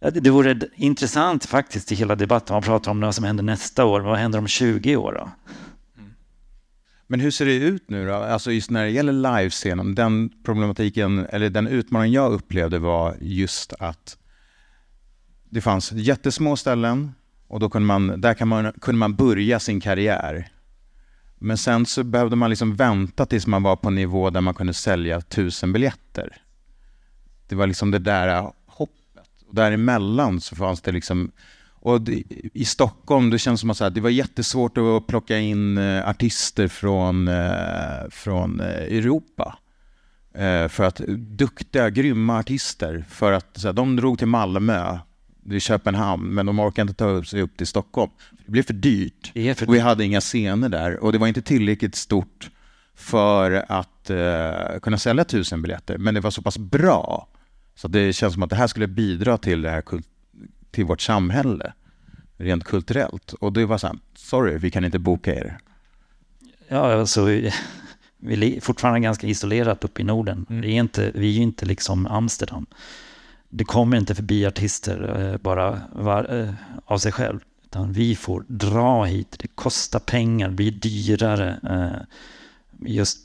Det 0.00 0.30
vore 0.30 0.60
intressant 0.74 1.44
faktiskt 1.44 1.92
i 1.92 1.94
hela 1.94 2.16
debatten. 2.16 2.54
Man 2.54 2.62
pratar 2.62 2.90
om 2.90 3.00
vad 3.00 3.14
som 3.14 3.24
händer 3.24 3.44
nästa 3.44 3.84
år. 3.84 4.00
Vad 4.00 4.18
händer 4.18 4.38
om 4.38 4.46
20 4.46 4.96
år 4.96 5.12
då? 5.12 5.30
Mm. 5.98 6.10
Men 7.06 7.20
hur 7.20 7.30
ser 7.30 7.46
det 7.46 7.54
ut 7.54 7.90
nu 7.90 8.06
då? 8.06 8.14
Alltså 8.14 8.52
just 8.52 8.70
när 8.70 8.84
det 8.84 8.90
gäller 8.90 9.12
livescenen, 9.12 9.94
den 9.94 10.30
problematiken, 10.44 11.26
eller 11.26 11.50
den 11.50 11.66
utmaning 11.66 12.12
jag 12.12 12.32
upplevde 12.32 12.78
var 12.78 13.16
just 13.20 13.72
att 13.78 14.16
det 15.50 15.60
fanns 15.60 15.92
jättesmå 15.92 16.56
ställen 16.56 17.12
och 17.48 17.60
då 17.60 17.70
kunde 17.70 17.86
man, 17.86 18.20
där 18.20 18.34
kan 18.34 18.48
man, 18.48 18.72
kunde 18.72 18.98
man 18.98 19.14
börja 19.14 19.60
sin 19.60 19.80
karriär. 19.80 20.48
Men 21.38 21.58
sen 21.58 21.86
så 21.86 22.04
behövde 22.04 22.36
man 22.36 22.50
liksom 22.50 22.76
vänta 22.76 23.26
tills 23.26 23.46
man 23.46 23.62
var 23.62 23.76
på 23.76 23.88
en 23.88 23.94
nivå 23.94 24.30
där 24.30 24.40
man 24.40 24.54
kunde 24.54 24.74
sälja 24.74 25.20
tusen 25.20 25.72
biljetter. 25.72 26.36
Det 27.48 27.54
var 27.56 27.66
liksom 27.66 27.90
det 27.90 27.98
där. 27.98 28.52
Och 29.50 29.56
däremellan 29.56 30.40
så 30.40 30.56
fanns 30.56 30.80
det 30.80 30.92
liksom 30.92 31.32
och 31.82 32.00
det, 32.00 32.22
i 32.54 32.64
Stockholm, 32.64 33.30
det 33.30 33.38
känns 33.38 33.60
som 33.60 33.70
att 33.70 33.80
här, 33.80 33.90
det 33.90 34.00
var 34.00 34.10
jättesvårt 34.10 34.78
att 34.78 35.06
plocka 35.06 35.38
in 35.38 35.78
eh, 35.78 36.08
artister 36.08 36.68
från, 36.68 37.28
eh, 37.28 38.08
från 38.10 38.60
eh, 38.60 38.66
Europa. 38.66 39.58
För 40.68 40.82
att 40.82 40.96
duktiga, 41.18 41.90
grymma 41.90 42.38
artister, 42.38 43.04
för 43.08 43.32
att 43.32 43.46
så 43.52 43.68
här, 43.68 43.72
de 43.72 43.96
drog 43.96 44.18
till 44.18 44.26
Malmö, 44.26 44.98
till 45.48 45.60
Köpenhamn, 45.60 46.34
men 46.34 46.46
de 46.46 46.60
orkade 46.60 46.82
inte 46.82 46.94
ta 46.94 47.24
sig 47.24 47.42
upp 47.42 47.56
till 47.56 47.66
Stockholm. 47.66 48.10
Det 48.46 48.52
blev 48.52 48.62
för 48.62 48.74
dyrt. 48.74 49.30
Det 49.34 49.54
för 49.54 49.68
Och 49.68 49.74
vi 49.74 49.78
hade 49.78 50.04
inga 50.04 50.20
scener 50.20 50.68
där 50.68 50.96
och 50.96 51.12
det 51.12 51.18
var 51.18 51.26
inte 51.26 51.42
tillräckligt 51.42 51.94
stort 51.94 52.50
för 52.94 53.64
att 53.68 54.10
eh, 54.10 54.78
kunna 54.82 54.98
sälja 54.98 55.24
tusen 55.24 55.62
biljetter. 55.62 55.98
Men 55.98 56.14
det 56.14 56.20
var 56.20 56.30
så 56.30 56.42
pass 56.42 56.58
bra 56.58 57.28
så 57.80 57.88
det 57.88 58.12
känns 58.12 58.34
som 58.34 58.42
att 58.42 58.50
det 58.50 58.56
här 58.56 58.66
skulle 58.66 58.86
bidra 58.86 59.38
till, 59.38 59.62
det 59.62 59.70
här 59.70 59.82
till 60.70 60.84
vårt 60.84 61.00
samhälle 61.00 61.72
rent 62.36 62.64
kulturellt. 62.64 63.32
Och 63.32 63.52
det 63.52 63.66
var 63.66 63.78
så 63.78 63.86
här, 63.86 63.98
sorry, 64.14 64.58
vi 64.58 64.70
kan 64.70 64.84
inte 64.84 64.98
boka 64.98 65.34
er. 65.34 65.58
Ja, 66.68 66.92
alltså, 66.92 67.24
vi 67.24 68.56
är 68.56 68.60
fortfarande 68.60 69.00
ganska 69.00 69.26
isolerat 69.26 69.84
uppe 69.84 70.00
i 70.00 70.04
Norden. 70.04 70.46
Mm. 70.50 70.62
Vi, 70.62 70.68
är 70.68 70.80
inte, 70.80 71.12
vi 71.14 71.38
är 71.38 71.42
inte 71.42 71.66
liksom 71.66 72.06
Amsterdam. 72.06 72.66
Det 73.48 73.64
kommer 73.64 73.96
inte 73.96 74.14
förbi 74.14 74.46
artister 74.46 75.20
eh, 75.32 75.36
bara 75.36 75.80
var, 75.92 76.40
eh, 76.40 76.54
av 76.84 76.98
sig 76.98 77.12
själv. 77.12 77.40
Utan 77.64 77.92
vi 77.92 78.16
får 78.16 78.44
dra 78.48 79.04
hit. 79.04 79.36
Det 79.38 79.48
kostar 79.48 80.00
pengar, 80.00 80.48
det 80.48 80.54
blir 80.54 80.70
dyrare. 80.72 81.60
eh, 81.70 82.06
Just, 82.86 83.18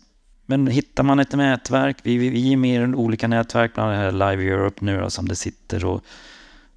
men 0.45 0.67
hittar 0.67 1.03
man 1.03 1.19
ett 1.19 1.31
nätverk, 1.31 1.97
vi, 2.03 2.17
vi, 2.17 2.29
vi 2.29 2.53
är 2.53 2.57
med 2.57 2.89
i 2.89 2.93
olika 2.93 3.27
nätverk, 3.27 3.73
bland 3.73 3.91
annat 3.91 4.01
här 4.01 4.11
Live 4.31 4.53
Europe 4.53 4.85
nu 4.85 4.99
då, 4.99 5.09
som 5.09 5.27
det 5.27 5.35
sitter 5.35 5.85
och 5.85 6.03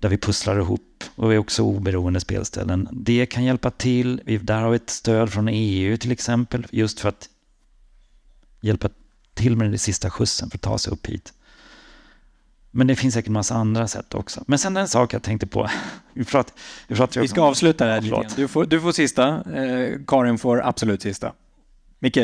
där 0.00 0.08
vi 0.08 0.18
pusslar 0.18 0.58
ihop 0.58 1.04
och 1.14 1.30
vi 1.30 1.34
är 1.34 1.38
också 1.38 1.62
oberoende 1.62 2.20
spelställen. 2.20 2.88
Det 2.92 3.26
kan 3.26 3.44
hjälpa 3.44 3.70
till. 3.70 4.22
Vi, 4.24 4.38
där 4.38 4.60
har 4.60 4.70
vi 4.70 4.76
ett 4.76 4.90
stöd 4.90 5.32
från 5.32 5.48
EU 5.48 5.96
till 5.96 6.12
exempel, 6.12 6.66
just 6.70 7.00
för 7.00 7.08
att 7.08 7.28
hjälpa 8.60 8.88
till 9.34 9.56
med 9.56 9.70
den 9.70 9.78
sista 9.78 10.10
skjutsen 10.10 10.50
för 10.50 10.58
att 10.58 10.62
ta 10.62 10.78
sig 10.78 10.92
upp 10.92 11.06
hit. 11.06 11.32
Men 12.70 12.86
det 12.86 12.96
finns 12.96 13.14
säkert 13.14 13.26
en 13.26 13.32
massa 13.32 13.54
andra 13.54 13.88
sätt 13.88 14.14
också. 14.14 14.44
Men 14.46 14.58
sen 14.58 14.76
en 14.76 14.88
sak 14.88 15.14
jag 15.14 15.22
tänkte 15.22 15.46
på. 15.46 15.70
Vi, 16.12 16.24
pratar, 16.24 16.54
vi, 16.88 16.94
pratar 16.94 17.20
ju 17.20 17.22
Vi 17.22 17.28
ska 17.28 17.42
avsluta 17.42 17.86
det 17.86 17.92
här 17.92 18.02
Ja. 18.04 18.24
Du 18.36 18.48
får, 18.48 18.64
du 18.64 18.80
får 18.80 18.92
sista, 18.92 19.28
eh, 19.52 19.98
Karin 20.06 20.38
får 20.38 20.66
absolut 20.66 21.02
sista. 21.02 21.32
Micke, 22.00 22.18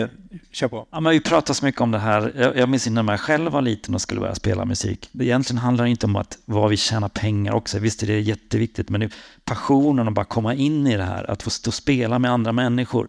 kör 0.51 0.69
på. 0.69 0.87
Ja, 0.91 1.01
men 1.01 1.13
vi 1.13 1.21
pratar 1.21 1.55
så 1.55 1.65
mycket 1.65 1.81
om 1.81 1.91
det 1.91 1.99
här. 1.99 2.33
Jag, 2.37 2.57
jag 2.57 2.69
minns 2.69 2.87
när 2.87 3.13
jag 3.13 3.21
själv 3.21 3.53
var 3.53 3.63
liten 3.63 3.95
och 3.95 4.01
skulle 4.01 4.21
börja 4.21 4.35
spela 4.35 4.65
musik. 4.65 5.09
Det 5.13 5.25
egentligen 5.25 5.59
handlar 5.59 5.87
inte 5.87 6.07
om 6.07 6.17
att 6.17 6.39
vad 6.45 6.71
vi 6.71 6.77
tjänar 6.77 7.09
pengar 7.09 7.53
också. 7.53 7.79
Visst 7.79 8.03
är 8.03 8.07
det 8.07 8.21
jätteviktigt, 8.21 8.91
men 8.91 9.01
det 9.01 9.07
är 9.07 9.13
passionen 9.45 10.09
att 10.09 10.15
bara 10.15 10.25
komma 10.25 10.55
in 10.55 10.87
i 10.87 10.97
det 10.97 11.05
här. 11.05 11.31
Att 11.31 11.43
få 11.43 11.51
stå 11.51 11.71
och 11.71 11.75
spela 11.75 12.19
med 12.19 12.31
andra 12.31 12.53
människor. 12.53 13.09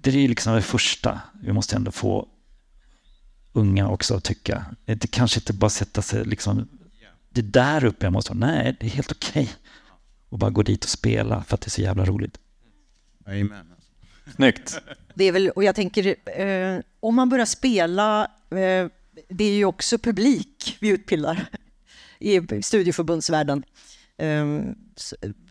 Det 0.00 0.10
är 0.10 0.14
ju 0.14 0.28
liksom 0.28 0.54
det 0.54 0.62
första 0.62 1.20
vi 1.42 1.52
måste 1.52 1.76
ändå 1.76 1.90
få 1.90 2.28
unga 3.52 3.88
också 3.88 4.14
att 4.14 4.24
tycka. 4.24 4.64
Det 4.84 5.10
kanske 5.10 5.40
inte 5.40 5.52
bara 5.52 5.70
sätta 5.70 6.02
sig 6.02 6.24
liksom, 6.24 6.68
det 7.30 7.40
är 7.40 7.44
där 7.44 7.84
uppe 7.84 8.06
jag 8.06 8.12
måste 8.12 8.34
vara. 8.34 8.50
Nej, 8.50 8.76
det 8.80 8.86
är 8.86 8.90
helt 8.90 9.12
okej. 9.12 9.50
Och 10.28 10.38
bara 10.38 10.50
gå 10.50 10.62
dit 10.62 10.84
och 10.84 10.90
spela 10.90 11.44
för 11.44 11.54
att 11.54 11.60
det 11.60 11.68
är 11.68 11.70
så 11.70 11.82
jävla 11.82 12.04
roligt. 12.04 12.38
Amen. 13.26 13.75
Snyggt. 14.34 14.80
Det 15.14 15.24
är 15.24 15.32
väl, 15.32 15.50
och 15.50 15.64
jag 15.64 15.74
tänker, 15.74 16.16
eh, 16.40 16.80
om 17.00 17.14
man 17.14 17.28
börjar 17.28 17.46
spela, 17.46 18.24
eh, 18.50 18.88
det 19.28 19.44
är 19.44 19.54
ju 19.54 19.64
också 19.64 19.98
publik 19.98 20.76
vi 20.80 20.88
utbildar 20.88 21.46
i 22.18 22.62
studieförbundsvärlden, 22.62 23.64
eh, 24.18 24.60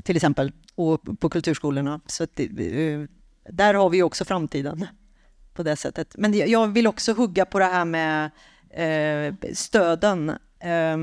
till 0.03 0.15
exempel, 0.15 0.51
och 0.75 1.19
på 1.19 1.29
kulturskolorna. 1.29 2.01
Så 2.07 2.23
att 2.23 2.35
det, 2.35 2.43
eh, 2.43 3.03
där 3.49 3.73
har 3.73 3.89
vi 3.89 3.97
ju 3.97 4.03
också 4.03 4.25
framtiden 4.25 4.85
på 5.53 5.63
det 5.63 5.75
sättet. 5.75 6.15
Men 6.17 6.33
jag- 6.33 6.47
jag 6.49 6.67
vill 6.67 6.87
också 6.87 7.13
hugga 7.13 7.45
på 7.45 7.59
det 7.59 7.65
här 7.65 7.85
med 7.85 8.31
eh, 8.69 9.33
stöden. 9.53 10.29
Eh, 10.59 10.97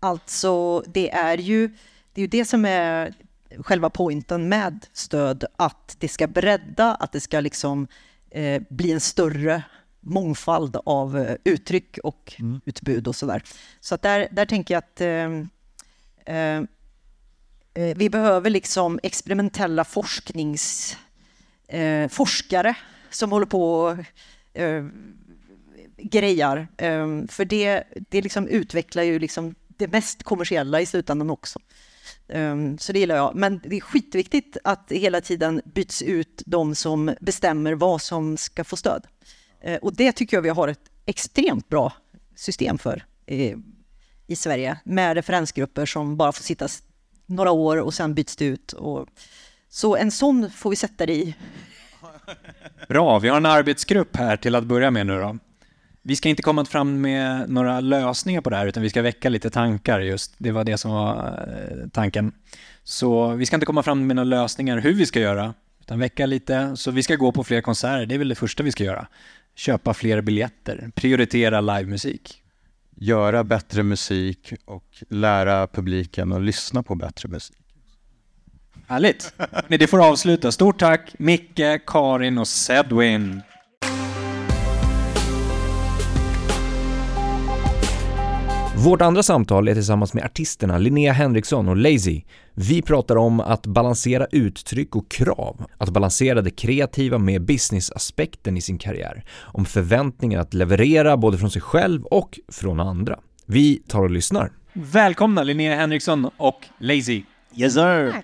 alltså, 0.00 0.80
det 0.80 1.10
är 1.10 1.38
ju 1.38 1.68
det, 2.12 2.20
är 2.20 2.22
ju 2.22 2.26
det 2.26 2.44
som 2.44 2.64
är 2.64 3.14
själva 3.60 3.90
poängen 3.90 4.48
med 4.48 4.86
stöd, 4.92 5.44
att 5.56 5.96
det 5.98 6.08
ska 6.08 6.26
bredda, 6.26 6.94
att 6.94 7.12
det 7.12 7.20
ska 7.20 7.40
liksom 7.40 7.88
eh, 8.30 8.62
bli 8.70 8.92
en 8.92 9.00
större 9.00 9.62
mångfald 10.00 10.76
av 10.84 11.18
eh, 11.18 11.36
uttryck 11.44 11.98
och 12.02 12.34
utbud 12.64 13.08
och 13.08 13.16
sådär. 13.16 13.42
Så 13.80 13.94
att 13.94 14.02
där, 14.02 14.28
där 14.30 14.46
tänker 14.46 14.74
jag 14.74 14.78
att 14.78 15.00
eh, 15.00 16.36
eh, 16.36 17.96
vi 17.96 18.10
behöver 18.10 18.50
liksom 18.50 19.00
experimentella 19.02 19.84
forsknings 19.84 20.96
forskare 22.10 22.74
som 23.10 23.32
håller 23.32 23.46
på 23.46 23.72
och 23.72 23.96
grejar. 25.96 26.68
För 27.28 27.44
det, 27.44 27.84
det 28.08 28.22
liksom 28.22 28.48
utvecklar 28.48 29.02
ju 29.02 29.18
liksom 29.18 29.54
det 29.66 29.88
mest 29.88 30.22
kommersiella 30.22 30.80
i 30.80 30.86
slutändan 30.86 31.30
också. 31.30 31.58
Um, 32.28 32.78
så 32.78 32.92
det 32.92 32.98
gillar 32.98 33.16
jag. 33.16 33.34
Men 33.34 33.60
det 33.64 33.76
är 33.76 33.80
skitviktigt 33.80 34.56
att 34.64 34.88
det 34.88 34.98
hela 34.98 35.20
tiden 35.20 35.60
byts 35.64 36.02
ut 36.02 36.42
de 36.46 36.74
som 36.74 37.14
bestämmer 37.20 37.72
vad 37.72 38.02
som 38.02 38.36
ska 38.36 38.64
få 38.64 38.76
stöd. 38.76 39.06
Eh, 39.60 39.76
och 39.76 39.96
det 39.96 40.12
tycker 40.12 40.36
jag 40.36 40.42
vi 40.42 40.48
har 40.48 40.68
ett 40.68 40.90
extremt 41.06 41.68
bra 41.68 41.92
system 42.36 42.78
för 42.78 43.04
i 44.26 44.36
Sverige 44.36 44.78
med 44.84 45.14
referensgrupper 45.14 45.86
som 45.86 46.16
bara 46.16 46.32
får 46.32 46.42
sitta 46.42 46.68
några 47.26 47.50
år 47.50 47.76
och 47.76 47.94
sen 47.94 48.14
byts 48.14 48.36
det 48.36 48.44
ut. 48.44 48.72
Och, 48.72 49.08
så 49.68 49.96
en 49.96 50.10
sån 50.10 50.50
får 50.50 50.70
vi 50.70 50.76
sätta 50.76 51.06
det 51.06 51.14
i. 51.14 51.34
Bra, 52.88 53.18
vi 53.18 53.28
har 53.28 53.36
en 53.36 53.46
arbetsgrupp 53.46 54.16
här 54.16 54.36
till 54.36 54.54
att 54.54 54.64
börja 54.64 54.90
med 54.90 55.06
nu 55.06 55.20
då. 55.20 55.38
Vi 56.02 56.16
ska 56.16 56.28
inte 56.28 56.42
komma 56.42 56.64
fram 56.64 57.00
med 57.00 57.50
några 57.50 57.80
lösningar 57.80 58.40
på 58.40 58.50
det 58.50 58.56
här, 58.56 58.66
utan 58.66 58.82
vi 58.82 58.90
ska 58.90 59.02
väcka 59.02 59.28
lite 59.28 59.50
tankar 59.50 60.00
just. 60.00 60.34
Det 60.38 60.50
var 60.50 60.64
det 60.64 60.78
som 60.78 60.90
var 60.90 61.16
eh, 61.48 61.88
tanken. 61.88 62.32
Så 62.84 63.28
vi 63.34 63.46
ska 63.46 63.56
inte 63.56 63.66
komma 63.66 63.82
fram 63.82 64.06
med 64.06 64.16
några 64.16 64.24
lösningar 64.24 64.78
hur 64.78 64.94
vi 64.94 65.06
ska 65.06 65.20
göra, 65.20 65.54
utan 65.80 65.98
väcka 65.98 66.26
lite. 66.26 66.76
Så 66.76 66.90
vi 66.90 67.02
ska 67.02 67.16
gå 67.16 67.32
på 67.32 67.44
fler 67.44 67.60
konserter, 67.60 68.06
det 68.06 68.14
är 68.14 68.18
väl 68.18 68.28
det 68.28 68.34
första 68.34 68.62
vi 68.62 68.72
ska 68.72 68.84
göra. 68.84 69.06
Köpa 69.54 69.94
fler 69.94 70.20
biljetter, 70.20 70.90
prioritera 70.94 71.60
livemusik. 71.60 72.42
Göra 73.00 73.44
bättre 73.44 73.82
musik 73.82 74.52
och 74.64 74.84
lära 75.08 75.66
publiken 75.66 76.32
att 76.32 76.42
lyssna 76.42 76.82
på 76.82 76.94
bättre 76.94 77.28
musik. 77.28 77.56
Härligt! 78.88 79.34
Det 79.68 79.86
får 79.86 80.06
avsluta. 80.06 80.52
Stort 80.52 80.78
tack 80.78 81.14
Micke, 81.18 81.86
Karin 81.86 82.38
och 82.38 82.48
Sedwin. 82.48 83.42
Vårt 88.84 89.02
andra 89.02 89.22
samtal 89.22 89.68
är 89.68 89.74
tillsammans 89.74 90.14
med 90.14 90.24
artisterna 90.24 90.78
Linnea 90.78 91.12
Henriksson 91.12 91.68
och 91.68 91.76
Lazy. 91.76 92.22
Vi 92.54 92.82
pratar 92.82 93.16
om 93.16 93.40
att 93.40 93.66
balansera 93.66 94.26
uttryck 94.30 94.96
och 94.96 95.10
krav, 95.10 95.64
att 95.78 95.88
balansera 95.88 96.42
det 96.42 96.50
kreativa 96.50 97.18
med 97.18 97.42
businessaspekten 97.42 98.56
i 98.56 98.60
sin 98.60 98.78
karriär, 98.78 99.24
om 99.40 99.64
förväntningar 99.64 100.40
att 100.40 100.54
leverera 100.54 101.16
både 101.16 101.38
från 101.38 101.50
sig 101.50 101.62
själv 101.62 102.04
och 102.04 102.38
från 102.52 102.80
andra. 102.80 103.18
Vi 103.46 103.82
tar 103.88 104.02
och 104.02 104.10
lyssnar. 104.10 104.50
Välkomna 104.72 105.42
Linnea 105.42 105.76
Henriksson 105.76 106.30
och 106.36 106.66
Lazy. 106.78 107.22
Yes 107.56 107.74
sir! 107.74 108.14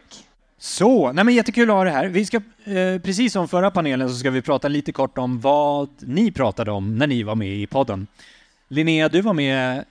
Så, 0.59 1.13
nej 1.13 1.25
men 1.25 1.35
jättekul 1.35 1.71
att 1.71 1.77
ha 1.77 1.85
det 1.85 1.91
här. 1.91 2.09
Vi 2.09 2.27
ska, 2.27 2.37
eh, 2.37 3.01
precis 3.03 3.33
som 3.33 3.49
förra 3.49 3.71
panelen 3.71 4.09
så 4.09 4.15
ska 4.15 4.31
vi 4.31 4.43
prata 4.43 4.69
lite 4.69 4.93
kort 4.93 5.19
om 5.19 5.41
vad 5.41 5.89
ni 6.01 6.33
pratade 6.33 6.71
om 6.71 6.99
när 6.99 7.07
ni 7.07 7.23
var 7.23 7.35
med 7.35 7.57
i 7.57 7.67
podden. 7.67 8.07
Linnea, 8.69 9.09
du 9.09 9.21
var 9.21 9.33
med 9.33 9.85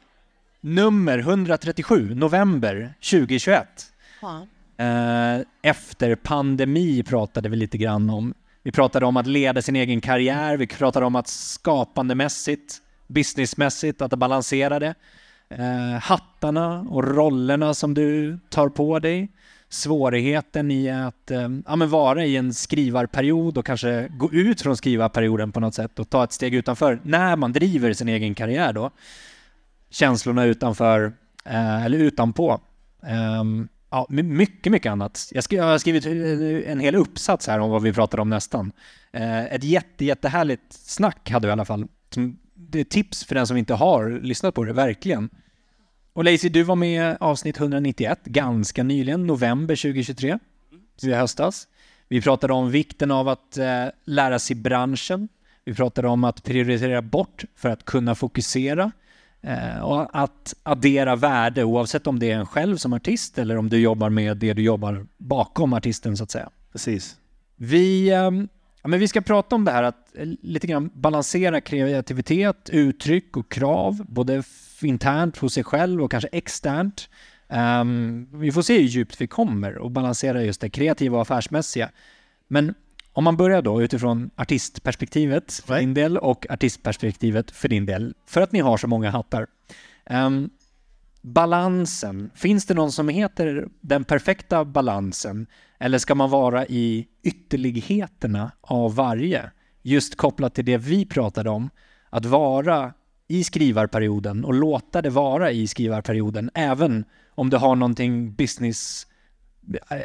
nummer 0.63 1.17
137, 1.17 2.15
november 2.15 2.93
2021. 3.02 3.67
Ja. 4.21 4.47
Eh, 4.78 5.41
efter 5.62 6.15
pandemi 6.15 7.04
pratade 7.04 7.49
vi 7.49 7.56
lite 7.56 7.78
grann 7.78 8.10
om. 8.10 8.34
Vi 8.63 8.71
pratade 8.71 9.06
om 9.06 9.17
att 9.17 9.28
leda 9.28 9.62
sin 9.62 9.76
egen 9.76 10.02
karriär, 10.02 10.58
vi 10.58 10.67
pratade 10.67 11.06
om 11.06 11.15
att 11.15 11.28
skapandemässigt, 11.28 12.78
businessmässigt, 13.08 14.02
att 14.02 14.12
balansera 14.12 14.80
det. 14.80 14.95
Eh, 15.49 15.99
hattarna 16.02 16.80
och 16.80 17.15
rollerna 17.15 17.73
som 17.73 17.93
du 17.93 18.39
tar 18.49 18.69
på 18.69 18.99
dig. 18.99 19.32
Svårigheten 19.69 20.71
i 20.71 20.89
att 20.89 21.32
eh, 21.32 21.49
ja, 21.67 21.76
men 21.76 21.89
vara 21.89 22.26
i 22.26 22.38
en 22.38 22.54
skrivarperiod 22.54 23.58
och 23.58 23.65
kanske 23.65 24.08
gå 24.10 24.32
ut 24.32 24.62
från 24.62 24.78
skrivarperioden 24.78 25.52
på 25.52 25.60
något 25.60 25.76
sätt 25.76 25.99
och 25.99 26.10
ta 26.10 26.23
ett 26.23 26.32
steg 26.32 26.56
utanför 26.56 26.99
när 27.04 27.36
man 27.36 27.54
driver 27.54 27.93
sin 27.93 28.10
egen 28.10 28.36
karriär 28.36 28.73
då. 28.73 28.91
Känslorna 29.93 30.45
utanför, 30.45 31.13
eh, 31.45 31.86
eller 31.86 31.97
utanpå. 31.97 32.62
Eh, 33.03 33.43
Ja, 33.93 34.08
mycket, 34.10 34.71
mycket 34.71 34.91
annat. 34.91 35.29
Jag, 35.32 35.43
skri 35.43 35.58
jag 35.58 35.63
har 35.63 35.77
skrivit 35.77 36.06
en 36.67 36.79
hel 36.79 36.95
uppsats 36.95 37.47
här 37.47 37.60
om 37.60 37.69
vad 37.69 37.82
vi 37.82 37.93
pratar 37.93 38.19
om 38.19 38.29
nästan. 38.29 38.71
Eh, 39.12 39.45
ett 39.45 39.63
jätte, 39.63 40.06
jättehärligt 40.06 40.73
snack 40.73 41.29
hade 41.29 41.47
vi 41.47 41.49
i 41.49 41.51
alla 41.51 41.65
fall. 41.65 41.88
Det 42.53 42.79
är 42.79 42.84
tips 42.84 43.25
för 43.25 43.36
den 43.36 43.47
som 43.47 43.58
inte 43.58 43.73
har 43.73 44.10
lyssnat 44.10 44.56
på 44.56 44.63
det, 44.63 44.73
verkligen. 44.73 45.29
Och 46.13 46.23
Lacey, 46.23 46.49
du 46.49 46.63
var 46.63 46.75
med 46.75 47.12
i 47.13 47.17
avsnitt 47.19 47.60
191 47.60 48.25
ganska 48.25 48.84
nyligen, 48.84 49.27
november 49.27 49.75
2023, 49.75 50.39
i 51.01 51.12
höstas. 51.12 51.67
Vi 52.08 52.21
pratade 52.21 52.53
om 52.53 52.71
vikten 52.71 53.12
av 53.12 53.27
att 53.27 53.58
eh, 53.58 53.86
lära 54.06 54.39
sig 54.39 54.56
branschen. 54.56 55.27
Vi 55.65 55.73
pratade 55.73 56.08
om 56.08 56.23
att 56.23 56.43
prioritera 56.43 57.01
bort 57.01 57.45
för 57.56 57.69
att 57.69 57.86
kunna 57.86 58.15
fokusera. 58.15 58.91
Eh, 59.43 59.79
och 59.79 60.08
att 60.13 60.53
addera 60.63 61.15
värde 61.15 61.63
oavsett 61.63 62.08
om 62.08 62.19
det 62.19 62.32
är 62.32 62.38
en 62.38 62.45
själv 62.45 62.77
som 62.77 62.93
artist 62.93 63.38
eller 63.38 63.58
om 63.58 63.69
du 63.69 63.79
jobbar 63.79 64.10
med 64.10 64.38
det 64.38 64.53
du 64.53 64.62
jobbar 64.62 65.06
bakom 65.17 65.73
artisten 65.73 66.17
så 66.17 66.23
att 66.23 66.32
säga. 66.32 66.49
Precis. 66.71 67.17
Vi, 67.56 68.12
ehm, 68.12 68.47
ja, 68.82 68.88
men 68.88 68.99
vi 68.99 69.08
ska 69.08 69.21
prata 69.21 69.56
om 69.56 69.65
det 69.65 69.71
här 69.71 69.84
att 69.84 70.15
eh, 70.15 70.27
lite 70.41 70.67
grann 70.67 70.89
balansera 70.93 71.62
kreativitet, 71.62 72.69
uttryck 72.69 73.38
och 73.38 73.51
krav, 73.51 74.06
både 74.08 74.43
internt 74.82 75.38
hos 75.38 75.53
sig 75.53 75.63
själv 75.63 76.03
och 76.03 76.12
kanske 76.12 76.29
externt. 76.32 77.10
Um, 77.47 78.27
vi 78.39 78.51
får 78.51 78.62
se 78.62 78.73
hur 78.73 78.88
djupt 78.88 79.21
vi 79.21 79.27
kommer 79.27 79.77
och 79.77 79.91
balansera 79.91 80.43
just 80.43 80.62
det 80.62 80.69
kreativa 80.69 81.15
och 81.15 81.21
affärsmässiga. 81.21 81.89
Men 82.47 82.73
om 83.13 83.23
man 83.23 83.38
börjar 83.38 83.62
då 83.62 83.82
utifrån 83.82 84.30
artistperspektivet 84.36 85.54
för 85.54 85.80
din 85.80 85.93
del 85.93 86.17
och 86.17 86.45
artistperspektivet 86.49 87.52
för 87.52 87.69
din 87.69 87.86
del, 87.86 88.13
för 88.26 88.41
att 88.41 88.52
ni 88.52 88.60
har 88.60 88.78
så 88.78 88.88
många 88.88 89.10
hattar. 89.10 89.47
Um, 90.10 90.49
balansen, 91.21 92.32
finns 92.36 92.65
det 92.65 92.73
någon 92.73 92.91
som 92.91 93.10
heter 93.10 93.67
den 93.82 94.04
perfekta 94.04 94.65
balansen? 94.65 95.47
Eller 95.80 95.97
ska 95.97 96.15
man 96.15 96.30
vara 96.30 96.65
i 96.65 97.08
ytterligheterna 97.23 98.52
av 98.62 98.95
varje? 98.95 99.52
Just 99.82 100.17
kopplat 100.17 100.56
till 100.56 100.65
det 100.65 100.78
vi 100.78 101.06
pratade 101.06 101.49
om, 101.49 101.69
att 102.10 102.26
vara 102.26 102.93
i 103.28 103.43
skrivarperioden 103.43 104.45
och 104.45 104.54
låta 104.54 105.02
det 105.02 105.10
vara 105.10 105.52
i 105.52 105.67
skrivarperioden, 105.67 106.52
även 106.54 107.06
om 107.36 107.49
du 107.49 107.58
har 107.58 107.76
någonting 107.76 108.34
business 108.34 109.08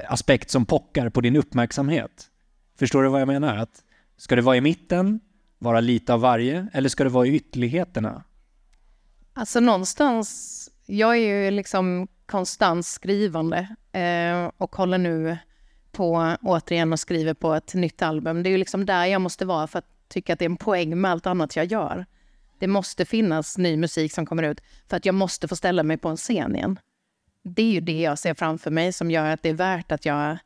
aspekt 0.08 0.50
som 0.50 0.66
pockar 0.66 1.08
på 1.08 1.20
din 1.20 1.36
uppmärksamhet. 1.36 2.30
Förstår 2.78 3.02
du 3.02 3.08
vad 3.08 3.20
jag 3.20 3.28
menar? 3.28 3.56
Att 3.56 3.84
ska 4.16 4.36
det 4.36 4.42
vara 4.42 4.56
i 4.56 4.60
mitten, 4.60 5.20
vara 5.58 5.80
lite 5.80 6.14
av 6.14 6.20
varje, 6.20 6.68
eller 6.72 6.88
ska 6.88 7.04
det 7.04 7.10
vara 7.10 7.26
i 7.26 7.34
ytterligheterna? 7.34 8.24
Alltså 9.32 9.60
någonstans, 9.60 10.70
jag 10.86 11.16
är 11.16 11.44
ju 11.44 11.50
liksom 11.50 12.08
konstant 12.26 12.86
skrivande 12.86 13.76
eh, 13.92 14.50
och 14.56 14.76
håller 14.76 14.98
nu 14.98 15.38
på 15.92 16.36
återigen 16.42 16.92
och 16.92 17.00
skriver 17.00 17.34
på 17.34 17.54
ett 17.54 17.74
nytt 17.74 18.02
album. 18.02 18.42
Det 18.42 18.48
är 18.48 18.50
ju 18.50 18.58
liksom 18.58 18.86
där 18.86 19.06
jag 19.06 19.20
måste 19.20 19.44
vara 19.44 19.66
för 19.66 19.78
att 19.78 20.08
tycka 20.08 20.32
att 20.32 20.38
det 20.38 20.44
är 20.44 20.50
en 20.50 20.56
poäng 20.56 21.00
med 21.00 21.10
allt 21.10 21.26
annat 21.26 21.56
jag 21.56 21.66
gör. 21.66 22.06
Det 22.58 22.66
måste 22.66 23.04
finnas 23.04 23.58
ny 23.58 23.76
musik 23.76 24.12
som 24.12 24.26
kommer 24.26 24.42
ut 24.42 24.60
för 24.88 24.96
att 24.96 25.06
jag 25.06 25.14
måste 25.14 25.48
få 25.48 25.56
ställa 25.56 25.82
mig 25.82 25.96
på 25.96 26.08
en 26.08 26.16
scen 26.16 26.56
igen. 26.56 26.78
Det 27.42 27.62
är 27.62 27.72
ju 27.72 27.80
det 27.80 28.00
jag 28.00 28.18
ser 28.18 28.34
framför 28.34 28.70
mig 28.70 28.92
som 28.92 29.10
gör 29.10 29.30
att 29.30 29.42
det 29.42 29.48
är 29.48 29.54
värt 29.54 29.92
att 29.92 30.06
jag 30.06 30.38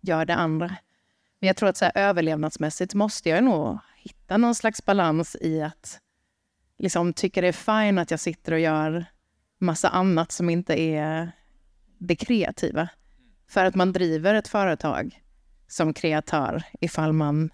gör 0.00 0.24
det 0.24 0.34
andra. 0.34 0.76
Men 1.42 1.46
jag 1.46 1.56
tror 1.56 1.68
att 1.68 1.76
så 1.76 1.84
här, 1.84 1.92
överlevnadsmässigt 1.94 2.94
måste 2.94 3.28
jag 3.28 3.44
nog 3.44 3.78
hitta 3.96 4.36
någon 4.36 4.54
slags 4.54 4.84
balans 4.84 5.36
i 5.40 5.62
att 5.62 6.00
liksom 6.78 7.12
tycka 7.12 7.40
det 7.40 7.48
är 7.48 7.82
fine 7.82 7.98
att 7.98 8.10
jag 8.10 8.20
sitter 8.20 8.52
och 8.52 8.60
gör 8.60 9.04
massa 9.58 9.88
annat 9.88 10.32
som 10.32 10.50
inte 10.50 10.80
är 10.80 11.32
det 11.98 12.16
kreativa. 12.16 12.88
För 13.48 13.64
att 13.64 13.74
man 13.74 13.92
driver 13.92 14.34
ett 14.34 14.48
företag 14.48 15.22
som 15.68 15.94
kreatör 15.94 16.62
ifall 16.80 17.12
man 17.12 17.50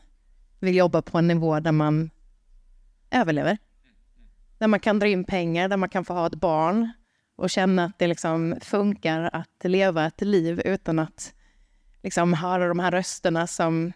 vill 0.61 0.77
jobba 0.77 1.03
på 1.03 1.19
en 1.19 1.29
nivå 1.29 1.61
där 1.61 1.73
man 1.73 2.11
överlever. 3.11 3.59
Där 4.59 4.67
man 4.67 4.81
kan 4.81 4.99
dra 4.99 5.09
in 5.09 5.25
pengar, 5.25 5.69
där 5.69 5.77
man 5.77 5.89
kan 5.89 6.05
få 6.05 6.15
ha 6.15 6.27
ett 6.27 6.35
barn 6.35 6.93
och 7.37 7.51
känna 7.51 7.85
att 7.85 7.99
det 7.99 8.07
liksom 8.07 8.59
funkar 8.61 9.31
att 9.33 9.65
leva 9.65 10.07
ett 10.07 10.21
liv 10.21 10.61
utan 10.65 10.99
att 10.99 11.35
liksom 12.03 12.35
höra 12.35 12.69
de 12.69 12.79
här 12.79 12.91
rösterna 12.91 13.47
som 13.47 13.93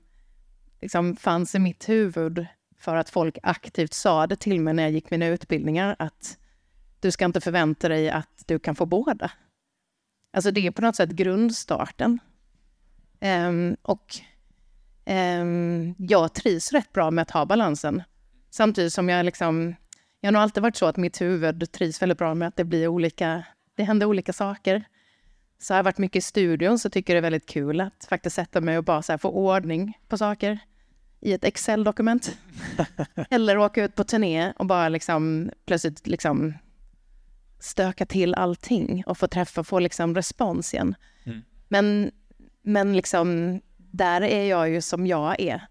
liksom 0.81 1.17
fanns 1.17 1.55
i 1.55 1.59
mitt 1.59 1.89
huvud 1.89 2.47
för 2.79 2.97
att 2.97 3.11
folk 3.11 3.39
aktivt 3.43 3.93
sa 3.93 4.27
det 4.27 4.37
till 4.37 4.61
mig 4.61 4.75
när 4.75 4.83
jag 4.83 4.93
gick 4.93 5.11
mina 5.11 5.27
utbildningar 5.27 5.97
att 5.99 6.39
du 7.01 7.11
ska 7.11 7.25
inte 7.25 7.41
förvänta 7.41 7.89
dig 7.89 8.11
att 8.11 8.43
du 8.47 8.59
kan 8.59 8.75
få 8.75 8.87
båda. 8.87 9.31
Alltså 10.33 10.51
det 10.51 10.67
är 10.67 10.71
på 10.71 10.83
något 10.83 10.97
sätt 10.97 11.11
grundstarten. 11.11 12.19
Um, 13.21 13.77
och 13.83 14.15
um, 15.07 15.95
jag 15.99 16.35
trivs 16.35 16.73
rätt 16.73 16.93
bra 16.93 17.11
med 17.11 17.23
att 17.23 17.31
ha 17.31 17.47
balansen. 17.47 18.03
Samtidigt 18.51 18.93
som 18.93 19.09
jag 19.09 19.25
liksom, 19.25 19.75
jag 20.21 20.27
har 20.27 20.33
nog 20.33 20.43
alltid 20.43 20.63
varit 20.63 20.77
så 20.77 20.87
att 20.87 20.97
mitt 20.97 21.21
huvud 21.21 21.73
trivs 21.73 22.03
väldigt 22.03 22.19
bra 22.19 22.35
med 22.35 22.49
att 22.49 22.57
det 22.57 22.65
blir 22.65 22.89
olika, 22.89 23.45
det 23.77 23.85
händer 23.85 24.07
olika 24.07 24.33
saker. 24.33 24.85
Så 25.63 25.75
har 25.75 25.79
jag 25.79 25.85
varit 25.85 25.99
mycket 25.99 26.17
i 26.17 26.21
studion 26.21 26.79
så 26.79 26.91
tycker 26.91 27.15
jag 27.15 27.23
det 27.23 27.27
är 27.27 27.31
väldigt 27.31 27.49
kul 27.49 27.81
att 27.81 28.07
faktiskt 28.09 28.37
sätta 28.37 28.61
mig 28.61 28.79
och 28.79 28.85
bara 28.85 29.03
så 29.03 29.19
få 29.19 29.31
ordning 29.31 29.99
på 30.09 30.19
saker 30.19 30.59
i 31.21 31.33
ett 31.33 31.45
Excel-dokument. 31.45 32.37
Eller 33.31 33.59
åka 33.59 33.85
ut 33.85 33.95
på 33.95 34.05
turné 34.05 34.53
och 34.57 34.67
bara 34.67 34.89
liksom 34.89 35.51
plötsligt 35.67 36.07
liksom 36.07 36.55
stöka 37.61 38.07
till 38.07 38.35
allting 38.35 39.05
och 39.07 39.19
få 39.19 39.27
träffa, 39.27 39.65
få 39.65 39.79
liksom 39.79 40.15
respons 40.15 40.75
igen. 40.75 40.95
Mm. 41.25 41.43
Men, 41.69 42.11
men 42.63 42.97
liksom, 42.97 43.61
där 43.77 44.21
är 44.21 44.45
jag 44.45 44.71
ju 44.71 44.81
som 44.81 45.07
jag 45.07 45.41
är. 45.41 45.67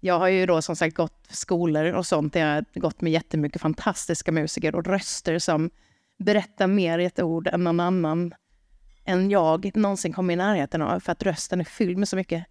Jag 0.00 0.18
har 0.18 0.28
ju 0.28 0.46
då 0.46 0.62
som 0.62 0.76
sagt 0.76 0.96
gått 0.96 1.26
skolor 1.28 1.92
och 1.92 2.06
sånt 2.06 2.32
där 2.32 2.40
jag 2.40 2.54
har 2.54 2.80
gått 2.80 3.00
med 3.00 3.12
jättemycket 3.12 3.62
fantastiska 3.62 4.32
musiker 4.32 4.74
och 4.74 4.86
röster 4.86 5.38
som 5.38 5.70
berättar 6.18 6.66
mer 6.66 6.98
i 6.98 7.04
ett 7.04 7.20
ord 7.20 7.46
än 7.46 7.64
någon 7.64 7.80
annan 7.80 8.34
än 9.04 9.30
jag 9.30 9.76
någonsin 9.76 10.12
kom 10.12 10.30
i 10.30 10.36
närheten 10.36 10.82
av, 10.82 11.00
för 11.00 11.12
att 11.12 11.22
rösten 11.22 11.60
är 11.60 11.64
fylld 11.64 11.98
med 11.98 12.08
så 12.08 12.16
mycket. 12.16 12.44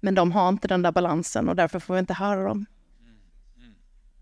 Men 0.00 0.14
de 0.14 0.32
har 0.32 0.48
inte 0.48 0.68
den 0.68 0.82
där 0.82 0.92
balansen 0.92 1.48
och 1.48 1.56
därför 1.56 1.78
får 1.78 1.94
vi 1.94 2.00
inte 2.00 2.14
höra 2.14 2.44
dem. 2.44 2.66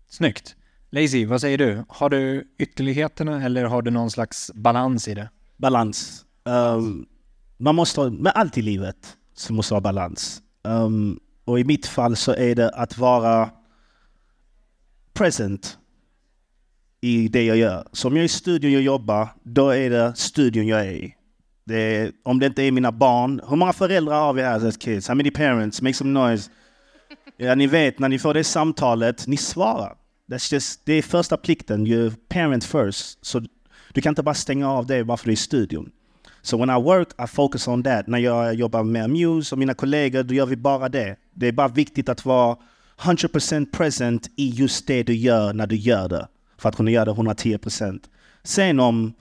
Snyggt. 0.09 0.55
Lazy, 0.89 1.25
vad 1.25 1.41
säger 1.41 1.57
du? 1.57 1.83
Har 1.87 2.09
du 2.09 2.53
ytterligheterna 2.57 3.43
eller 3.45 3.65
har 3.65 3.81
du 3.81 3.91
någon 3.91 4.11
slags 4.11 4.51
balans 4.53 5.07
i 5.07 5.13
det? 5.13 5.29
Balans. 5.57 6.25
Um, 6.43 7.05
man 7.57 7.75
måste 7.75 8.01
ha, 8.01 8.09
med 8.09 8.31
allt 8.35 8.57
i 8.57 8.61
livet 8.61 9.17
så 9.33 9.53
måste 9.53 9.73
ha 9.73 9.81
balans. 9.81 10.41
Um, 10.63 11.19
och 11.45 11.59
i 11.59 11.63
mitt 11.63 11.87
fall 11.87 12.15
så 12.15 12.33
är 12.33 12.55
det 12.55 12.69
att 12.69 12.97
vara 12.97 13.49
present 15.13 15.77
i 17.01 17.27
det 17.27 17.43
jag 17.43 17.57
gör. 17.57 17.87
Så 17.91 18.07
om 18.07 18.15
jag 18.15 18.21
är 18.21 18.25
i 18.25 18.29
studion 18.29 18.75
och 18.75 18.81
jobbar, 18.81 19.29
då 19.43 19.69
är 19.69 19.89
det 19.89 20.13
studion 20.15 20.67
jag 20.67 20.79
är 20.79 20.91
i. 20.91 21.15
Det 21.63 22.11
om 22.23 22.39
det 22.39 22.45
inte 22.45 22.63
är 22.63 22.71
mina 22.71 22.91
barn. 22.91 23.41
Hur 23.49 23.55
många 23.55 23.73
föräldrar 23.73 24.19
har 24.19 24.33
vi 24.33 24.41
här 24.41 24.67
as 24.67 24.77
kids? 24.77 25.07
How 25.07 25.15
many 25.15 25.31
parents? 25.31 25.81
Make 25.81 25.93
some 25.93 26.11
noise. 26.11 26.49
Ja, 27.37 27.55
ni 27.55 27.67
vet, 27.67 27.99
när 27.99 28.09
ni 28.09 28.19
får 28.19 28.33
det 28.33 28.43
samtalet, 28.43 29.27
ni 29.27 29.37
svarar. 29.37 29.93
That's 30.31 30.53
just, 30.53 30.85
det 30.85 30.93
är 30.93 31.01
första 31.01 31.37
plikten, 31.37 31.87
you 31.87 32.11
parent 32.29 32.63
first. 32.63 33.25
Så 33.25 33.41
du 33.93 34.01
kan 34.01 34.11
inte 34.11 34.23
bara 34.23 34.35
stänga 34.35 34.71
av 34.71 34.85
det 34.85 35.03
bara 35.03 35.17
för 35.17 35.23
att 35.23 35.25
du 35.25 35.31
är 35.31 35.33
i 35.33 35.35
studion. 35.35 35.91
Så 36.41 36.49
so 36.49 36.57
when 36.57 36.69
I 36.69 36.81
work, 36.81 37.07
I 37.23 37.27
focus 37.27 37.67
on 37.67 37.83
that. 37.83 38.07
När 38.07 38.17
jag 38.17 38.53
jobbar 38.53 38.83
med 38.83 39.09
Muse 39.09 39.55
och 39.55 39.59
mina 39.59 39.73
kollegor, 39.73 40.23
då 40.23 40.33
gör 40.33 40.45
vi 40.45 40.55
bara 40.55 40.89
det. 40.89 41.15
Det 41.33 41.47
är 41.47 41.51
bara 41.51 41.67
viktigt 41.67 42.09
att 42.09 42.25
vara 42.25 42.57
100% 43.01 43.71
present 43.71 44.29
i 44.37 44.49
just 44.49 44.87
det 44.87 45.03
du 45.03 45.13
gör 45.13 45.53
när 45.53 45.67
du 45.67 45.75
gör 45.75 46.09
det. 46.09 46.27
För 46.57 46.69
att 46.69 46.75
kunna 46.75 46.91
göra 46.91 47.05
det 47.05 47.11
110%. 47.11 47.99
Sen 48.43 48.79
om 48.79 49.13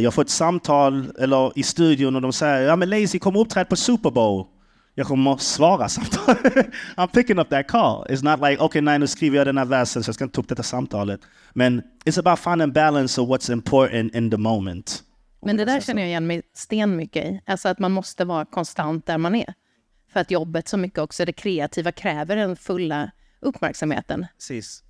jag 0.00 0.14
får 0.14 0.22
ett 0.22 0.30
samtal 0.30 1.12
eller 1.18 1.58
i 1.58 1.62
studion 1.62 2.16
och 2.16 2.22
de 2.22 2.32
säger 2.32 2.68
ja 2.68 2.76
men 2.76 2.90
Lazy 2.90 3.18
kom 3.18 3.36
uppträd 3.36 3.68
på 3.68 3.76
Super 3.76 4.10
Bowl. 4.10 4.46
jag 4.94 5.06
kommer 5.06 5.36
svara 5.36 5.88
samtalet. 5.88 6.66
I'm 6.96 7.06
picking 7.06 7.38
up 7.38 7.48
that 7.48 7.68
call. 7.68 8.06
It's 8.08 8.24
not 8.24 8.50
like, 8.50 8.62
okay, 8.62 8.80
nej 8.80 8.98
nu 8.98 9.06
skriver 9.06 9.36
jag 9.36 9.46
den 9.46 9.58
här 9.58 9.64
versen 9.64 10.02
så 10.02 10.08
jag 10.08 10.14
ska 10.14 10.24
inte 10.24 10.34
ta 10.34 10.40
upp 10.40 10.48
detta 10.48 10.62
samtalet. 10.62 11.20
Men 11.52 11.82
it's 12.04 12.18
about 12.18 12.38
finding 12.38 12.72
balance 12.72 13.20
of 13.20 13.28
what's 13.28 13.52
important 13.52 14.14
in 14.14 14.30
the 14.30 14.36
moment. 14.36 15.02
Men 15.42 15.56
det 15.56 15.64
där 15.64 15.80
känner 15.80 16.02
jag 16.02 16.08
igen 16.08 16.26
mig 16.26 16.42
stenmycket 16.54 17.24
i. 17.24 17.40
Alltså 17.46 17.68
att 17.68 17.78
man 17.78 17.92
måste 17.92 18.24
vara 18.24 18.44
konstant 18.44 19.06
där 19.06 19.18
man 19.18 19.34
är. 19.34 19.54
För 20.12 20.20
att 20.20 20.30
jobbet 20.30 20.68
så 20.68 20.76
mycket 20.76 20.98
också, 20.98 21.24
det 21.24 21.32
kreativa 21.32 21.92
kräver 21.92 22.36
den 22.36 22.56
fulla 22.56 23.10
uppmärksamheten. 23.40 24.26
Precis. 24.38 24.82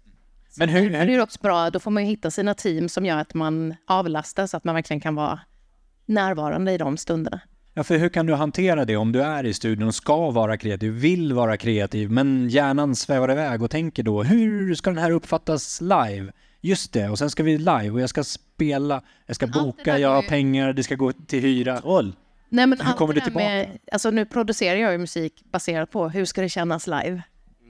Men 0.58 0.68
hur, 0.68 0.90
Det 0.90 1.14
är 1.14 1.20
också 1.20 1.38
bra, 1.42 1.70
då 1.70 1.80
får 1.80 1.90
man 1.90 2.02
hitta 2.02 2.30
sina 2.30 2.54
team 2.54 2.88
som 2.88 3.06
gör 3.06 3.18
att 3.18 3.34
man 3.34 3.74
avlastas, 3.86 4.50
så 4.50 4.56
att 4.56 4.64
man 4.64 4.74
verkligen 4.74 5.00
kan 5.00 5.14
vara 5.14 5.40
närvarande 6.06 6.72
i 6.72 6.78
de 6.78 6.96
stunderna. 6.96 7.40
Ja, 7.74 7.84
för 7.84 7.96
hur 7.98 8.08
kan 8.08 8.26
du 8.26 8.34
hantera 8.34 8.84
det 8.84 8.96
om 8.96 9.12
du 9.12 9.22
är 9.22 9.44
i 9.46 9.54
studion 9.54 9.88
och 9.88 9.94
ska 9.94 10.30
vara 10.30 10.56
kreativ, 10.56 10.92
vill 10.92 11.32
vara 11.32 11.56
kreativ, 11.56 12.10
men 12.10 12.48
hjärnan 12.48 12.96
svävar 12.96 13.32
iväg 13.32 13.62
och 13.62 13.70
tänker 13.70 14.02
då 14.02 14.22
hur 14.22 14.74
ska 14.74 14.90
den 14.90 14.98
här 14.98 15.10
uppfattas 15.10 15.80
live? 15.80 16.32
Just 16.60 16.92
det, 16.92 17.08
och 17.08 17.18
sen 17.18 17.30
ska 17.30 17.42
vi 17.42 17.58
live 17.58 17.90
och 17.90 18.00
jag 18.00 18.08
ska 18.08 18.24
spela, 18.24 19.02
jag 19.26 19.36
ska 19.36 19.46
det 19.46 19.52
boka, 19.52 19.98
jag 19.98 20.08
har 20.08 20.22
ju- 20.22 20.28
pengar, 20.28 20.72
det 20.72 20.82
ska 20.82 20.94
gå 20.94 21.12
till 21.12 21.40
hyra. 21.40 21.80
Roll. 21.80 22.12
Nej, 22.48 22.66
men 22.66 22.80
Hur 22.80 22.92
kommer 22.92 23.14
det 23.14 23.20
du 23.20 23.30
där 23.30 23.34
Med, 23.34 23.78
alltså 23.92 24.10
nu 24.10 24.26
producerar 24.26 24.76
jag 24.76 24.92
ju 24.92 24.98
musik 24.98 25.44
baserat 25.52 25.90
på 25.90 26.08
hur 26.08 26.24
ska 26.24 26.42
det 26.42 26.48
kännas 26.48 26.86
live? 26.86 27.22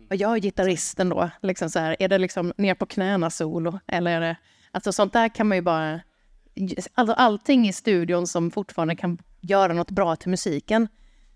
Mm. 0.04 0.08
Och 0.10 0.16
jag 0.16 0.36
är 0.36 0.40
gitarristen 0.40 1.08
då, 1.08 1.30
liksom 1.42 1.70
så 1.70 1.78
här, 1.78 1.96
är 1.98 2.08
det 2.08 2.18
liksom 2.18 2.52
ner 2.56 2.74
på 2.74 2.86
knäna 2.86 3.30
solo? 3.30 3.78
Eller 3.86 4.10
är 4.10 4.20
det, 4.20 4.36
alltså 4.70 4.92
sånt 4.92 5.12
där 5.12 5.28
kan 5.28 5.48
man 5.48 5.58
ju 5.58 5.62
bara, 5.62 6.00
alltså 6.94 7.14
allting 7.14 7.68
i 7.68 7.72
studion 7.72 8.26
som 8.26 8.50
fortfarande 8.50 8.96
kan 8.96 9.18
göra 9.40 9.72
något 9.72 9.90
bra 9.90 10.16
till 10.16 10.30
musiken, 10.30 10.88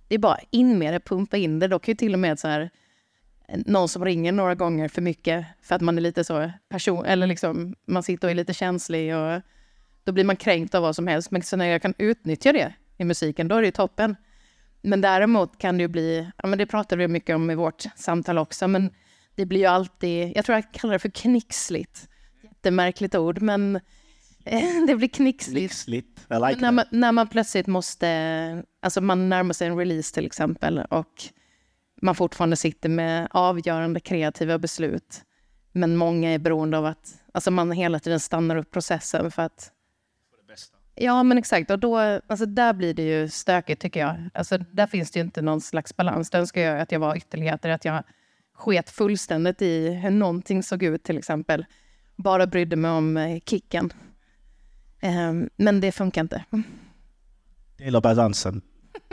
det 0.08 0.14
är 0.14 0.18
bara 0.18 0.38
in 0.50 0.78
med 0.78 0.94
det, 0.94 1.00
pumpa 1.00 1.36
in 1.36 1.58
det. 1.58 1.68
Då 1.68 1.78
kan 1.78 1.92
ju 1.92 1.96
till 1.96 2.12
och 2.12 2.18
med 2.18 2.38
så 2.38 2.48
här, 2.48 2.70
någon 3.48 3.88
som 3.88 4.04
ringer 4.04 4.32
några 4.32 4.54
gånger 4.54 4.88
för 4.88 5.02
mycket 5.02 5.46
för 5.62 5.74
att 5.74 5.80
man 5.80 5.98
är 5.98 6.02
lite 6.02 6.24
så 6.24 6.50
person, 6.68 7.04
eller 7.04 7.26
liksom 7.26 7.74
man 7.86 8.02
sitter 8.02 8.28
och 8.28 8.30
är 8.30 8.34
lite 8.34 8.54
känslig 8.54 9.16
och 9.16 9.40
då 10.04 10.12
blir 10.12 10.24
man 10.24 10.36
kränkt 10.36 10.74
av 10.74 10.82
vad 10.82 10.96
som 10.96 11.06
helst. 11.06 11.30
Men 11.30 11.42
så 11.42 11.56
när 11.56 11.66
jag 11.66 11.82
kan 11.82 11.94
utnyttja 11.98 12.52
det 12.52 12.74
i 12.96 13.04
musiken, 13.04 13.48
då 13.48 13.56
är 13.56 13.60
det 13.60 13.66
ju 13.66 13.72
toppen. 13.72 14.16
Men 14.88 15.00
däremot 15.00 15.58
kan 15.58 15.78
det 15.78 15.82
ju 15.82 15.88
bli, 15.88 16.30
ja 16.36 16.48
men 16.48 16.58
det 16.58 16.66
pratade 16.66 17.02
vi 17.02 17.08
mycket 17.08 17.36
om 17.36 17.50
i 17.50 17.54
vårt 17.54 17.84
samtal 17.96 18.38
också, 18.38 18.68
men 18.68 18.90
det 19.34 19.46
blir 19.46 19.60
ju 19.60 19.66
alltid, 19.66 20.32
jag 20.36 20.44
tror 20.44 20.56
jag 20.56 20.72
kallar 20.72 20.92
det 20.92 20.98
för 20.98 21.08
knixligt. 21.08 22.08
Jättemärkligt 22.42 23.14
ord, 23.14 23.42
men 23.42 23.76
eh, 24.44 24.62
det 24.86 24.96
blir 24.96 25.08
knixligt. 25.08 25.54
Lyxligt. 25.54 26.26
I 26.30 26.34
like 26.34 26.60
när, 26.60 26.72
man, 26.72 26.84
när 26.90 27.12
man 27.12 27.28
plötsligt 27.28 27.66
måste, 27.66 28.64
alltså 28.82 29.00
man 29.00 29.28
närmar 29.28 29.52
sig 29.52 29.68
en 29.68 29.76
release 29.78 30.14
till 30.14 30.26
exempel 30.26 30.78
och 30.90 31.22
man 32.02 32.14
fortfarande 32.14 32.56
sitter 32.56 32.88
med 32.88 33.28
avgörande 33.30 34.00
kreativa 34.00 34.58
beslut. 34.58 35.22
Men 35.72 35.96
många 35.96 36.30
är 36.30 36.38
beroende 36.38 36.78
av 36.78 36.86
att, 36.86 37.14
alltså 37.34 37.50
man 37.50 37.72
hela 37.72 37.98
tiden 37.98 38.20
stannar 38.20 38.56
upp 38.56 38.70
processen 38.70 39.30
för 39.30 39.42
att 39.42 39.72
Ja, 41.00 41.22
men 41.22 41.38
exakt. 41.38 41.70
Och 41.70 41.78
då, 41.78 41.98
alltså 41.98 42.46
där 42.46 42.72
blir 42.72 42.94
det 42.94 43.02
ju 43.02 43.28
stökigt 43.28 43.82
tycker 43.82 44.00
jag. 44.00 44.30
Alltså 44.34 44.58
där 44.58 44.86
finns 44.86 45.10
det 45.10 45.18
ju 45.18 45.24
inte 45.24 45.42
någon 45.42 45.60
slags 45.60 45.96
balans. 45.96 46.30
Det 46.30 46.38
önskar 46.38 46.60
jag 46.60 46.80
att 46.80 46.92
jag 46.92 47.00
var 47.00 47.16
ytterligheter, 47.16 47.70
att 47.70 47.84
jag 47.84 48.02
sket 48.54 48.90
fullständigt 48.90 49.62
i 49.62 49.90
hur 49.90 50.10
någonting 50.10 50.62
såg 50.62 50.82
ut 50.82 51.04
till 51.04 51.18
exempel. 51.18 51.66
Bara 52.16 52.46
brydde 52.46 52.76
mig 52.76 52.90
om 52.90 53.16
eh, 53.16 53.40
kicken. 53.46 53.92
Ehm, 55.00 55.50
men 55.56 55.80
det 55.80 55.92
funkar 55.92 56.20
inte. 56.20 56.44
del 57.78 57.96
av 57.96 58.02
balansen. 58.02 58.62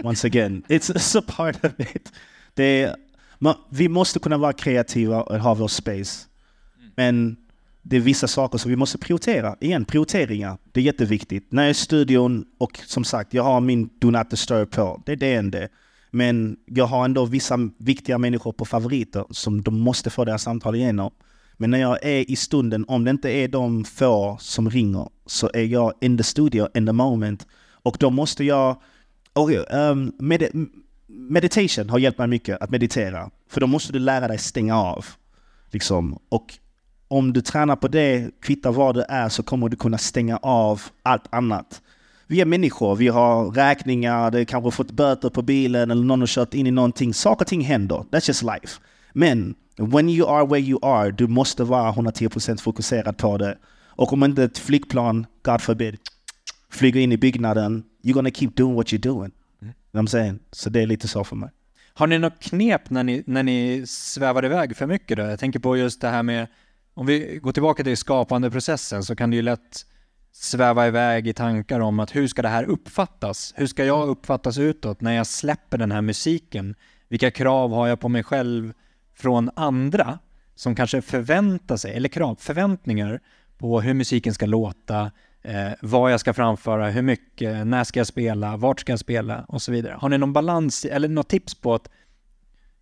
Once 0.04 0.28
again, 0.28 0.64
it's, 0.68 0.94
it's 0.94 1.20
a 1.20 1.24
part 1.28 1.66
of 1.66 1.80
it. 1.80 2.12
Det 2.54 2.64
är, 2.64 2.96
man, 3.40 3.56
vi 3.70 3.90
måste 3.90 4.20
kunna 4.20 4.38
vara 4.38 4.54
kreativa 4.54 5.22
och 5.22 5.40
ha 5.40 5.54
vår 5.54 5.68
space. 5.68 6.28
Men 6.96 7.38
det 7.88 7.96
är 7.96 8.00
vissa 8.00 8.28
saker 8.28 8.58
som 8.58 8.70
vi 8.70 8.76
måste 8.76 8.98
prioritera. 8.98 9.56
Igen, 9.60 9.86
prioriteringar. 9.86 10.58
Det 10.72 10.80
är 10.80 10.84
jätteviktigt. 10.84 11.52
När 11.52 11.64
jag 11.64 11.68
är 11.68 11.72
i 11.72 11.74
studion 11.74 12.46
och 12.58 12.80
som 12.86 13.04
sagt, 13.04 13.34
jag 13.34 13.44
har 13.44 13.62
min 13.62 13.90
Do 14.00 14.12
Not 14.12 14.30
Disturb 14.30 14.72
på. 14.72 15.02
Det 15.06 15.12
är 15.12 15.16
det 15.16 15.34
enda. 15.34 15.68
Men 16.12 16.58
jag 16.66 16.86
har 16.86 17.06
ändå 17.06 17.26
vissa 17.26 17.58
viktiga 17.78 18.18
människor 18.18 18.52
på 18.52 18.66
favoriter 18.66 19.26
som 19.30 19.62
de 19.62 19.80
måste 19.80 20.10
få 20.10 20.26
deras 20.26 20.44
samtal 20.44 20.76
igenom. 20.76 21.12
Men 21.58 21.72
när 21.72 21.78
jag 21.78 22.06
är 22.06 22.32
i 22.32 22.36
stunden, 22.36 22.86
om 22.88 23.04
det 23.04 23.12
inte 23.12 23.30
är 23.30 23.48
de 23.48 23.86
få 23.86 24.38
som 24.40 24.70
ringer, 24.70 25.10
så 25.26 25.52
är 25.54 25.64
jag 25.64 25.94
in 26.02 26.18
the 26.18 26.24
studio, 26.24 26.68
in 26.78 26.86
the 26.86 26.94
moment. 26.94 27.48
Och 27.72 27.98
då 28.00 28.10
måste 28.10 28.44
jag... 28.44 28.78
Oh 29.34 29.44
okay, 29.44 29.80
um, 29.80 30.14
med, 30.20 30.50
meditation 31.08 31.90
har 31.90 32.00
hjälpt 32.00 32.18
mig 32.18 32.28
mycket 32.28 32.62
att 32.62 32.70
meditera. 32.70 33.30
För 33.50 33.62
då 33.62 33.68
måste 33.68 33.94
du 33.94 34.00
lära 34.00 34.28
dig 34.28 34.38
stänga 34.38 34.78
av. 34.78 35.06
Liksom. 35.72 36.20
Och 36.30 36.60
om 37.08 37.34
du 37.34 37.42
tränar 37.42 37.76
på 37.76 37.88
det, 37.88 38.32
kvittar 38.42 38.72
vad 38.72 38.96
det 38.96 39.06
är, 39.10 39.30
så 39.30 39.44
kommer 39.44 39.70
du 39.70 39.76
kunna 39.78 39.98
stänga 39.98 40.38
av 40.38 40.82
allt 41.04 41.24
annat. 41.30 41.82
Vi 42.28 42.42
är 42.42 42.46
människor, 42.46 42.96
vi 42.96 43.08
har 43.08 43.52
räkningar, 43.52 44.32
det 44.32 44.46
kanske 44.46 44.72
fått 44.72 44.92
böter 44.92 45.30
på 45.30 45.42
bilen 45.42 45.92
eller 45.92 46.04
någon 46.04 46.20
har 46.20 46.28
kört 46.28 46.54
in 46.54 46.68
i 46.68 46.72
någonting. 46.72 47.14
Saker 47.14 47.46
och 47.46 47.48
ting 47.48 47.62
händer. 47.62 47.96
That's 48.12 48.28
just 48.28 48.42
life. 48.42 48.80
Men 49.14 49.56
when 49.78 50.10
you 50.10 50.30
are 50.30 50.46
where 50.46 50.62
you 50.62 50.80
are, 50.82 51.12
du 51.12 51.28
måste 51.28 51.64
vara 51.64 51.92
110% 51.92 52.62
fokuserad 52.62 53.18
på 53.18 53.38
det. 53.38 53.58
Och 53.88 54.14
om 54.14 54.24
inte 54.24 54.44
ett 54.44 54.58
flygplan, 54.58 55.26
God 55.44 55.62
forbid, 55.62 55.98
flyger 56.72 57.02
in 57.02 57.12
i 57.12 57.18
byggnaden, 57.18 57.84
you're 58.04 58.14
gonna 58.14 58.32
keep 58.32 58.52
doing 58.56 58.76
what 58.76 58.88
you're 58.88 59.04
doing. 59.04 59.32
You 59.62 59.72
know 59.72 59.74
what 59.92 60.04
I'm 60.04 60.08
saying? 60.08 60.40
Så 60.52 60.70
det 60.70 60.82
är 60.82 60.88
lite 60.88 61.08
så 61.08 61.24
för 61.24 61.36
mig. 61.36 61.50
Har 61.94 62.08
ni 62.08 62.20
något 62.20 62.40
knep 62.40 62.90
när 62.90 63.04
ni, 63.04 63.24
när 63.28 63.44
ni 63.44 63.84
svävar 63.88 64.46
iväg 64.46 64.78
för 64.78 64.88
mycket 64.88 65.18
då? 65.18 65.24
Jag 65.24 65.40
tänker 65.40 65.60
på 65.60 65.78
just 65.78 66.02
det 66.02 66.10
här 66.10 66.24
med, 66.24 66.48
om 66.96 67.06
vi 67.06 67.40
går 67.42 67.52
tillbaka 67.52 67.84
till 67.84 67.98
skapandeprocessen 67.98 69.04
så 69.04 69.16
kan 69.16 69.30
det 69.30 69.36
ju 69.36 69.42
lätt 69.42 69.86
sväva 70.32 70.88
iväg 70.88 71.28
i 71.28 71.34
tankar 71.34 71.80
om 71.80 72.00
att 72.00 72.16
hur 72.16 72.28
ska 72.28 72.42
det 72.42 72.48
här 72.48 72.64
uppfattas? 72.64 73.54
Hur 73.56 73.68
ska 73.68 73.86
jag 73.86 74.08
uppfattas 74.10 74.58
utåt 74.58 75.02
när 75.02 75.14
jag 75.14 75.28
släpper 75.28 75.78
den 75.78 75.92
här 75.92 76.02
musiken? 76.02 76.76
Vilka 77.08 77.32
krav 77.32 77.72
har 77.72 77.88
jag 77.88 78.00
på 78.00 78.10
mig 78.10 78.24
själv 78.24 78.74
från 79.16 79.50
andra 79.56 80.20
som 80.56 80.76
kanske 80.76 81.02
förväntar 81.02 81.78
sig, 81.78 81.94
eller 81.94 82.10
krav, 82.10 82.36
förväntningar 82.40 83.20
på 83.58 83.82
hur 83.82 83.94
musiken 83.94 84.34
ska 84.34 84.46
låta, 84.46 85.12
eh, 85.42 85.72
vad 85.82 86.14
jag 86.14 86.20
ska 86.20 86.34
framföra, 86.34 86.90
hur 86.90 87.02
mycket, 87.02 87.68
när 87.68 87.84
ska 87.84 88.00
jag 88.00 88.08
spela, 88.08 88.58
vart 88.58 88.80
ska 88.80 88.92
jag 88.92 89.00
spela 89.00 89.46
och 89.48 89.62
så 89.62 89.72
vidare. 89.72 89.98
Har 90.00 90.10
ni 90.10 90.18
någon 90.18 90.34
balans 90.34 90.86
eller 90.86 91.08
något 91.08 91.30
tips 91.30 91.56
på 91.56 91.74
att 91.74 91.90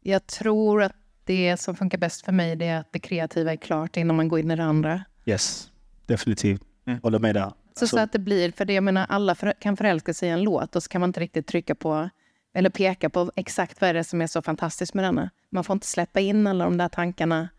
Jag 0.01 0.27
tror 0.27 0.83
att 0.83 0.95
det 1.25 1.57
som 1.57 1.75
funkar 1.75 1.97
bäst 1.97 2.25
för 2.25 2.31
mig 2.31 2.55
det 2.55 2.65
är 2.65 2.79
att 2.79 2.91
det 2.91 2.99
kreativa 2.99 3.51
är 3.51 3.55
klart 3.55 3.97
innan 3.97 4.15
man 4.15 4.27
går 4.27 4.39
in 4.39 4.51
i 4.51 4.55
det 4.55 4.63
andra. 4.63 5.03
Yes, 5.25 5.71
definitivt. 6.05 6.61
Mm. 6.85 6.99
Håller 7.03 7.19
med 7.19 7.35
där. 7.35 7.51
Så, 7.75 7.87
så 7.87 7.99
att 7.99 8.11
det 8.11 8.19
blir, 8.19 8.51
för 8.51 8.65
det 8.65 8.73
jag 8.73 8.83
menar, 8.83 9.05
alla 9.09 9.35
för, 9.35 9.53
kan 9.59 9.77
förälska 9.77 10.13
sig 10.13 10.29
i 10.29 10.31
en 10.31 10.43
låt 10.43 10.75
och 10.75 10.83
så 10.83 10.89
kan 10.89 11.01
man 11.01 11.09
inte 11.09 11.19
riktigt 11.19 11.47
trycka 11.47 11.75
på 11.75 12.09
eller 12.53 12.69
peka 12.69 13.09
på 13.09 13.31
exakt 13.35 13.81
vad 13.81 13.89
är 13.89 13.93
det 13.93 14.03
som 14.03 14.21
är 14.21 14.27
så 14.27 14.41
fantastiskt 14.41 14.93
med 14.93 15.03
denna. 15.05 15.29
Man 15.49 15.63
får 15.63 15.73
inte 15.73 15.87
släppa 15.87 16.19
in 16.19 16.47
alla 16.47 16.63
de 16.65 16.77
där 16.77 16.89
tankarna. 16.89 17.49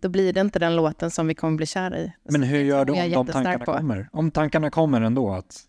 Då 0.00 0.08
blir 0.08 0.32
det 0.32 0.40
inte 0.40 0.58
den 0.58 0.76
låten 0.76 1.10
som 1.10 1.26
vi 1.26 1.34
kommer 1.34 1.56
bli 1.56 1.66
kära 1.66 1.98
i. 1.98 2.12
Men 2.28 2.42
hur 2.42 2.58
gör 2.60 2.84
du 2.84 2.92
om 2.92 3.10
de 3.26 3.26
tankarna 3.26 3.64
på. 3.64 3.72
kommer? 3.72 4.08
Om 4.12 4.30
tankarna 4.30 4.70
kommer 4.70 5.00
ändå, 5.00 5.32
att 5.32 5.60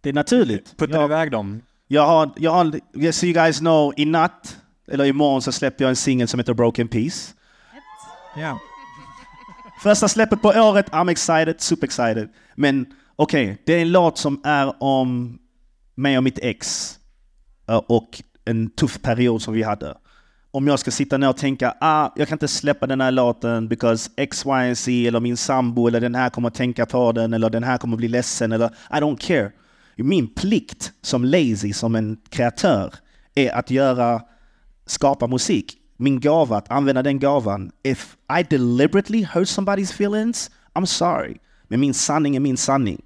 Det 0.00 0.08
är 0.08 0.12
naturligt. 0.12 0.76
putta 0.76 1.04
iväg 1.04 1.30
dem? 1.30 1.62
Jag 1.86 2.06
har, 2.06 2.30
jag 2.36 2.50
har, 2.50 2.80
yes, 2.96 3.24
you 3.24 3.32
guys 3.32 3.58
know, 3.58 3.92
i 3.96 4.04
natt, 4.04 4.56
eller 4.88 5.04
imorgon 5.04 5.42
så 5.42 5.52
släpper 5.52 5.84
jag 5.84 5.88
en 5.88 5.96
singel 5.96 6.28
som 6.28 6.40
heter 6.40 6.54
Broken 6.54 6.88
Peace. 6.88 7.34
Ja. 8.36 8.58
Första 9.82 10.08
släppet 10.08 10.42
på 10.42 10.48
året, 10.48 10.90
I'm 10.90 11.10
excited, 11.10 11.60
super 11.60 11.86
excited. 11.86 12.28
Men 12.54 12.86
okej, 13.16 13.62
det 13.66 13.72
är 13.74 13.82
en 13.82 13.92
låt 13.92 14.18
som 14.18 14.40
är 14.44 14.82
om 14.82 15.38
mig 15.94 16.16
och 16.18 16.24
mitt 16.24 16.38
ex. 16.42 16.90
eh, 17.68 17.76
Och 17.76 18.22
en 18.44 18.70
tuff 18.70 19.02
period 19.02 19.42
som 19.42 19.54
vi 19.54 19.62
hade. 19.62 19.96
Om 20.50 20.66
jag 20.66 20.78
ska 20.78 20.90
sitta 20.90 21.18
ner 21.18 21.28
och 21.28 21.36
tänka, 21.36 21.74
ah, 21.80 22.10
jag 22.16 22.28
kan 22.28 22.36
inte 22.36 22.48
släppa 22.48 22.86
den 22.86 23.00
här 23.00 23.10
låten 23.10 23.68
because 23.68 24.10
X, 24.16 24.46
Y 24.46 24.50
and 24.50 24.78
Z 24.78 25.06
eller 25.06 25.20
min 25.20 25.36
sambo 25.36 25.86
eller 25.88 26.00
den 26.00 26.14
här 26.14 26.30
kommer 26.30 26.48
att 26.48 26.54
tänka 26.54 26.86
på 26.86 27.12
den 27.12 27.32
eller 27.32 27.50
den 27.50 27.64
här 27.64 27.78
kommer 27.78 27.94
att 27.94 27.98
bli 27.98 28.08
ledsen 28.08 28.52
eller 28.52 28.66
I 28.66 28.94
don't 28.94 29.16
care. 29.20 29.52
Min 29.96 30.34
plikt 30.34 30.92
som 31.02 31.24
lazy, 31.24 31.72
som 31.72 31.94
en 31.94 32.16
kreatör, 32.28 32.94
är 33.34 33.50
att 33.50 33.70
göra, 33.70 34.22
skapa 34.86 35.26
musik. 35.26 35.78
Min 35.96 36.20
gåva, 36.20 36.56
att 36.56 36.70
använda 36.70 37.02
den 37.02 37.18
gåvan. 37.18 37.70
If 37.82 38.16
I 38.40 38.42
deliberately 38.50 39.24
hurt 39.24 39.48
somebody's 39.48 39.92
feelings, 39.92 40.50
I'm 40.74 40.84
sorry. 40.84 41.36
Men 41.68 41.80
min 41.80 41.94
sanning 41.94 42.36
är 42.36 42.40
min 42.40 42.56
sanning. 42.56 43.02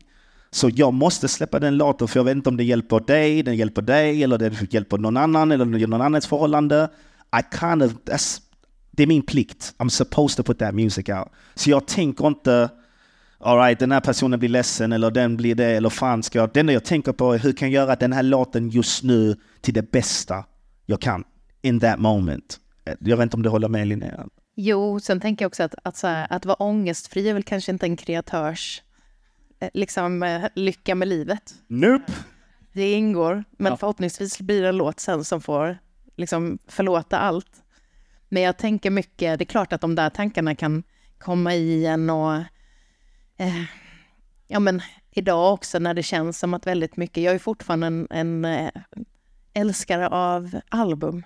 Så 0.51 0.71
jag 0.75 0.95
måste 0.95 1.29
släppa 1.29 1.59
den 1.59 1.77
låten 1.77 2.09
för 2.09 2.21
jag 2.21 2.25
vet 2.25 2.37
inte 2.37 2.49
om 2.49 2.57
den 2.57 2.67
hjälper 2.67 3.01
dig, 3.01 3.43
den 3.43 3.57
hjälper 3.57 3.83
dig, 3.83 4.23
eller 4.23 4.39
den 4.39 4.57
hjälper 4.71 4.99
någon 4.99 5.17
annan, 5.17 5.53
eller 5.53 5.65
någon 5.65 6.01
annans 6.01 6.27
förhållande. 6.27 6.89
I 7.39 7.57
kind 7.57 7.83
of, 7.83 7.93
that's, 7.93 8.41
det 8.91 9.03
är 9.03 9.07
min 9.07 9.23
plikt. 9.23 9.75
I'm 9.79 9.89
supposed 9.89 10.37
to 10.37 10.43
put 10.43 10.59
that 10.59 10.75
music 10.75 11.09
out. 11.09 11.29
Så 11.55 11.71
jag 11.71 11.87
tänker 11.87 12.27
inte, 12.27 12.69
alright, 13.39 13.79
den 13.79 13.93
här 13.93 14.01
personen 14.01 14.39
blir 14.39 14.49
ledsen, 14.49 14.93
eller 14.93 15.11
den 15.11 15.37
blir 15.37 15.55
det, 15.55 15.67
eller 15.67 15.89
fan 15.89 16.23
ska 16.23 16.39
jag... 16.39 16.51
Det 16.53 16.61
enda 16.61 16.73
jag 16.73 16.85
tänker 16.85 17.13
på 17.13 17.33
är 17.35 17.39
hur 17.39 17.53
kan 17.53 17.71
jag 17.71 17.83
göra 17.87 17.97
den 17.97 18.13
här 18.13 18.23
låten 18.23 18.69
just 18.69 19.03
nu 19.03 19.37
till 19.61 19.75
det 19.75 19.91
bästa 19.91 20.45
jag 20.87 21.01
kan. 21.01 21.25
In 21.63 21.81
that 21.81 21.99
moment. 21.99 22.61
Jag 23.01 23.17
vet 23.17 23.23
inte 23.23 23.37
om 23.37 23.43
du 23.43 23.49
håller 23.49 23.69
med 23.69 23.87
Linnea? 23.87 24.27
Jo, 24.57 25.01
sen 25.01 25.21
tänker 25.21 25.45
jag 25.45 25.49
också 25.49 25.63
att, 25.63 25.75
att, 25.83 25.97
så 25.97 26.07
här, 26.07 26.27
att 26.31 26.47
vara 26.47 26.57
ångestfri 26.57 27.29
är 27.29 27.35
väl 27.35 27.43
kanske 27.43 27.73
inte 27.73 27.87
en 27.87 27.97
kreatörs 27.97 28.83
eh, 29.61 29.71
liksom, 29.75 30.23
eh, 30.23 30.45
lycka 30.55 30.95
med 30.95 31.09
livet. 31.09 31.55
Nope. 31.67 32.13
Det 32.73 32.93
ingår, 32.93 33.45
men 33.51 33.77
förhoppningsvis 33.77 34.41
blir 34.41 34.63
det 34.63 34.69
en 34.69 34.77
låt 34.77 35.01
sen 35.01 35.25
som 35.25 35.41
får 35.41 35.79
liksom, 36.17 36.59
förlåta 36.67 37.19
allt. 37.19 37.63
Men 38.29 38.43
jag 38.43 38.57
tänker 38.57 38.91
mycket, 38.91 39.39
det 39.39 39.43
är 39.43 39.47
klart 39.47 39.73
att 39.73 39.81
de 39.81 39.95
där 39.95 40.11
tankarna 40.11 40.55
kan 40.55 40.83
komma 41.19 41.55
i 41.55 41.87
en 41.87 42.11
och 42.11 42.35
eh, 43.37 43.65
ja 44.47 44.61
men 44.61 44.83
idag 45.11 45.53
också 45.55 45.79
när 45.79 45.95
det 45.95 46.03
känns 46.03 46.39
som 46.39 46.55
att 46.55 46.67
väldigt 46.67 46.97
mycket, 46.97 47.23
jag 47.23 47.35
är 47.35 47.39
fortfarande 47.39 47.87
en, 47.87 48.07
en 48.11 48.45
eh, 48.45 48.71
älskare 49.55 50.09
av 50.09 50.61
album. 50.69 51.23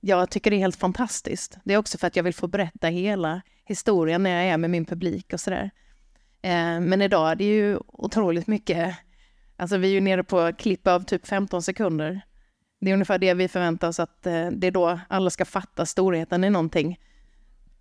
Jag 0.00 0.30
tycker 0.30 0.50
det 0.50 0.56
är 0.56 0.58
helt 0.58 0.76
fantastiskt. 0.76 1.58
Det 1.64 1.74
är 1.74 1.78
också 1.78 1.98
för 1.98 2.06
att 2.06 2.16
jag 2.16 2.22
vill 2.22 2.34
få 2.34 2.46
berätta 2.46 2.86
hela 2.88 3.42
historien 3.64 4.22
när 4.22 4.30
jag 4.30 4.44
är 4.44 4.56
med 4.56 4.70
min 4.70 4.84
publik 4.84 5.32
och 5.32 5.40
sådär. 5.40 5.70
Eh, 6.42 6.80
men 6.80 7.02
idag 7.02 7.30
är 7.30 7.36
det 7.36 7.44
ju 7.44 7.78
otroligt 7.86 8.46
mycket, 8.46 8.96
alltså 9.56 9.76
vi 9.76 9.88
är 9.88 9.92
ju 9.92 10.00
nere 10.00 10.24
på 10.24 10.52
klipp 10.52 10.86
av 10.86 11.04
typ 11.04 11.26
15 11.26 11.62
sekunder. 11.62 12.20
Det 12.80 12.90
är 12.90 12.94
ungefär 12.94 13.18
det 13.18 13.34
vi 13.34 13.48
förväntar 13.48 13.88
oss 13.88 14.00
att 14.00 14.26
eh, 14.26 14.48
det 14.50 14.66
är 14.66 14.70
då 14.70 15.00
alla 15.08 15.30
ska 15.30 15.44
fatta 15.44 15.86
storheten 15.86 16.44
i 16.44 16.50
någonting. 16.50 17.00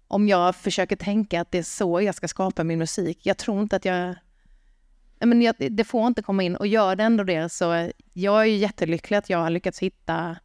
Om 0.07 0.28
jag 0.28 0.55
försöker 0.55 0.95
tänka 0.95 1.41
att 1.41 1.51
det 1.51 1.57
är 1.57 1.63
så 1.63 2.01
jag 2.01 2.15
ska 2.15 2.28
skapa 2.28 2.63
min 2.63 2.80
musik, 2.80 3.20
jag 3.26 3.38
tror 3.38 3.61
inte 3.61 3.76
att 3.76 3.86
jag 3.86 4.15
men 5.20 5.41
jag, 5.41 5.55
det 5.72 5.84
får 5.84 6.07
inte 6.07 6.22
komma 6.22 6.43
in 6.43 6.55
och 6.55 6.68
gör 6.68 6.95
det 6.95 7.03
ändå 7.03 7.24
det 7.24 7.49
så 7.49 7.91
jag 8.13 8.41
är 8.41 8.45
ju 8.45 8.55
jättelycklig 8.55 9.18
att 9.18 9.30
jag 9.30 9.38
har 9.38 9.49
lyckats 9.49 9.80
hitta 9.80 10.36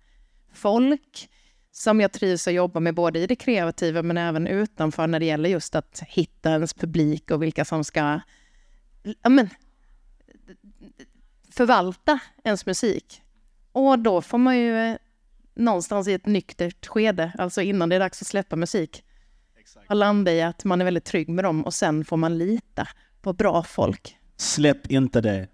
folk 0.53 1.29
som 1.73 2.01
jag 2.01 2.13
trivs 2.13 2.49
att 2.49 2.55
jobba 2.55 2.81
med 2.81 2.95
både 2.95 3.19
i 3.19 3.27
det 3.27 3.37
kreativa 3.37 4.03
men 4.03 4.17
även 4.19 4.47
utanför 4.47 5.07
när 5.07 5.21
det 5.21 5.27
gäller 5.27 5.49
just 5.49 5.75
att 5.75 6.03
hitta 6.07 6.51
ens 6.51 6.75
publik 6.75 7.31
och 7.31 7.43
vilka 7.43 7.65
som 7.65 7.85
ska 7.85 8.21
men, 9.29 9.49
förvalta 11.51 12.19
ens 12.45 12.67
musik. 12.67 13.23
Och 13.73 13.99
då 13.99 14.23
får 14.23 14.39
man 14.39 14.59
ju 14.59 14.77
eh, 14.77 14.97
någonstans 15.55 16.09
i 16.09 16.13
ett 16.13 16.27
nyktert 16.27 16.87
skede, 16.87 17.33
alltså 17.39 17.63
innan 17.63 17.89
det 17.89 17.97
är 17.97 18.01
dags 18.01 18.23
att 18.23 18.29
släppa 18.29 18.57
musik, 18.57 19.05
och 19.89 19.97
landa 19.97 20.33
i 20.33 20.43
att 20.43 20.65
man 20.65 20.81
är 20.81 20.85
väldigt 20.85 21.05
trygg 21.05 21.29
med 21.29 21.45
dem 21.45 21.65
och 21.65 21.75
sen 21.75 22.05
får 22.05 22.17
man 22.17 22.39
lita 22.39 22.89
på 23.23 23.33
bra 23.33 23.63
folk. 23.63 24.17
Släpp 24.37 24.87
inte 24.87 25.21
det. 25.21 25.49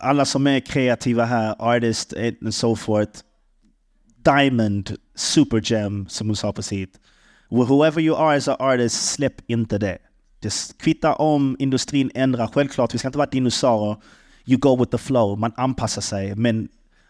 Alla 0.00 0.24
som 0.24 0.46
är 0.46 0.60
kreativa 0.60 1.24
här, 1.24 1.54
artist 1.58 2.14
and 2.42 2.54
so 2.54 2.76
forth. 2.76 3.20
Diamond, 4.24 4.96
supergem 5.14 6.08
som 6.08 6.26
hon 6.26 6.36
sa 6.36 6.52
på 6.52 6.62
sitt. 6.62 7.00
Whoever 7.50 8.00
you 8.00 8.16
are 8.16 8.36
as 8.36 8.48
an 8.48 8.56
artist, 8.58 9.12
släpp 9.12 9.50
inte 9.50 9.78
det. 9.78 9.98
Just 10.40 10.78
kvitta 10.78 11.14
om 11.14 11.56
industrin 11.58 12.10
ändrar. 12.14 12.46
Självklart, 12.46 12.94
vi 12.94 12.98
ska 12.98 13.08
inte 13.08 13.18
vara 13.18 13.30
dinosaurier. 13.30 13.96
You 14.44 14.58
go 14.58 14.76
with 14.76 14.90
the 14.90 14.98
flow, 14.98 15.38
man 15.38 15.52
anpassar 15.56 16.02
sig. 16.02 16.34
Men 16.34 16.68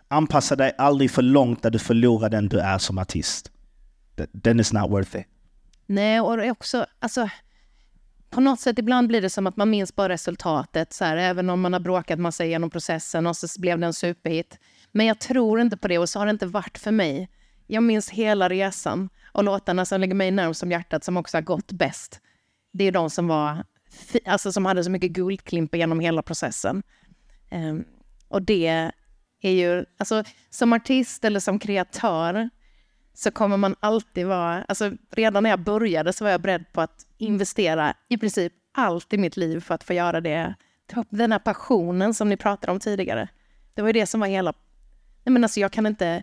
anpassa 0.08 0.56
dig 0.56 0.72
aldrig 0.78 1.10
för 1.10 1.22
långt 1.22 1.62
där 1.62 1.70
du 1.70 1.78
förlorar 1.78 2.30
den 2.30 2.48
du 2.48 2.58
är 2.58 2.78
som 2.78 2.98
artist. 2.98 3.50
Den 4.32 4.60
is 4.60 4.72
not 4.72 4.90
worth 4.90 5.16
it. 5.16 5.26
Nej, 5.86 6.20
och 6.20 6.36
det 6.36 6.46
är 6.46 6.50
också, 6.50 6.86
alltså, 6.98 7.28
på 8.30 8.40
något 8.40 8.60
sätt 8.60 8.78
ibland 8.78 9.08
blir 9.08 9.22
det 9.22 9.30
som 9.30 9.46
att 9.46 9.56
man 9.56 9.70
minns 9.70 9.96
bara 9.96 10.08
resultatet, 10.08 10.92
så 10.92 11.04
här, 11.04 11.16
även 11.16 11.50
om 11.50 11.60
man 11.60 11.72
har 11.72 11.80
bråkat 11.80 12.18
massa 12.18 12.44
genom 12.44 12.70
processen 12.70 13.26
och 13.26 13.36
så 13.36 13.60
blev 13.60 13.78
det 13.78 13.86
en 13.86 13.92
superhit. 13.92 14.58
Men 14.96 15.06
jag 15.06 15.18
tror 15.18 15.60
inte 15.60 15.76
på 15.76 15.88
det 15.88 15.98
och 15.98 16.08
så 16.08 16.18
har 16.18 16.26
det 16.26 16.30
inte 16.30 16.46
varit 16.46 16.78
för 16.78 16.90
mig. 16.90 17.28
Jag 17.66 17.82
minns 17.82 18.10
hela 18.10 18.48
resan 18.48 19.08
och 19.32 19.44
låtarna 19.44 19.84
som 19.84 20.00
ligger 20.00 20.14
mig 20.14 20.30
närmast 20.30 20.62
om 20.62 20.70
hjärtat 20.70 21.04
som 21.04 21.16
också 21.16 21.36
har 21.36 21.42
gått 21.42 21.72
bäst. 21.72 22.20
Det 22.72 22.84
är 22.84 22.92
de 22.92 23.10
som 23.10 23.28
var, 23.28 23.64
alltså 24.26 24.52
som 24.52 24.66
hade 24.66 24.84
så 24.84 24.90
mycket 24.90 25.10
guldklimpar 25.10 25.78
genom 25.78 26.00
hela 26.00 26.22
processen. 26.22 26.82
Um, 27.50 27.84
och 28.28 28.42
det 28.42 28.90
är 29.40 29.50
ju, 29.50 29.84
alltså 29.98 30.24
som 30.50 30.72
artist 30.72 31.24
eller 31.24 31.40
som 31.40 31.58
kreatör 31.58 32.50
så 33.14 33.30
kommer 33.30 33.56
man 33.56 33.76
alltid 33.80 34.26
vara, 34.26 34.64
alltså 34.64 34.92
redan 35.10 35.42
när 35.42 35.50
jag 35.50 35.60
började 35.60 36.12
så 36.12 36.24
var 36.24 36.30
jag 36.30 36.40
beredd 36.40 36.72
på 36.72 36.80
att 36.80 37.06
investera 37.18 37.94
i 38.08 38.18
princip 38.18 38.52
allt 38.72 39.12
i 39.12 39.18
mitt 39.18 39.36
liv 39.36 39.60
för 39.60 39.74
att 39.74 39.84
få 39.84 39.92
göra 39.92 40.20
det. 40.20 40.54
Den 41.08 41.32
här 41.32 41.38
passionen 41.38 42.14
som 42.14 42.28
ni 42.28 42.36
pratade 42.36 42.72
om 42.72 42.80
tidigare. 42.80 43.28
Det 43.74 43.82
var 43.82 43.88
ju 43.88 43.92
det 43.92 44.06
som 44.06 44.20
var 44.20 44.26
hela, 44.26 44.52
nej 45.24 45.32
men 45.32 45.44
alltså 45.44 45.60
jag 45.60 45.72
kan 45.72 45.86
inte, 45.86 46.22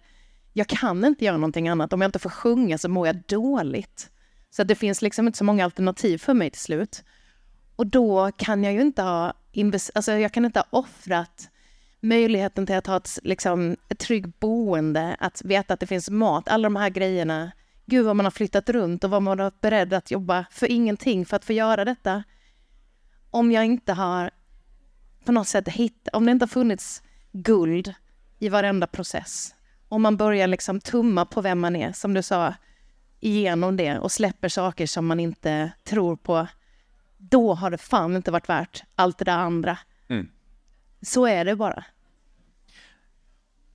jag 0.54 0.68
kan 0.68 1.06
inte 1.06 1.26
göra 1.26 1.38
någonting 1.38 1.70
annat. 1.70 1.94
Om 1.94 2.02
jag 2.02 2.08
inte 2.08 2.20
får 2.20 2.30
sjunga 2.30 2.78
så 2.78 2.90
mår 2.90 3.08
jag 3.08 3.24
dåligt. 3.28 4.10
Så 4.50 4.64
det 4.64 4.76
finns 4.76 5.02
liksom 5.02 5.28
inte 5.28 5.38
så 5.38 5.44
många 5.44 5.64
alternativ 5.64 6.18
för 6.18 6.34
mig 6.34 6.50
till 6.50 6.62
slut. 6.62 7.04
Och 7.76 7.88
då 7.88 8.32
kan 8.32 8.64
jag 8.64 8.74
ju 8.74 8.82
inte 8.82 9.02
ha, 9.02 9.34
alltså 9.96 10.12
jag 10.12 10.32
kan 10.32 10.46
inte 10.46 10.60
ha 10.60 10.68
offrat 10.80 11.50
möjligheten 12.02 12.66
till 12.66 12.76
att 12.76 12.88
ha 12.88 12.98
ett, 12.98 13.20
liksom, 13.24 13.78
ett 13.90 14.00
tryggt 14.00 14.40
boende, 14.40 15.16
att 15.20 15.42
veta 15.46 15.74
att 15.74 15.80
det 15.80 15.88
finns 15.88 16.10
mat, 16.10 16.48
alla 16.48 16.64
de 16.64 16.76
här 16.76 16.90
grejerna. 16.90 17.52
Gud 17.86 18.06
vad 18.06 18.16
man 18.16 18.26
har 18.26 18.32
flyttat 18.32 18.70
runt 18.70 19.04
och 19.04 19.10
vad 19.10 19.22
man 19.22 19.40
har 19.40 19.46
varit 19.46 19.62
beredd 19.62 19.94
att 19.94 20.12
jobba 20.12 20.46
för 20.52 20.72
ingenting 20.72 21.26
för 21.26 21.36
att 21.36 21.46
få 21.46 21.54
göra 21.54 21.86
detta. 21.86 22.24
Om 23.32 23.52
jag 23.52 23.66
inte 23.66 23.94
har 23.94 24.32
på 25.26 25.32
något 25.32 25.48
sätt 25.48 25.68
hittat, 25.68 26.16
om 26.16 26.26
det 26.26 26.32
inte 26.32 26.44
har 26.44 26.48
funnits 26.48 27.04
guld 27.32 27.94
i 28.42 28.50
varenda 28.50 28.88
process, 28.88 29.56
om 29.88 30.02
man 30.02 30.18
börjar 30.18 30.48
liksom 30.48 30.80
tumma 30.80 31.26
på 31.26 31.42
vem 31.42 31.60
man 31.60 31.76
är, 31.76 31.92
som 31.92 32.14
du 32.14 32.24
sa, 32.24 32.54
igenom 33.20 33.78
det 33.78 34.00
och 34.00 34.12
släpper 34.12 34.50
saker 34.50 34.88
som 34.88 35.06
man 35.06 35.20
inte 35.20 35.72
tror 35.84 36.16
på, 36.16 36.48
då 37.18 37.54
har 37.54 37.72
det 37.72 37.78
fan 37.78 38.16
inte 38.16 38.32
varit 38.32 38.50
värt 38.50 38.84
allt 38.96 39.18
det 39.18 39.26
där 39.26 39.38
andra. 39.38 39.78
Mm. 40.08 40.30
Så 41.02 41.26
är 41.26 41.46
det 41.46 41.56
bara. 41.56 41.84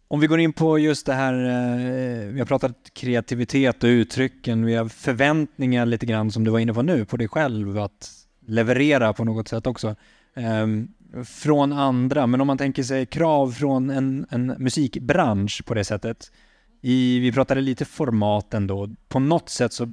Om 0.08 0.20
vi 0.20 0.26
går 0.26 0.40
in 0.40 0.52
på 0.52 0.78
just 0.78 1.06
det 1.06 1.14
här, 1.14 1.34
eh, 1.34 2.32
vi 2.32 2.38
har 2.38 2.46
pratat 2.46 2.76
kreativitet 2.92 3.84
och 3.84 3.88
uttrycken, 3.88 4.64
vi 4.64 4.74
har 4.74 4.88
förväntningar 4.88 5.86
lite 5.86 6.06
grann 6.06 6.30
som 6.30 6.44
du 6.44 6.50
var 6.50 6.58
inne 6.58 6.74
på 6.74 6.82
nu, 6.82 7.04
på 7.04 7.16
dig 7.16 7.28
själv 7.28 7.78
att 7.78 8.10
leverera 8.46 9.12
på 9.12 9.24
något 9.24 9.48
sätt 9.48 9.66
också. 9.66 9.96
Ehm, 10.34 10.88
från 11.24 11.72
andra, 11.72 12.26
men 12.26 12.40
om 12.40 12.46
man 12.46 12.58
tänker 12.58 12.82
sig 12.82 13.06
krav 13.06 13.50
från 13.50 13.90
en, 13.90 14.26
en 14.30 14.46
musikbransch 14.46 15.62
på 15.66 15.74
det 15.74 15.84
sättet. 15.84 16.32
I, 16.80 17.18
vi 17.18 17.32
pratade 17.32 17.60
lite 17.60 17.84
format 17.84 18.54
ändå, 18.54 18.88
på 19.08 19.18
något 19.18 19.48
sätt 19.48 19.72
så 19.72 19.92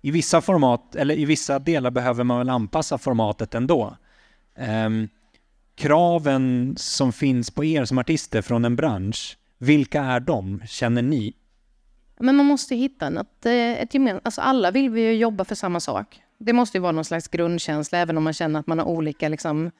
i 0.00 0.10
vissa 0.10 0.40
format, 0.40 0.96
eller 0.96 1.18
i 1.18 1.24
vissa 1.24 1.58
delar 1.58 1.90
behöver 1.90 2.24
man 2.24 2.38
väl 2.38 2.48
anpassa 2.48 2.98
formatet 2.98 3.54
ändå. 3.54 3.96
Um, 4.86 5.08
kraven 5.74 6.74
som 6.76 7.12
finns 7.12 7.50
på 7.50 7.64
er 7.64 7.84
som 7.84 7.98
artister 7.98 8.42
från 8.42 8.64
en 8.64 8.76
bransch, 8.76 9.38
vilka 9.58 10.02
är 10.02 10.20
de, 10.20 10.62
känner 10.66 11.02
ni? 11.02 11.34
Men 12.18 12.36
man 12.36 12.46
måste 12.46 12.74
hitta 12.74 13.10
något, 13.10 13.46
eh, 13.46 13.52
ett 13.52 13.94
gemensamt, 13.94 14.26
alltså 14.26 14.40
alla 14.40 14.70
vill 14.70 14.90
vi 14.90 15.00
ju 15.00 15.14
jobba 15.14 15.44
för 15.44 15.54
samma 15.54 15.80
sak. 15.80 16.20
Det 16.42 16.52
måste 16.52 16.76
ju 16.76 16.82
vara 16.82 16.92
någon 16.92 17.04
slags 17.04 17.28
grundkänsla, 17.28 17.98
även 17.98 18.16
om 18.16 18.24
man 18.24 18.32
känner 18.32 18.60
att 18.60 18.66
man 18.66 18.78
har 18.78 18.86
olika 18.86 19.28
liksom, 19.28 19.70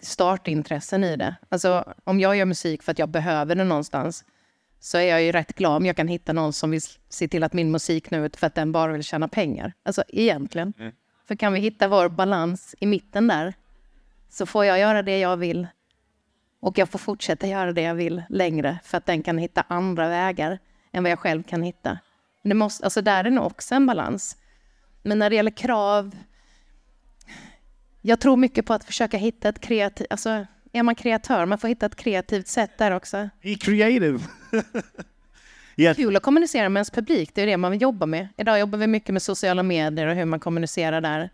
startintressen 0.00 1.04
i 1.04 1.16
det. 1.16 1.36
Alltså 1.48 1.94
om 2.04 2.20
jag 2.20 2.36
gör 2.36 2.44
musik 2.44 2.82
för 2.82 2.92
att 2.92 2.98
jag 2.98 3.08
behöver 3.08 3.54
det 3.54 3.64
någonstans, 3.64 4.24
så 4.80 4.98
är 4.98 5.02
jag 5.02 5.22
ju 5.22 5.32
rätt 5.32 5.54
glad 5.54 5.76
om 5.76 5.86
jag 5.86 5.96
kan 5.96 6.08
hitta 6.08 6.32
någon 6.32 6.52
som 6.52 6.70
vill 6.70 6.80
se 7.08 7.28
till 7.28 7.42
att 7.42 7.52
min 7.52 7.70
musik 7.70 8.10
når 8.10 8.20
ut 8.20 8.36
för 8.36 8.46
att 8.46 8.54
den 8.54 8.72
bara 8.72 8.92
vill 8.92 9.02
tjäna 9.02 9.28
pengar. 9.28 9.72
Alltså 9.82 10.04
egentligen. 10.08 10.72
Mm. 10.78 10.92
För 11.28 11.34
kan 11.34 11.52
vi 11.52 11.60
hitta 11.60 11.88
vår 11.88 12.08
balans 12.08 12.74
i 12.78 12.86
mitten 12.86 13.26
där, 13.26 13.54
så 14.28 14.46
får 14.46 14.64
jag 14.64 14.78
göra 14.78 15.02
det 15.02 15.18
jag 15.18 15.36
vill. 15.36 15.66
Och 16.60 16.78
jag 16.78 16.88
får 16.88 16.98
fortsätta 16.98 17.46
göra 17.46 17.72
det 17.72 17.82
jag 17.82 17.94
vill 17.94 18.22
längre 18.28 18.78
för 18.84 18.98
att 18.98 19.06
den 19.06 19.22
kan 19.22 19.38
hitta 19.38 19.64
andra 19.68 20.08
vägar 20.08 20.58
än 20.92 21.02
vad 21.02 21.12
jag 21.12 21.18
själv 21.18 21.42
kan 21.42 21.62
hitta. 21.62 21.98
Det 22.42 22.54
måste, 22.54 22.84
alltså 22.84 23.02
där 23.02 23.24
är 23.24 23.30
nog 23.30 23.46
också 23.46 23.74
en 23.74 23.86
balans. 23.86 24.36
Men 25.02 25.18
när 25.18 25.30
det 25.30 25.36
gäller 25.36 25.50
krav, 25.50 26.16
jag 28.00 28.20
tror 28.20 28.36
mycket 28.36 28.66
på 28.66 28.74
att 28.74 28.84
försöka 28.84 29.16
hitta 29.16 29.48
ett 29.48 29.60
kreativt, 29.60 30.06
alltså 30.10 30.46
är 30.72 30.82
man 30.82 30.94
kreatör, 30.94 31.46
man 31.46 31.58
får 31.58 31.68
hitta 31.68 31.86
ett 31.86 31.96
kreativt 31.96 32.48
sätt 32.48 32.78
där 32.78 32.90
också. 32.90 33.28
Be 33.42 33.54
creative! 33.54 34.18
yes. 35.76 35.96
Kul 35.96 36.16
att 36.16 36.22
kommunicera 36.22 36.68
med 36.68 36.80
ens 36.80 36.90
publik, 36.90 37.30
det 37.34 37.42
är 37.42 37.46
det 37.46 37.56
man 37.56 37.70
vill 37.70 37.82
jobba 37.82 38.06
med. 38.06 38.28
Idag 38.36 38.60
jobbar 38.60 38.78
vi 38.78 38.86
mycket 38.86 39.12
med 39.12 39.22
sociala 39.22 39.62
medier 39.62 40.06
och 40.06 40.14
hur 40.14 40.24
man 40.24 40.40
kommunicerar 40.40 41.00
där. 41.00 41.30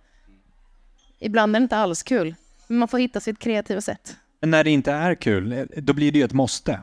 Ibland 1.18 1.56
är 1.56 1.60
det 1.60 1.62
inte 1.62 1.76
alls 1.76 2.02
kul. 2.02 2.34
Man 2.66 2.88
får 2.88 2.98
hitta 2.98 3.20
sitt 3.20 3.38
kreativa 3.38 3.80
sätt. 3.80 4.16
Men 4.40 4.50
när 4.50 4.64
det 4.64 4.70
inte 4.70 4.92
är 4.92 5.14
kul, 5.14 5.68
då 5.76 5.92
blir 5.92 6.12
det 6.12 6.18
ju 6.18 6.24
ett 6.24 6.32
måste. 6.32 6.80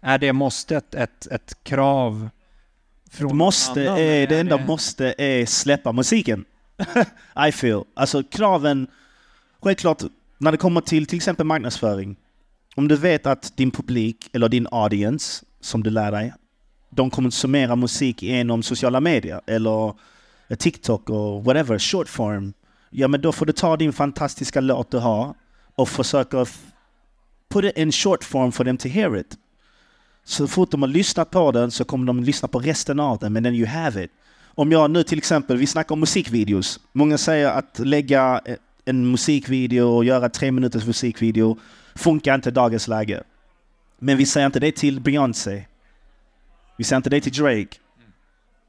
Är 0.00 0.18
det 0.18 0.32
måstet 0.32 0.94
ett, 0.94 1.26
ett 1.26 1.64
krav 1.64 2.28
från 3.16 3.36
måste 3.36 3.90
annan, 3.90 3.98
är, 3.98 4.26
det 4.26 4.40
enda 4.40 4.56
det... 4.56 4.66
måste 4.66 5.14
är 5.18 5.46
släppa 5.46 5.92
musiken. 5.92 6.44
I 7.48 7.52
feel. 7.52 7.82
Alltså 7.94 8.22
kraven, 8.22 8.86
självklart 9.62 10.02
när 10.38 10.52
det 10.52 10.58
kommer 10.58 10.80
till 10.80 11.06
till 11.06 11.16
exempel 11.16 11.46
marknadsföring. 11.46 12.16
Om 12.74 12.88
du 12.88 12.96
vet 12.96 13.26
att 13.26 13.56
din 13.56 13.70
publik 13.70 14.30
eller 14.32 14.48
din 14.48 14.68
audience 14.70 15.44
som 15.60 15.82
du 15.82 15.90
lär 15.90 16.12
dig 16.12 16.32
de 16.96 17.10
konsumerar 17.10 17.76
musik 17.76 18.22
genom 18.22 18.62
sociala 18.62 19.00
medier 19.00 19.40
eller 19.46 19.94
TikTok 20.58 21.10
och 21.10 21.44
whatever, 21.44 21.78
short 21.78 22.08
form. 22.08 22.52
Ja, 22.90 23.08
men 23.08 23.20
då 23.20 23.32
får 23.32 23.46
du 23.46 23.52
ta 23.52 23.76
din 23.76 23.92
fantastiska 23.92 24.60
låt 24.60 24.90
du 24.90 24.98
har 24.98 25.34
och 25.74 25.88
försöka 25.88 26.46
put 27.50 27.64
it 27.64 27.78
in 27.78 27.92
short 27.92 28.24
form 28.24 28.52
for 28.52 28.64
them 28.64 28.76
to 28.76 28.88
hear 28.88 29.16
it. 29.16 29.36
Så 30.28 30.46
fort 30.46 30.70
de 30.70 30.82
har 30.82 30.88
lyssnat 30.88 31.30
på 31.30 31.52
den 31.52 31.70
så 31.70 31.84
kommer 31.84 32.06
de 32.06 32.24
lyssna 32.24 32.48
på 32.48 32.58
resten 32.58 33.00
av 33.00 33.18
den, 33.18 33.32
men 33.32 33.44
then 33.44 33.54
you 33.54 33.66
have 33.66 34.04
it. 34.04 34.10
Om 34.44 34.72
jag 34.72 34.90
nu 34.90 35.02
till 35.02 35.18
exempel, 35.18 35.56
vi 35.56 35.66
snackar 35.66 35.92
om 35.92 36.00
musikvideos. 36.00 36.80
Många 36.92 37.18
säger 37.18 37.50
att 37.50 37.78
lägga 37.78 38.40
eh, 38.44 38.56
en 38.84 39.10
musikvideo 39.10 39.84
och 39.84 40.04
göra 40.04 40.28
tre 40.28 40.52
minuters 40.52 40.86
musikvideo 40.86 41.58
funkar 41.94 42.34
inte 42.34 42.48
i 42.48 42.52
dagens 42.52 42.88
läge. 42.88 43.22
Men 43.98 44.16
vi 44.16 44.26
säger 44.26 44.46
inte 44.46 44.60
det 44.60 44.72
till 44.72 45.00
Beyoncé. 45.00 45.64
Vi 46.76 46.84
säger 46.84 46.96
inte 46.96 47.10
det 47.10 47.20
till 47.20 47.32
Drake. 47.32 47.76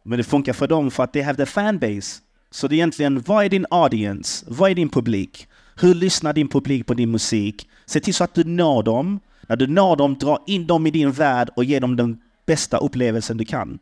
Men 0.03 0.17
det 0.17 0.23
funkar 0.23 0.53
för 0.53 0.67
dem 0.67 0.91
för 0.91 1.03
att 1.03 1.13
they 1.13 1.21
have 1.21 1.37
the 1.37 1.45
fanbase. 1.45 2.21
Så 2.51 2.67
det 2.67 2.75
är 2.75 2.77
egentligen, 2.77 3.21
vad 3.21 3.45
är 3.45 3.49
din 3.49 3.65
audience? 3.69 4.45
Vad 4.47 4.71
är 4.71 4.75
din 4.75 4.89
publik? 4.89 5.47
Hur 5.75 5.95
lyssnar 5.95 6.33
din 6.33 6.47
publik 6.47 6.85
på 6.85 6.93
din 6.93 7.11
musik? 7.11 7.69
Se 7.85 7.99
till 7.99 8.13
så 8.13 8.23
att 8.23 8.33
du 8.33 8.43
når 8.43 8.83
dem. 8.83 9.19
När 9.47 9.55
du 9.55 9.67
når 9.67 9.95
dem, 9.95 10.17
dra 10.17 10.43
in 10.47 10.67
dem 10.67 10.87
i 10.87 10.91
din 10.91 11.11
värld 11.11 11.49
och 11.55 11.63
ge 11.63 11.79
dem 11.79 11.95
den 11.95 12.17
bästa 12.45 12.77
upplevelsen 12.77 13.37
du 13.37 13.45
kan. 13.45 13.79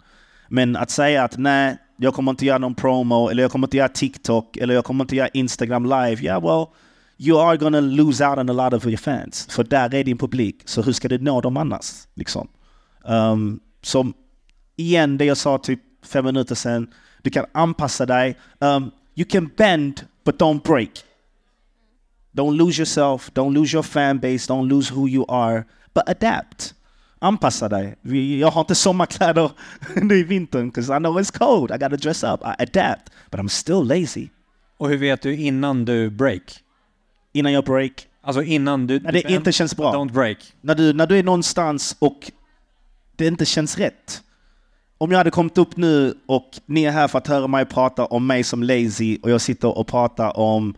Men 0.47 0.75
att 0.75 0.89
säga 0.89 1.23
att 1.23 1.37
nej, 1.37 1.77
jag 1.97 2.13
kommer 2.13 2.31
inte 2.31 2.45
göra 2.45 2.57
någon 2.57 2.75
promo, 2.75 3.29
eller 3.29 3.43
jag 3.43 3.51
kommer 3.51 3.67
inte 3.67 3.77
göra 3.77 3.89
TikTok, 3.89 4.57
eller 4.57 4.73
jag 4.73 4.85
kommer 4.85 5.03
inte 5.03 5.15
göra 5.15 5.27
Instagram 5.27 5.83
live. 5.83 6.15
Ja, 6.15 6.21
yeah, 6.21 6.43
well, 6.43 6.67
you 7.17 7.39
are 7.39 7.57
gonna 7.57 7.79
lose 7.79 8.27
out 8.27 8.37
on 8.37 8.49
a 8.49 8.53
lot 8.53 8.73
of 8.73 8.85
your 8.85 8.97
fans. 8.97 9.47
För 9.51 9.63
där 9.63 9.93
är 9.93 10.03
din 10.03 10.17
publik, 10.17 10.61
så 10.65 10.81
hur 10.81 10.93
ska 10.93 11.07
du 11.07 11.17
nå 11.17 11.41
dem 11.41 11.57
annars? 11.57 12.07
Liksom. 12.13 12.47
Um, 13.03 13.59
så 13.81 14.11
igen, 14.75 15.17
det 15.17 15.25
jag 15.25 15.37
sa 15.37 15.57
typ 15.57 15.81
fem 16.05 16.25
minuter 16.25 16.55
sedan, 16.55 16.87
du 17.21 17.29
kan 17.29 17.45
anpassa 17.51 18.05
dig. 18.05 18.37
Um, 18.59 18.91
you 19.15 19.29
can 19.29 19.49
bend, 19.57 20.01
but 20.25 20.41
don't 20.41 20.61
break. 20.61 20.89
Don't 22.35 22.57
lose 22.57 22.81
yourself, 22.81 23.31
don't 23.33 23.53
lose 23.53 23.73
your 23.73 23.83
fan 23.83 24.19
base, 24.19 24.47
don't 24.47 24.67
lose 24.67 24.93
who 24.93 25.07
you 25.07 25.25
are, 25.29 25.63
but 25.93 26.03
adapt. 26.09 26.73
Anpassa 27.19 27.69
dig. 27.69 27.95
Jag 28.39 28.51
har 28.51 28.61
inte 28.61 28.75
sommarkläder 28.75 29.51
nu 29.95 30.15
i 30.15 30.23
vintern, 30.23 30.69
because 30.69 30.97
I 30.97 30.99
know 30.99 31.19
it's 31.19 31.37
cold. 31.37 31.71
I 31.71 31.77
gotta 31.77 31.97
dress 31.97 32.23
up. 32.23 32.41
I 32.41 32.63
adapt, 32.63 33.09
but 33.31 33.39
I'm 33.39 33.47
still 33.47 33.83
lazy. 33.83 34.27
Och 34.77 34.89
hur 34.89 34.97
vet 34.97 35.21
du 35.21 35.35
innan 35.35 35.85
du 35.85 36.09
break? 36.09 36.59
Innan 37.33 37.53
jag 37.53 37.63
break, 37.63 38.07
Alltså 38.21 38.43
innan 38.43 38.87
du... 38.87 38.99
när 38.99 39.11
det 39.11 39.31
inte 39.31 39.51
känns 39.51 39.77
bra. 39.77 39.93
Don't 39.93 40.11
break. 40.11 40.37
När 40.61 40.75
du, 40.75 40.93
när 40.93 41.07
du 41.07 41.19
är 41.19 41.23
någonstans 41.23 41.95
och 41.99 42.31
det 43.15 43.27
inte 43.27 43.45
känns 43.45 43.77
rätt. 43.77 44.21
Om 44.97 45.11
jag 45.11 45.17
hade 45.17 45.31
kommit 45.31 45.57
upp 45.57 45.77
nu 45.77 46.13
och 46.25 46.49
ni 46.65 46.83
är 46.83 46.91
här 46.91 47.07
för 47.07 47.17
att 47.17 47.27
höra 47.27 47.47
mig 47.47 47.65
prata 47.65 48.05
om 48.05 48.27
mig 48.27 48.43
som 48.43 48.63
lazy 48.63 49.17
och 49.21 49.29
jag 49.29 49.41
sitter 49.41 49.77
och 49.77 49.87
pratar 49.87 50.37
om 50.37 50.75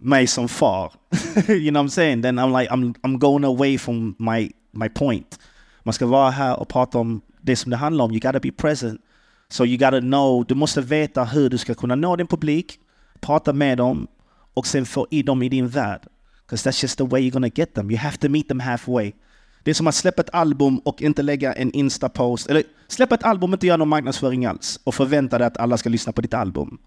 mig 0.00 0.26
som 0.26 0.48
far. 0.48 0.92
you 1.48 1.70
know 1.70 1.82
what 1.82 1.86
I'm 1.86 1.88
saying? 1.88 2.22
Then 2.22 2.38
I'm 2.38 2.60
like, 2.60 2.70
I'm, 2.70 2.94
I'm 3.02 3.18
going 3.18 3.44
away 3.44 3.78
from 3.78 4.14
my, 4.18 4.50
my 4.72 4.88
point. 4.88 5.38
Man 5.82 5.92
ska 5.92 6.06
vara 6.06 6.30
här 6.30 6.60
och 6.60 6.68
prata 6.68 6.98
om 6.98 7.20
det 7.40 7.56
som 7.56 7.70
det 7.70 7.76
handlar 7.76 8.04
om. 8.04 8.12
You 8.12 8.20
gotta 8.20 8.40
be 8.40 8.52
present. 8.52 9.00
So 9.48 9.64
you 9.64 9.78
gotta 9.78 10.00
know, 10.00 10.44
du 10.48 10.54
måste 10.54 10.80
veta 10.80 11.24
hur 11.24 11.50
du 11.50 11.58
ska 11.58 11.74
kunna 11.74 11.94
nå 11.94 12.16
din 12.16 12.26
publik, 12.26 12.78
prata 13.20 13.52
med 13.52 13.78
dem 13.78 14.06
och 14.54 14.66
sen 14.66 14.86
få 14.86 15.06
i 15.10 15.22
dem 15.22 15.42
i 15.42 15.48
din 15.48 15.68
värld. 15.68 16.00
Because 16.46 16.70
that's 16.70 16.82
just 16.82 16.98
the 16.98 17.04
way 17.04 17.20
you're 17.20 17.32
gonna 17.32 17.50
get 17.54 17.74
them. 17.74 17.90
You 17.90 17.98
have 17.98 18.16
to 18.16 18.28
meet 18.28 18.48
them 18.48 18.60
halfway. 18.60 19.12
Det 19.62 19.70
är 19.70 19.74
som 19.74 19.86
att 19.86 19.94
släppa 19.94 20.22
ett 20.22 20.34
album 20.34 20.78
och 20.78 21.02
inte 21.02 21.22
lägga 21.22 21.52
en 21.52 21.72
Insta-post. 21.72 22.46
Eller 22.46 22.62
släppa 22.88 23.14
ett 23.14 23.22
album 23.22 23.50
och 23.50 23.56
inte 23.56 23.66
göra 23.66 23.76
någon 23.76 23.88
marknadsföring 23.88 24.46
alls. 24.46 24.80
Och 24.84 24.94
förvänta 24.94 25.38
dig 25.38 25.46
att 25.46 25.56
alla 25.56 25.76
ska 25.76 25.88
lyssna 25.88 26.12
på 26.12 26.20
ditt 26.20 26.34
album. 26.34 26.78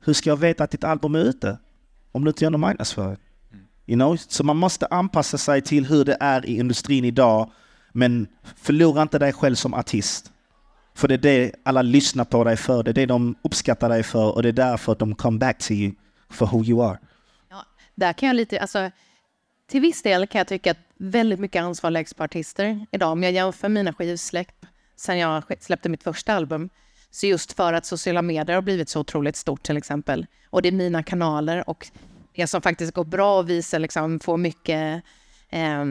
Hur 0.00 0.12
ska 0.12 0.30
jag 0.30 0.36
veta 0.36 0.64
att 0.64 0.70
ditt 0.70 0.84
album 0.84 1.14
är 1.14 1.18
ute? 1.18 1.58
Om 2.12 2.24
du 2.24 2.28
inte 2.30 2.44
gör 2.44 2.50
någon 2.50 2.60
marknadsföring. 2.60 3.16
You 3.86 3.96
know? 3.98 4.16
Så 4.16 4.44
man 4.44 4.56
måste 4.56 4.86
anpassa 4.86 5.38
sig 5.38 5.62
till 5.62 5.86
hur 5.86 6.04
det 6.04 6.16
är 6.20 6.46
i 6.46 6.58
industrin 6.58 7.04
idag. 7.04 7.50
Men 7.92 8.26
förlora 8.56 9.02
inte 9.02 9.18
dig 9.18 9.32
själv 9.32 9.54
som 9.54 9.74
artist. 9.74 10.32
För 10.94 11.08
det 11.08 11.14
är 11.14 11.18
det 11.18 11.52
alla 11.64 11.82
lyssnar 11.82 12.24
på 12.24 12.44
dig 12.44 12.56
för. 12.56 12.82
Det 12.82 12.90
är 12.90 12.94
det 12.94 13.06
de 13.06 13.36
uppskattar 13.42 13.88
dig 13.88 14.02
för. 14.02 14.34
Och 14.34 14.42
det 14.42 14.48
är 14.48 14.52
därför 14.52 14.94
de 14.94 15.14
come 15.14 15.38
back 15.38 15.58
to 15.58 15.72
you 15.72 15.94
for 16.30 16.46
who 16.46 16.64
you 16.64 16.84
are. 16.84 16.98
Ja, 17.50 17.64
där 17.94 18.12
kan 18.12 18.26
jag 18.26 18.36
lite, 18.36 18.60
alltså, 18.60 18.90
till 19.70 19.80
viss 19.80 20.02
del 20.02 20.26
kan 20.26 20.38
jag 20.38 20.48
tycka 20.48 20.70
att 20.70 20.78
väldigt 20.96 21.40
mycket 21.40 21.62
ansvar 21.62 21.90
läggs 21.90 22.14
på 22.14 22.24
artister 22.24 22.86
idag. 22.90 23.12
Om 23.12 23.22
jag 23.22 23.32
jämför 23.32 23.68
mina 23.68 23.92
skivsläpp 23.92 24.66
sen 24.96 25.18
jag 25.18 25.42
släppte 25.60 25.88
mitt 25.88 26.02
första 26.02 26.34
album, 26.34 26.70
så 27.12 27.26
just 27.26 27.52
för 27.52 27.72
att 27.72 27.86
sociala 27.86 28.22
medier 28.22 28.54
har 28.54 28.62
blivit 28.62 28.88
så 28.88 29.00
otroligt 29.00 29.36
stort 29.36 29.62
till 29.62 29.76
exempel, 29.76 30.26
och 30.50 30.62
det 30.62 30.68
är 30.68 30.72
mina 30.72 31.02
kanaler 31.02 31.68
och 31.68 31.86
det 32.34 32.46
som 32.46 32.62
faktiskt 32.62 32.94
går 32.94 33.04
bra 33.04 33.38
och 33.38 33.50
visar 33.50 33.78
liksom, 33.78 34.20
får 34.20 34.36
mycket, 34.36 35.02
eh, 35.50 35.84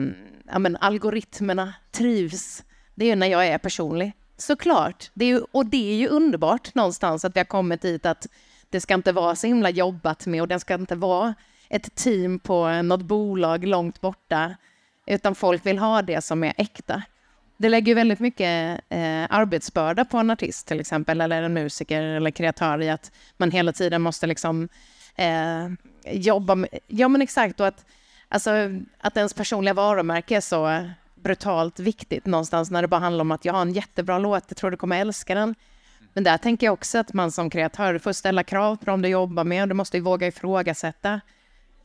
ja 0.46 0.58
men 0.58 0.76
algoritmerna 0.76 1.74
trivs, 1.90 2.64
det 2.94 3.04
är 3.04 3.08
ju 3.08 3.16
när 3.16 3.26
jag 3.26 3.46
är 3.46 3.58
personlig. 3.58 4.12
Såklart, 4.36 5.10
det 5.14 5.24
är 5.24 5.28
ju, 5.28 5.40
och 5.52 5.66
det 5.66 5.92
är 5.92 5.96
ju 5.96 6.08
underbart 6.08 6.74
någonstans 6.74 7.24
att 7.24 7.36
vi 7.36 7.40
har 7.40 7.44
kommit 7.44 7.82
dit 7.82 8.06
att 8.06 8.26
det 8.70 8.80
ska 8.80 8.94
inte 8.94 9.12
vara 9.12 9.36
så 9.36 9.46
himla 9.46 9.70
jobbat 9.70 10.26
med 10.26 10.42
och 10.42 10.48
det 10.48 10.60
ska 10.60 10.74
inte 10.74 10.94
vara 10.94 11.34
ett 11.68 11.94
team 11.94 12.38
på 12.38 12.82
något 12.82 13.02
bolag 13.02 13.64
långt 13.64 14.00
borta, 14.00 14.56
utan 15.06 15.34
folk 15.34 15.66
vill 15.66 15.78
ha 15.78 16.02
det 16.02 16.24
som 16.24 16.44
är 16.44 16.54
äkta. 16.56 17.02
Det 17.62 17.68
lägger 17.68 17.94
väldigt 17.94 18.20
mycket 18.20 18.80
eh, 18.88 19.26
arbetsbörda 19.30 20.04
på 20.04 20.18
en 20.18 20.30
artist 20.30 20.66
till 20.66 20.80
exempel, 20.80 21.20
eller 21.20 21.42
en 21.42 21.52
musiker 21.52 22.02
eller 22.02 22.30
kreatör 22.30 22.82
i 22.82 22.90
att 22.90 23.12
man 23.36 23.50
hela 23.50 23.72
tiden 23.72 24.02
måste 24.02 24.26
liksom 24.26 24.68
eh, 25.16 25.68
jobba 26.14 26.54
med, 26.54 26.78
ja 26.86 27.08
men 27.08 27.22
exakt, 27.22 27.60
och 27.60 27.66
att, 27.66 27.86
alltså, 28.28 28.50
att 28.98 29.16
ens 29.16 29.34
personliga 29.34 29.74
varumärke 29.74 30.36
är 30.36 30.40
så 30.40 30.88
brutalt 31.14 31.80
viktigt 31.80 32.26
någonstans 32.26 32.70
när 32.70 32.82
det 32.82 32.88
bara 32.88 33.00
handlar 33.00 33.20
om 33.20 33.30
att 33.30 33.44
jag 33.44 33.52
har 33.52 33.62
en 33.62 33.72
jättebra 33.72 34.18
låt, 34.18 34.44
jag 34.48 34.56
tror 34.56 34.70
du 34.70 34.76
kommer 34.76 35.00
älska 35.00 35.34
den. 35.34 35.54
Men 36.12 36.24
där 36.24 36.38
tänker 36.38 36.66
jag 36.66 36.72
också 36.72 36.98
att 36.98 37.12
man 37.12 37.32
som 37.32 37.50
kreatör 37.50 37.98
får 37.98 38.12
ställa 38.12 38.44
krav 38.44 38.76
på 38.76 38.84
dem 38.84 39.02
du 39.02 39.08
jobbar 39.08 39.44
med, 39.44 39.68
du 39.68 39.74
måste 39.74 39.96
ju 39.96 40.02
våga 40.02 40.26
ifrågasätta. 40.26 41.20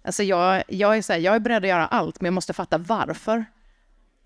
Alltså 0.04 0.24
jag, 0.24 0.64
jag, 0.68 0.98
är 0.98 1.02
så 1.02 1.14
här, 1.14 1.20
jag 1.20 1.36
är 1.36 1.40
beredd 1.40 1.64
att 1.64 1.70
göra 1.70 1.88
allt, 1.88 2.22
men 2.22 2.26
jag 2.26 2.34
måste 2.34 2.54
fatta 2.54 2.78
varför. 2.78 3.46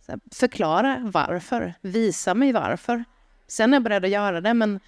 Här, 0.07 0.19
förklara 0.31 0.99
varför, 1.03 1.73
visa 1.81 2.33
mig 2.33 2.51
varför. 2.51 3.03
Sen 3.47 3.73
är 3.73 3.75
jag 3.75 3.83
beredd 3.83 4.05
att 4.05 4.11
göra 4.11 4.41
det, 4.41 4.53
men 4.53 4.79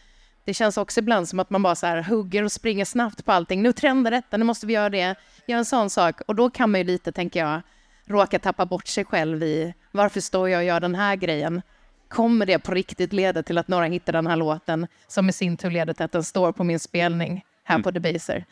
det 0.46 0.54
känns 0.54 0.78
också 0.78 1.00
ibland 1.00 1.30
som 1.30 1.40
att 1.40 1.50
man 1.50 1.64
bara 1.64 1.76
så 1.76 1.86
här 1.88 2.04
hugger 2.04 2.44
och 2.44 2.52
springer 2.52 2.86
snabbt 2.86 3.26
på 3.26 3.32
allting. 3.32 3.62
Nu 3.62 3.74
trendar 3.74 4.12
detta, 4.12 4.38
nu 4.38 4.46
måste 4.46 4.68
vi 4.68 4.74
göra 4.74 4.90
det. 4.90 5.16
Gör 5.48 5.58
en 5.58 5.66
sån 5.66 5.90
sak. 5.90 6.22
Och 6.28 6.36
då 6.36 6.50
kan 6.50 6.72
man 6.72 6.80
ju 6.80 6.88
lite, 6.88 7.12
tänker 7.12 7.40
jag, 7.40 7.62
råka 8.06 8.40
tappa 8.40 8.66
bort 8.66 8.88
sig 8.88 9.06
själv 9.06 9.44
i 9.44 9.74
varför 9.92 10.22
står 10.22 10.50
jag 10.50 10.60
och 10.60 10.66
gör 10.66 10.80
den 10.80 10.96
här 10.96 11.16
grejen? 11.16 11.62
Kommer 12.08 12.46
det 12.46 12.60
på 12.60 12.72
riktigt 12.72 13.14
leda 13.14 13.44
till 13.44 13.58
att 13.58 13.68
några 13.68 13.86
hittar 13.86 14.14
den 14.14 14.28
här 14.28 14.36
låten 14.36 14.88
som 15.08 15.30
i 15.30 15.34
sin 15.34 15.58
tur 15.58 15.72
leder 15.72 15.94
till 15.94 16.06
att 16.06 16.12
den 16.12 16.24
står 16.24 16.52
på 16.52 16.64
min 16.64 16.80
spelning 16.80 17.46
här 17.64 17.80
på 17.80 17.92
Debaser? 17.92 18.46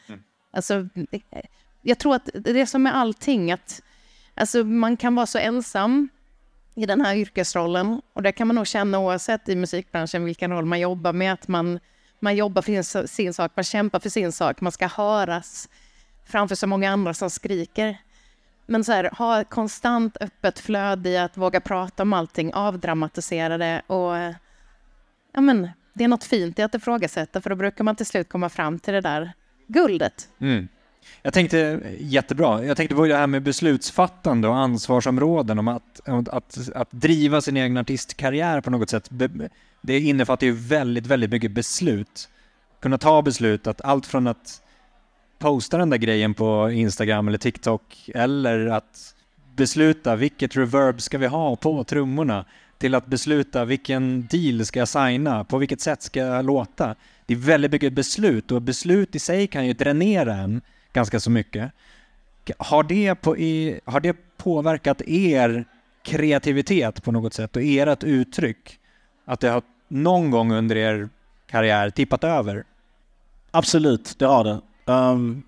Alltså, 0.54 0.88
jag 1.82 2.00
tror 2.00 2.16
att 2.16 2.30
det 2.34 2.62
är 2.62 2.66
som 2.66 2.84
med 2.84 2.96
allting, 2.96 3.52
att 3.52 3.82
alltså, 4.36 4.64
man 4.64 4.98
kan 4.98 5.16
vara 5.16 5.26
så 5.26 5.38
ensam 5.38 6.10
i 6.76 6.86
den 6.86 7.02
här 7.02 7.16
yrkesrollen. 7.16 8.02
Och 8.14 8.24
det 8.24 8.32
kan 8.32 8.48
man 8.48 8.56
nog 8.56 8.68
känna 8.68 9.00
oavsett 9.00 9.50
i 9.50 9.56
musikbranschen 9.56 10.26
vilken 10.26 10.52
roll 10.52 10.66
man 10.66 10.80
jobbar 10.80 11.14
med. 11.14 11.34
Att 11.34 11.48
man, 11.48 11.80
man 12.20 12.36
jobbar 12.36 12.62
för 12.62 13.08
sin, 13.08 13.34
sak, 13.34 13.52
man 13.56 13.64
kämpar 13.64 14.00
för 14.00 14.10
sin 14.10 14.32
sak, 14.32 14.62
man 14.62 14.72
ska 14.72 14.88
höras 14.88 15.70
framför 16.26 16.56
så 16.56 16.68
många 16.68 16.92
andra 16.92 17.14
som 17.14 17.30
skriker. 17.30 17.98
Men 18.66 18.84
så 18.84 18.92
här, 18.92 19.10
ha 19.18 19.42
ett 19.42 19.50
konstant 19.50 20.18
öppet 20.22 20.60
flöde 20.60 21.10
i 21.10 21.18
att 21.18 21.38
våga 21.38 21.62
prata 21.62 22.04
om 22.04 22.14
allting, 22.14 22.54
avdramatisera 22.54 23.58
det 23.58 23.82
och 23.88 24.16
ja 25.34 25.42
men, 25.42 25.70
det 25.94 26.04
är 26.04 26.08
något 26.08 26.24
fint 26.24 26.60
i 26.60 26.62
att 26.62 26.76
ifrågasätta 26.76 27.42
för 27.42 27.50
då 27.50 27.56
brukar 27.56 27.84
man 27.84 27.96
till 27.96 28.06
slut 28.06 28.30
komma 28.30 28.50
fram 28.50 28.80
till 28.80 28.94
det 28.94 29.02
där 29.02 29.32
guldet. 29.68 30.30
Mm. 30.40 30.68
Jag 31.22 31.34
tänkte, 31.34 31.80
jättebra, 32.00 32.66
jag 32.66 32.78
tänkte 32.78 32.96
på 32.96 33.06
det 33.06 33.16
här 33.16 33.28
med 33.28 33.44
beslutsfattande 33.44 34.48
och 34.48 34.58
ansvarsområden, 34.58 35.60
om 35.60 35.68
att, 35.68 36.02
att, 36.08 36.70
att 36.76 36.92
driva 36.92 37.42
sin 37.42 37.58
egen 37.58 37.78
artistkarriär 37.78 38.62
på 38.62 38.70
något 38.70 38.90
sätt. 38.90 39.10
Det 39.82 40.00
innefattar 40.00 40.48
ju 40.48 40.54
väldigt, 40.54 41.08
väldigt 41.08 41.32
mycket 41.32 41.52
beslut. 41.52 42.30
Kunna 42.80 42.98
ta 42.98 43.22
beslut, 43.22 43.68
att 43.68 43.82
allt 43.82 44.06
från 44.06 44.28
att 44.28 44.62
posta 45.40 45.78
den 45.78 45.90
där 45.90 45.98
grejen 45.98 46.34
på 46.34 46.72
Instagram 46.72 47.28
eller 47.28 47.38
TikTok, 47.38 48.10
eller 48.16 48.68
att 48.68 49.16
besluta 49.56 50.16
vilket 50.16 50.56
reverb 50.56 51.02
ska 51.02 51.18
vi 51.18 51.28
ha 51.28 51.56
på 51.56 51.84
trummorna, 51.84 52.46
till 52.78 52.96
att 52.96 53.06
besluta 53.06 53.66
vilken 53.66 54.28
deal 54.28 54.66
ska 54.66 54.80
jag 54.80 54.88
signa, 54.88 55.44
på 55.44 55.58
vilket 55.58 55.82
sätt 55.82 56.02
ska 56.02 56.20
jag 56.20 56.46
låta. 56.46 56.96
Det 57.26 57.34
är 57.34 57.38
väldigt 57.38 57.72
mycket 57.72 57.94
beslut 57.94 58.52
och 58.52 58.62
beslut 58.62 59.16
i 59.16 59.20
sig 59.20 59.48
kan 59.48 59.68
ju 59.68 59.74
dränera 59.74 60.34
en 60.34 60.62
ganska 60.94 61.20
så 61.20 61.32
mycket. 61.32 61.72
Har 62.58 62.84
det, 62.84 63.16
på, 63.16 63.38
i, 63.38 63.80
har 63.86 64.00
det 64.00 64.16
påverkat 64.38 65.02
er 65.02 65.66
kreativitet 66.04 67.04
på 67.04 67.12
något 67.12 67.34
sätt 67.34 67.56
och 67.56 67.62
ert 67.62 68.04
uttryck? 68.04 68.80
Att 69.26 69.40
det 69.40 69.50
har 69.50 69.64
någon 69.88 70.32
gång 70.32 70.52
under 70.52 70.76
er 70.76 71.10
karriär 71.48 71.90
tippat 71.90 72.24
över? 72.24 72.64
Absolut, 73.52 74.16
det 74.20 74.26
har 74.26 74.44
det. 74.44 74.62
Um, 74.86 75.44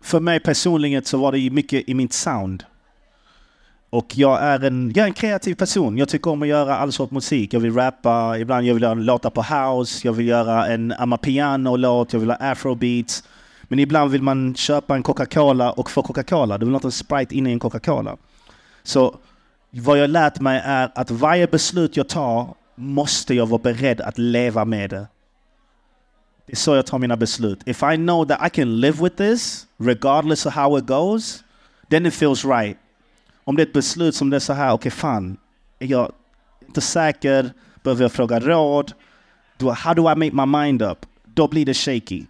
för 0.00 0.20
mig 0.20 0.40
personligen 0.40 1.04
så 1.04 1.18
var 1.18 1.32
det 1.32 1.50
mycket 1.50 1.88
i 1.88 1.94
mitt 1.94 2.12
sound. 2.12 2.64
Och 3.90 4.18
jag 4.18 4.42
är, 4.42 4.64
en, 4.64 4.92
jag 4.94 5.02
är 5.02 5.08
en 5.08 5.12
kreativ 5.12 5.54
person. 5.54 5.98
Jag 5.98 6.08
tycker 6.08 6.30
om 6.30 6.42
att 6.42 6.48
göra 6.48 6.76
all 6.76 6.92
sorts 6.92 7.12
musik. 7.12 7.54
Jag 7.54 7.60
vill 7.60 7.74
rappa, 7.74 8.38
ibland 8.38 8.66
jag 8.66 8.74
vill 8.74 8.82
göra 8.82 8.94
låtar 8.94 9.30
på 9.30 9.42
house, 9.42 10.06
jag 10.06 10.12
vill 10.12 10.28
göra 10.28 10.66
en 10.66 10.92
amapiano-låt, 10.92 12.12
jag 12.12 12.20
vill 12.20 12.30
ha 12.30 12.36
afrobeats. 12.36 13.24
Men 13.68 13.78
ibland 13.78 14.10
vill 14.10 14.22
man 14.22 14.54
köpa 14.54 14.94
en 14.94 15.02
Coca-Cola 15.02 15.72
och 15.72 15.90
få 15.90 16.02
Coca-Cola. 16.02 16.58
Du 16.58 16.66
vill 16.66 16.74
ha 16.74 16.80
en 16.84 16.92
Sprite 16.92 17.34
inne 17.34 17.50
i 17.50 17.52
en 17.52 17.58
Coca-Cola. 17.58 18.16
Så 18.82 19.16
vad 19.70 19.98
jag 19.98 20.10
lärt 20.10 20.40
mig 20.40 20.62
är 20.64 20.92
att 20.94 21.10
varje 21.10 21.46
beslut 21.46 21.96
jag 21.96 22.08
tar 22.08 22.54
måste 22.74 23.34
jag 23.34 23.46
vara 23.46 23.62
beredd 23.62 24.00
att 24.00 24.18
leva 24.18 24.64
med 24.64 24.90
det. 24.90 25.06
Det 26.46 26.52
är 26.52 26.56
så 26.56 26.74
jag 26.74 26.86
tar 26.86 26.98
mina 26.98 27.16
beslut. 27.16 27.60
If 27.66 27.82
I 27.82 27.96
know 27.96 28.26
that 28.26 28.46
I 28.46 28.50
can 28.50 28.80
live 28.80 29.02
with 29.02 29.16
this, 29.16 29.66
regardless 29.76 30.46
of 30.46 30.54
how 30.54 30.78
it 30.78 30.86
goes, 30.86 31.44
then 31.90 32.06
it 32.06 32.14
feels 32.14 32.44
right. 32.44 32.78
Om 33.44 33.56
det 33.56 33.62
är 33.62 33.66
ett 33.66 33.72
beslut 33.72 34.14
som 34.14 34.30
det 34.30 34.36
är 34.36 34.40
så 34.40 34.52
här, 34.52 34.68
okej 34.68 34.74
okay, 34.74 34.90
fan, 34.90 35.36
är 35.78 35.86
jag 35.86 36.12
inte 36.66 36.80
säker, 36.80 37.52
behöver 37.82 38.02
jag 38.04 38.12
fråga 38.12 38.40
råd, 38.40 38.92
do, 39.58 39.70
how 39.70 39.94
do 39.94 40.02
I 40.02 40.14
make 40.14 40.46
my 40.46 40.58
mind 40.58 40.82
up? 40.82 41.06
Då 41.24 41.48
blir 41.48 41.66
det 41.66 41.74
shaky. 41.74 42.24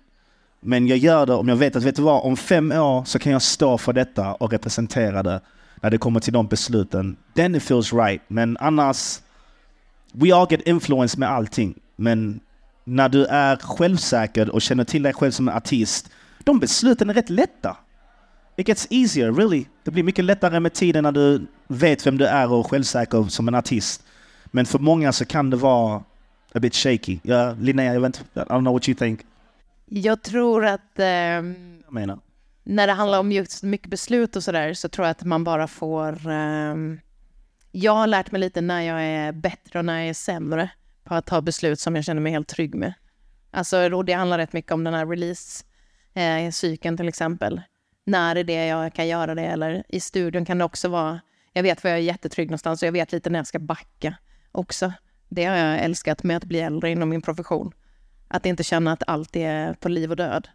Men 0.60 0.86
jag 0.86 0.98
gör 0.98 1.26
det 1.26 1.34
om 1.34 1.48
jag 1.48 1.56
vet 1.56 1.76
att, 1.76 1.82
vet 1.82 1.96
du 1.96 2.02
vad, 2.02 2.22
om 2.24 2.36
fem 2.36 2.72
år 2.72 3.04
så 3.04 3.18
kan 3.18 3.32
jag 3.32 3.42
stå 3.42 3.78
för 3.78 3.92
detta 3.92 4.34
och 4.34 4.52
representera 4.52 5.22
det 5.22 5.40
när 5.82 5.90
det 5.90 5.98
kommer 5.98 6.20
till 6.20 6.32
de 6.32 6.46
besluten. 6.46 7.16
Then 7.34 7.54
it 7.54 7.62
feels 7.62 7.92
right. 7.92 8.22
Men 8.28 8.56
annars, 8.60 9.20
we 10.12 10.34
all 10.34 10.46
get 10.50 10.60
influence 10.66 11.18
med 11.18 11.30
allting. 11.30 11.74
Men 11.96 12.40
när 12.84 13.08
du 13.08 13.24
är 13.24 13.56
självsäker 13.56 14.50
och 14.50 14.62
känner 14.62 14.84
till 14.84 15.02
dig 15.02 15.12
själv 15.12 15.30
som 15.30 15.48
en 15.48 15.54
artist, 15.54 16.10
de 16.44 16.58
besluten 16.58 17.10
är 17.10 17.14
rätt 17.14 17.30
lätta. 17.30 17.76
It 18.56 18.68
gets 18.68 18.86
easier, 18.90 19.32
really. 19.32 19.64
Det 19.84 19.90
blir 19.90 20.02
mycket 20.02 20.24
lättare 20.24 20.60
med 20.60 20.72
tiden 20.72 21.02
när 21.02 21.12
du 21.12 21.46
vet 21.66 22.06
vem 22.06 22.18
du 22.18 22.26
är 22.26 22.52
och 22.52 22.58
är 22.58 22.68
självsäker 22.68 23.24
som 23.24 23.48
en 23.48 23.54
artist. 23.54 24.02
Men 24.46 24.66
för 24.66 24.78
många 24.78 25.12
så 25.12 25.24
kan 25.24 25.50
det 25.50 25.56
vara 25.56 26.02
a 26.54 26.60
bit 26.60 26.74
shaky. 26.74 27.18
Ja, 27.22 27.54
Linnea, 27.60 27.94
jag 27.94 28.00
vet 28.00 28.06
inte, 28.06 28.40
I 28.40 28.42
don't 28.42 28.60
know 28.60 28.72
what 28.72 28.88
you 28.88 28.96
think. 28.96 29.20
Jag 29.90 30.22
tror 30.22 30.66
att 30.66 30.98
eh, 30.98 31.06
Jag 31.06 31.44
menar. 31.90 32.20
när 32.64 32.86
det 32.86 32.92
handlar 32.92 33.20
om 33.20 33.32
just 33.32 33.62
mycket 33.62 33.90
beslut 33.90 34.36
och 34.36 34.44
sådär 34.44 34.74
så 34.74 34.88
tror 34.88 35.06
jag 35.06 35.10
att 35.10 35.24
man 35.24 35.44
bara 35.44 35.66
får... 35.66 36.30
Eh, 36.30 36.74
jag 37.72 37.92
har 37.92 38.06
lärt 38.06 38.30
mig 38.30 38.40
lite 38.40 38.60
när 38.60 38.80
jag 38.80 39.02
är 39.02 39.32
bättre 39.32 39.78
och 39.78 39.84
när 39.84 39.98
jag 39.98 40.08
är 40.08 40.14
sämre 40.14 40.70
på 41.04 41.14
att 41.14 41.26
ta 41.26 41.40
beslut 41.40 41.80
som 41.80 41.96
jag 41.96 42.04
känner 42.04 42.20
mig 42.20 42.32
helt 42.32 42.48
trygg 42.48 42.74
med. 42.74 42.94
Alltså, 43.50 44.02
det 44.02 44.12
handlar 44.12 44.38
rätt 44.38 44.52
mycket 44.52 44.72
om 44.72 44.84
den 44.84 44.94
här 44.94 45.06
release-cykeln 45.06 46.96
till 46.96 47.08
exempel. 47.08 47.60
När 48.04 48.36
är 48.36 48.44
det 48.44 48.66
jag 48.66 48.94
kan 48.94 49.08
göra 49.08 49.34
det? 49.34 49.42
Eller 49.42 49.82
i 49.88 50.00
studion 50.00 50.44
kan 50.44 50.58
det 50.58 50.64
också 50.64 50.88
vara... 50.88 51.20
Jag 51.52 51.62
vet 51.62 51.84
var 51.84 51.90
jag 51.90 51.98
är 51.98 52.02
jättetrygg 52.02 52.48
någonstans 52.48 52.82
och 52.82 52.86
jag 52.86 52.92
vet 52.92 53.12
lite 53.12 53.30
när 53.30 53.38
jag 53.38 53.46
ska 53.46 53.58
backa 53.58 54.14
också. 54.52 54.92
Det 55.28 55.44
har 55.44 55.56
jag 55.56 55.78
älskat 55.78 56.22
med 56.22 56.36
att 56.36 56.44
bli 56.44 56.60
äldre 56.60 56.90
inom 56.90 57.08
min 57.08 57.22
profession. 57.22 57.72
Att 58.28 58.46
inte 58.46 58.64
känna 58.64 58.92
att 58.92 59.02
allt 59.06 59.36
är 59.36 59.74
på 59.74 59.88
liv 59.88 60.10
och 60.10 60.16
död. 60.16 60.48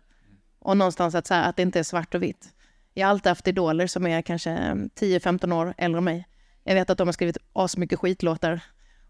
Och 0.59 0.77
någonstans 0.77 1.15
att, 1.15 1.27
så 1.27 1.33
här, 1.33 1.49
att 1.49 1.55
det 1.55 1.61
inte 1.61 1.79
är 1.79 1.83
svart 1.83 2.15
och 2.15 2.23
vitt. 2.23 2.53
Jag 2.93 3.07
har 3.07 3.11
alltid 3.11 3.29
haft 3.29 3.47
idoler 3.47 3.87
som 3.87 4.07
är 4.07 4.21
kanske 4.21 4.49
10-15 4.49 5.53
år 5.53 5.73
äldre 5.77 5.97
än 5.97 6.03
mig. 6.03 6.27
Jag 6.63 6.75
vet 6.75 6.89
att 6.89 6.97
de 6.97 7.07
har 7.07 7.13
skrivit 7.13 7.37
asmycket 7.53 7.99
skitlåtar 7.99 8.61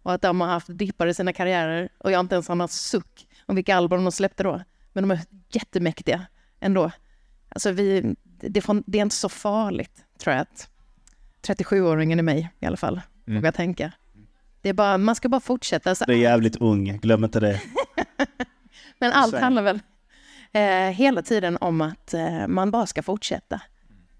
och 0.03 0.13
att 0.13 0.21
de 0.21 0.41
har 0.41 0.47
haft 0.47 0.67
dippar 0.77 1.07
i 1.07 1.13
sina 1.13 1.33
karriärer 1.33 1.89
och 1.97 2.11
jag 2.11 2.17
har 2.17 2.23
inte 2.23 2.35
ens 2.35 2.47
har 2.47 2.55
något 2.55 2.71
suck 2.71 3.27
om 3.45 3.55
vilka 3.55 3.75
album 3.75 4.03
de 4.03 4.11
släppte 4.11 4.43
då. 4.43 4.61
Men 4.93 5.07
de 5.07 5.11
är 5.11 5.19
jättemäktiga 5.49 6.25
ändå. 6.59 6.91
Alltså 7.49 7.71
vi, 7.71 8.15
det, 8.23 8.63
det 8.85 8.97
är 8.97 9.01
inte 9.01 9.15
så 9.15 9.29
farligt, 9.29 10.05
tror 10.19 10.33
jag, 10.35 10.41
att 10.41 10.69
37-åringen 11.47 12.19
i 12.19 12.21
mig 12.21 12.49
i 12.59 12.65
alla 12.65 12.77
fall, 12.77 13.01
mm. 13.27 13.39
vågar 13.41 13.51
tänka. 13.51 13.91
Det 14.61 14.69
är 14.69 14.73
bara, 14.73 14.97
man 14.97 15.15
ska 15.15 15.29
bara 15.29 15.41
fortsätta. 15.41 15.89
Alltså, 15.89 16.05
du 16.07 16.13
är 16.13 16.17
jävligt 16.17 16.55
ung, 16.55 16.97
glöm 16.97 17.23
inte 17.23 17.39
det. 17.39 17.61
Men 18.99 19.11
allt 19.11 19.35
handlar 19.35 19.61
väl 19.61 19.79
eh, 20.51 20.95
hela 20.95 21.21
tiden 21.21 21.57
om 21.61 21.81
att 21.81 22.13
eh, 22.13 22.47
man 22.47 22.71
bara 22.71 22.85
ska 22.85 23.03
fortsätta. 23.03 23.61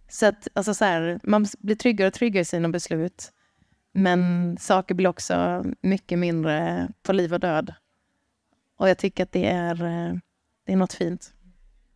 Så 0.09 0.25
att, 0.25 0.47
alltså 0.53 0.73
så 0.73 0.85
här, 0.85 1.19
man 1.23 1.45
blir 1.59 1.75
tryggare 1.75 2.07
och 2.07 2.13
tryggare 2.13 2.41
i 2.41 2.45
sina 2.45 2.69
beslut. 2.69 3.31
Men 3.93 4.57
saker 4.59 4.95
blir 4.95 5.07
också 5.07 5.65
mycket 5.81 6.19
mindre 6.19 6.87
på 7.03 7.13
liv 7.13 7.33
och 7.33 7.39
död. 7.39 7.73
Och 8.77 8.89
jag 8.89 8.97
tycker 8.97 9.23
att 9.23 9.31
det 9.31 9.45
är, 9.45 9.83
eh, 9.83 10.13
det 10.65 10.73
är 10.73 10.75
något 10.75 10.93
fint. 10.93 11.33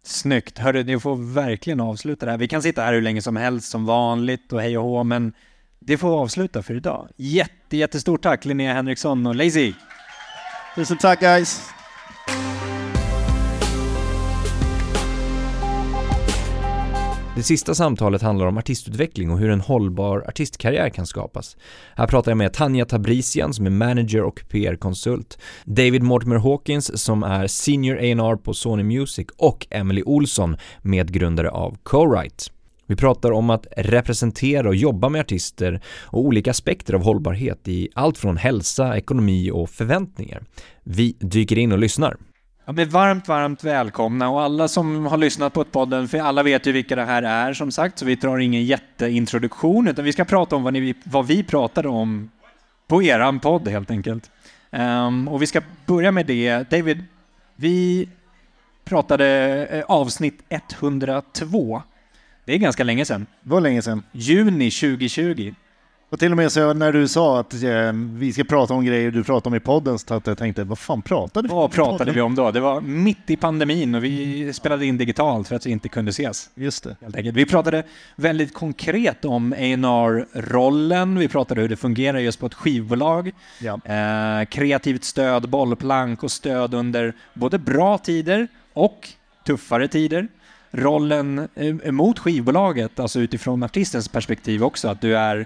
Snyggt. 0.03 0.57
Hörru, 0.57 0.83
ni 0.83 0.99
får 0.99 1.33
verkligen 1.33 1.79
avsluta 1.79 2.25
det 2.25 2.31
här. 2.31 2.39
Vi 2.39 2.47
kan 2.47 2.61
sitta 2.61 2.81
här 2.81 2.93
hur 2.93 3.01
länge 3.01 3.21
som 3.21 3.35
helst 3.35 3.69
som 3.71 3.85
vanligt 3.85 4.53
och 4.53 4.61
hej 4.61 4.77
och 4.77 4.83
hå, 4.83 5.03
men 5.03 5.33
det 5.79 5.97
får 5.97 6.21
avsluta 6.21 6.63
för 6.63 6.73
idag. 6.73 7.09
Jätte, 7.15 7.77
jättestort 7.77 8.23
tack 8.23 8.45
Linnea 8.45 8.73
Henriksson 8.73 9.27
och 9.27 9.35
Lazy. 9.35 9.73
Tusen 10.75 10.97
tack 10.97 11.19
guys. 11.19 11.76
Det 17.37 17.43
sista 17.43 17.75
samtalet 17.75 18.21
handlar 18.21 18.45
om 18.45 18.57
artistutveckling 18.57 19.31
och 19.31 19.39
hur 19.39 19.49
en 19.49 19.61
hållbar 19.61 20.23
artistkarriär 20.27 20.89
kan 20.89 21.05
skapas. 21.05 21.57
Här 21.95 22.07
pratar 22.07 22.31
jag 22.31 22.37
med 22.37 22.53
Tanja 22.53 22.85
Tabrisian 22.85 23.53
som 23.53 23.65
är 23.65 23.69
manager 23.69 24.23
och 24.23 24.43
PR-konsult, 24.49 25.37
David 25.65 26.03
Mortimer 26.03 26.35
Hawkins 26.35 27.03
som 27.03 27.23
är 27.23 27.47
senior 27.47 27.97
A&R 27.97 28.35
på 28.35 28.53
Sony 28.53 28.83
Music 28.83 29.27
och 29.37 29.67
Emily 29.69 30.03
Olsson, 30.05 30.57
medgrundare 30.81 31.49
av 31.49 31.77
Co-Write. 31.83 32.51
Vi 32.87 32.95
pratar 32.95 33.31
om 33.31 33.49
att 33.49 33.67
representera 33.77 34.67
och 34.67 34.75
jobba 34.75 35.09
med 35.09 35.21
artister 35.21 35.81
och 36.03 36.19
olika 36.19 36.51
aspekter 36.51 36.93
av 36.93 37.03
hållbarhet 37.03 37.67
i 37.67 37.89
allt 37.93 38.17
från 38.17 38.37
hälsa, 38.37 38.97
ekonomi 38.97 39.51
och 39.51 39.69
förväntningar. 39.69 40.43
Vi 40.83 41.15
dyker 41.19 41.57
in 41.57 41.71
och 41.71 41.79
lyssnar. 41.79 42.17
Ja, 42.67 42.73
men 42.73 42.89
varmt, 42.89 43.27
varmt 43.27 43.63
välkomna 43.63 44.29
och 44.29 44.41
alla 44.41 44.67
som 44.67 45.05
har 45.05 45.17
lyssnat 45.17 45.53
på 45.53 45.63
podden, 45.63 46.07
för 46.07 46.17
alla 46.17 46.43
vet 46.43 46.67
ju 46.67 46.71
vilka 46.71 46.95
det 46.95 47.05
här 47.05 47.23
är 47.23 47.53
som 47.53 47.71
sagt, 47.71 47.99
så 47.99 48.05
vi 48.05 48.15
drar 48.15 48.37
ingen 48.37 48.65
jätteintroduktion, 48.65 49.87
utan 49.87 50.05
vi 50.05 50.13
ska 50.13 50.25
prata 50.25 50.55
om 50.55 50.63
vad, 50.63 50.73
ni, 50.73 50.95
vad 51.03 51.27
vi 51.27 51.43
pratade 51.43 51.87
om 51.87 52.31
på 52.87 53.03
eran 53.03 53.39
podd 53.39 53.67
helt 53.67 53.91
enkelt. 53.91 54.31
Um, 54.71 55.27
och 55.27 55.41
vi 55.41 55.47
ska 55.47 55.61
börja 55.85 56.11
med 56.11 56.25
det. 56.25 56.69
David, 56.69 57.03
vi 57.55 58.09
pratade 58.85 59.27
eh, 59.71 59.83
avsnitt 59.87 60.43
102. 60.49 61.81
Det 62.45 62.53
är 62.53 62.57
ganska 62.57 62.83
länge 62.83 63.05
sedan. 63.05 63.25
Det 63.41 63.49
var 63.49 63.61
länge 63.61 63.81
sedan. 63.81 64.03
Juni 64.11 64.71
2020. 64.71 65.53
Och 66.09 66.19
till 66.19 66.31
och 66.31 66.37
med 66.37 66.51
så 66.51 66.73
när 66.73 66.93
du 66.93 67.07
sa 67.07 67.39
att 67.39 67.63
eh, 67.63 67.91
vi 67.93 68.33
ska 68.33 68.43
prata 68.43 68.73
om 68.73 68.85
grejer 68.85 69.11
du 69.11 69.23
pratade 69.23 69.49
om 69.49 69.55
i 69.55 69.59
podden 69.59 69.99
så 69.99 70.13
att 70.13 70.27
jag 70.27 70.37
tänkte, 70.37 70.63
vad 70.63 70.79
fan 70.79 71.01
pratade 71.01 71.47
vi 71.47 71.53
om? 71.53 71.59
Vad 71.59 71.71
pratade 71.71 72.11
vi 72.11 72.21
om 72.21 72.35
då? 72.35 72.51
Det 72.51 72.59
var 72.59 72.81
mitt 72.81 73.29
i 73.29 73.35
pandemin 73.35 73.95
och 73.95 74.03
vi 74.03 74.53
spelade 74.53 74.85
in 74.85 74.97
digitalt 74.97 75.47
för 75.47 75.55
att 75.55 75.65
vi 75.65 75.71
inte 75.71 75.89
kunde 75.89 76.09
ses. 76.09 76.49
Just 76.55 76.83
det. 76.83 76.95
Helt 77.01 77.15
enkelt. 77.15 77.35
Vi 77.35 77.45
pratade 77.45 77.83
väldigt 78.15 78.53
konkret 78.53 79.25
om 79.25 79.53
A&R-rollen, 79.53 81.19
vi 81.19 81.27
pratade 81.27 81.61
hur 81.61 81.69
det 81.69 81.75
fungerar 81.75 82.19
just 82.19 82.39
på 82.39 82.45
ett 82.45 82.53
skivbolag, 82.53 83.31
ja. 83.59 83.79
eh, 83.85 84.45
kreativt 84.45 85.03
stöd, 85.03 85.49
bollplank 85.49 86.23
och 86.23 86.31
stöd 86.31 86.73
under 86.73 87.13
både 87.33 87.59
bra 87.59 87.97
tider 87.97 88.47
och 88.73 89.09
tuffare 89.45 89.87
tider 89.87 90.27
rollen 90.71 91.47
eh, 91.55 91.91
mot 91.91 92.19
skivbolaget, 92.19 92.99
alltså 92.99 93.19
utifrån 93.19 93.63
artistens 93.63 94.07
perspektiv 94.07 94.63
också, 94.63 94.87
att 94.87 95.01
du 95.01 95.17
är 95.17 95.45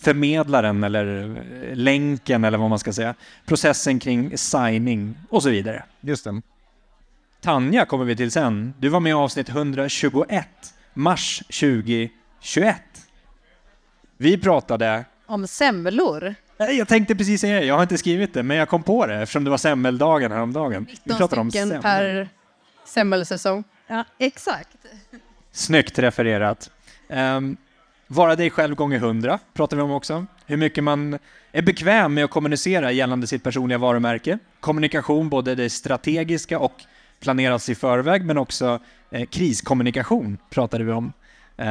förmedlaren 0.00 0.84
eller 0.84 1.36
eh, 1.36 1.76
länken 1.76 2.44
eller 2.44 2.58
vad 2.58 2.70
man 2.70 2.78
ska 2.78 2.92
säga, 2.92 3.14
processen 3.46 3.98
kring 3.98 4.38
signing 4.38 5.14
och 5.28 5.42
så 5.42 5.50
vidare. 5.50 5.84
Just 6.00 6.24
det. 6.24 6.42
Tanja 7.40 7.84
kommer 7.84 8.04
vi 8.04 8.16
till 8.16 8.30
sen. 8.30 8.74
Du 8.78 8.88
var 8.88 9.00
med 9.00 9.10
i 9.10 9.12
avsnitt 9.12 9.48
121, 9.48 10.48
mars 10.94 11.38
2021. 11.38 12.10
Vi 14.16 14.38
pratade... 14.38 15.04
Om 15.26 15.46
semlor? 15.46 16.34
Jag 16.56 16.88
tänkte 16.88 17.14
precis 17.14 17.40
säga 17.40 17.60
det, 17.60 17.66
jag 17.66 17.74
har 17.74 17.82
inte 17.82 17.98
skrivit 17.98 18.34
det, 18.34 18.42
men 18.42 18.56
jag 18.56 18.68
kom 18.68 18.82
på 18.82 19.06
det 19.06 19.14
eftersom 19.14 19.44
det 19.44 19.50
var 19.50 19.56
semmeldagen 19.56 20.32
häromdagen. 20.32 20.86
19 21.04 21.50
stycken 21.50 21.82
per 21.82 22.28
semmelsäsong. 22.84 23.64
Ja, 23.90 24.04
exakt. 24.18 24.68
Snyggt 25.52 25.98
refererat. 25.98 26.70
Um, 27.08 27.56
vara 28.06 28.36
dig 28.36 28.50
själv 28.50 28.74
gånger 28.74 28.98
hundra 28.98 29.38
pratar 29.52 29.76
vi 29.76 29.82
om 29.82 29.90
också. 29.90 30.26
Hur 30.46 30.56
mycket 30.56 30.84
man 30.84 31.18
är 31.52 31.62
bekväm 31.62 32.14
med 32.14 32.24
att 32.24 32.30
kommunicera 32.30 32.92
gällande 32.92 33.26
sitt 33.26 33.42
personliga 33.42 33.78
varumärke. 33.78 34.38
Kommunikation, 34.60 35.28
både 35.28 35.54
det 35.54 35.70
strategiska 35.70 36.58
och 36.58 36.72
planeras 37.20 37.68
i 37.68 37.74
förväg, 37.74 38.24
men 38.24 38.38
också 38.38 38.78
eh, 39.10 39.26
kriskommunikation 39.26 40.38
pratade 40.50 40.84
vi 40.84 40.92
om. 40.92 41.04
Uh, 41.58 41.66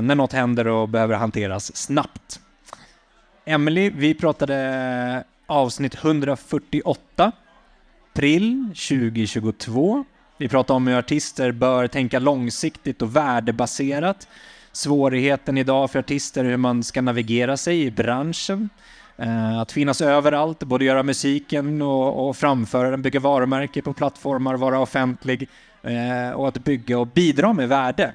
när 0.00 0.14
något 0.14 0.32
händer 0.32 0.66
och 0.66 0.88
behöver 0.88 1.14
hanteras 1.14 1.76
snabbt. 1.76 2.40
Emily, 3.44 3.90
vi 3.90 4.14
pratade 4.14 5.24
avsnitt 5.46 5.94
148, 5.94 7.32
april 8.12 8.64
2022. 8.66 10.04
Vi 10.36 10.48
pratar 10.48 10.74
om 10.74 10.86
hur 10.86 10.98
artister 10.98 11.52
bör 11.52 11.86
tänka 11.86 12.18
långsiktigt 12.18 13.02
och 13.02 13.16
värdebaserat. 13.16 14.28
Svårigheten 14.72 15.58
idag 15.58 15.90
för 15.90 15.98
artister 15.98 16.44
hur 16.44 16.56
man 16.56 16.82
ska 16.82 17.02
navigera 17.02 17.56
sig 17.56 17.82
i 17.82 17.90
branschen. 17.90 18.68
Eh, 19.16 19.58
att 19.58 19.72
finnas 19.72 20.00
överallt, 20.00 20.58
både 20.58 20.84
göra 20.84 21.02
musiken 21.02 21.82
och, 21.82 22.28
och 22.28 22.36
framföra 22.36 22.90
den, 22.90 23.02
bygga 23.02 23.20
varumärke 23.20 23.82
på 23.82 23.92
plattformar, 23.92 24.54
vara 24.54 24.80
offentlig 24.80 25.48
eh, 25.82 26.30
och 26.30 26.48
att 26.48 26.64
bygga 26.64 26.98
och 26.98 27.06
bidra 27.06 27.52
med 27.52 27.68
värde. 27.68 28.12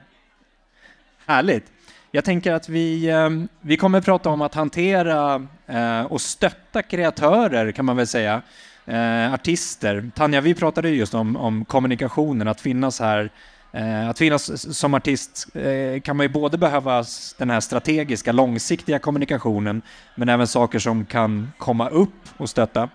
Härligt! 1.25 1.65
Jag 2.11 2.25
tänker 2.25 2.53
att 2.53 2.69
vi, 2.69 3.09
eh, 3.09 3.29
vi 3.61 3.77
kommer 3.77 4.01
prata 4.01 4.29
om 4.29 4.41
att 4.41 4.53
hantera 4.55 5.47
eh, 5.67 6.01
och 6.01 6.21
stötta 6.21 6.81
kreatörer 6.81 7.71
kan 7.71 7.85
man 7.85 7.97
väl 7.97 8.07
säga. 8.07 8.41
Eh, 8.89 9.33
artister. 9.33 10.11
Tanja, 10.15 10.41
vi 10.41 10.55
pratade 10.55 10.89
just 10.89 11.13
om, 11.13 11.35
om 11.35 11.65
kommunikationen, 11.65 12.47
att 12.47 12.61
finnas 12.61 12.99
här 12.99 13.29
eh, 13.71 14.09
att 14.09 14.17
finnas 14.17 14.75
som 14.77 14.93
artist 14.93 15.47
eh, 15.55 16.01
kan 16.01 16.17
man 16.17 16.23
ju 16.23 16.29
både 16.29 16.57
behöva 16.57 17.03
den 17.37 17.49
här 17.49 17.59
strategiska, 17.59 18.31
långsiktiga 18.31 18.99
kommunikationen, 18.99 19.81
men 20.15 20.29
även 20.29 20.47
saker 20.47 20.79
som 20.79 21.05
kan 21.05 21.51
komma 21.57 21.89
upp 21.89 22.29
och 22.37 22.49
stötta. 22.49 22.89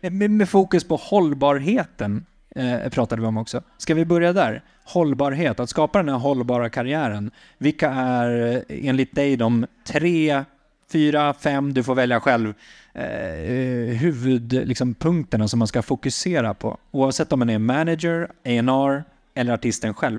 Eh, 0.00 0.10
med, 0.10 0.48
fokus 0.48 0.88
på 0.88 0.96
hållbarheten 0.96 2.26
eh, 2.56 2.88
pratade 2.90 3.22
vi 3.22 3.28
om 3.28 3.36
också. 3.36 3.62
Ska 3.78 3.94
vi 3.94 4.04
börja 4.04 4.32
där? 4.32 4.62
Hållbarhet, 4.84 5.60
att 5.60 5.70
skapa 5.70 5.98
den 5.98 6.08
här 6.08 6.18
hållbara 6.18 6.70
karriären. 6.70 7.30
Vilka 7.58 7.90
är 7.90 8.64
enligt 8.68 9.14
dig 9.14 9.36
de 9.36 9.66
tre, 9.86 10.44
fyra, 10.92 11.34
fem, 11.34 11.74
du 11.74 11.82
får 11.82 11.94
välja 11.94 12.20
själv, 12.20 12.54
eh, 12.96 13.96
huvudpunkterna 13.96 15.42
liksom, 15.42 15.48
som 15.48 15.58
man 15.58 15.68
ska 15.68 15.82
fokusera 15.82 16.54
på? 16.54 16.78
Oavsett 16.90 17.32
om 17.32 17.38
man 17.38 17.50
är 17.50 17.58
manager, 17.58 18.30
A&R 18.44 19.04
eller 19.34 19.52
artisten 19.52 19.94
själv. 19.94 20.18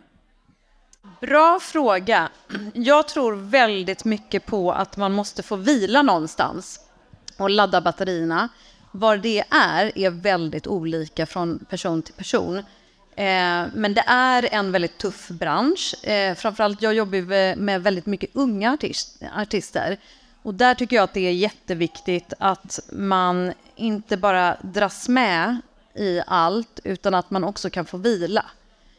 Bra 1.22 1.60
fråga. 1.62 2.30
Jag 2.74 3.08
tror 3.08 3.34
väldigt 3.34 4.06
mycket 4.06 4.46
på 4.46 4.72
att 4.72 4.98
man 4.98 5.14
måste 5.14 5.44
få 5.44 5.56
vila 5.56 6.02
någonstans 6.02 6.80
och 7.38 7.50
ladda 7.50 7.82
batterierna. 7.82 8.50
Var 8.92 9.18
det 9.18 9.44
är 9.50 9.98
är 9.98 10.10
väldigt 10.10 10.68
olika 10.68 11.26
från 11.26 11.66
person 11.70 12.02
till 12.02 12.14
person. 12.14 12.58
Eh, 13.16 13.66
men 13.74 13.94
det 13.94 14.04
är 14.08 14.54
en 14.54 14.72
väldigt 14.72 14.98
tuff 14.98 15.28
bransch. 15.30 16.06
Eh, 16.08 16.36
framförallt 16.36 16.82
jag 16.82 16.94
jobbar 16.94 17.56
med 17.56 17.84
väldigt 17.84 18.06
mycket 18.06 18.30
unga 18.34 18.78
artister. 19.36 19.98
Och 20.48 20.54
där 20.54 20.76
tycker 20.76 20.96
jag 20.96 21.04
att 21.04 21.14
det 21.14 21.28
är 21.28 21.32
jätteviktigt 21.32 22.34
att 22.40 22.80
man 22.92 23.54
inte 23.76 24.18
bara 24.18 24.58
dras 24.62 25.10
med 25.10 25.58
i 25.96 26.22
allt, 26.28 26.80
utan 26.84 27.14
att 27.14 27.32
man 27.32 27.44
också 27.44 27.70
kan 27.70 27.86
få 27.86 27.98
vila. 27.98 28.46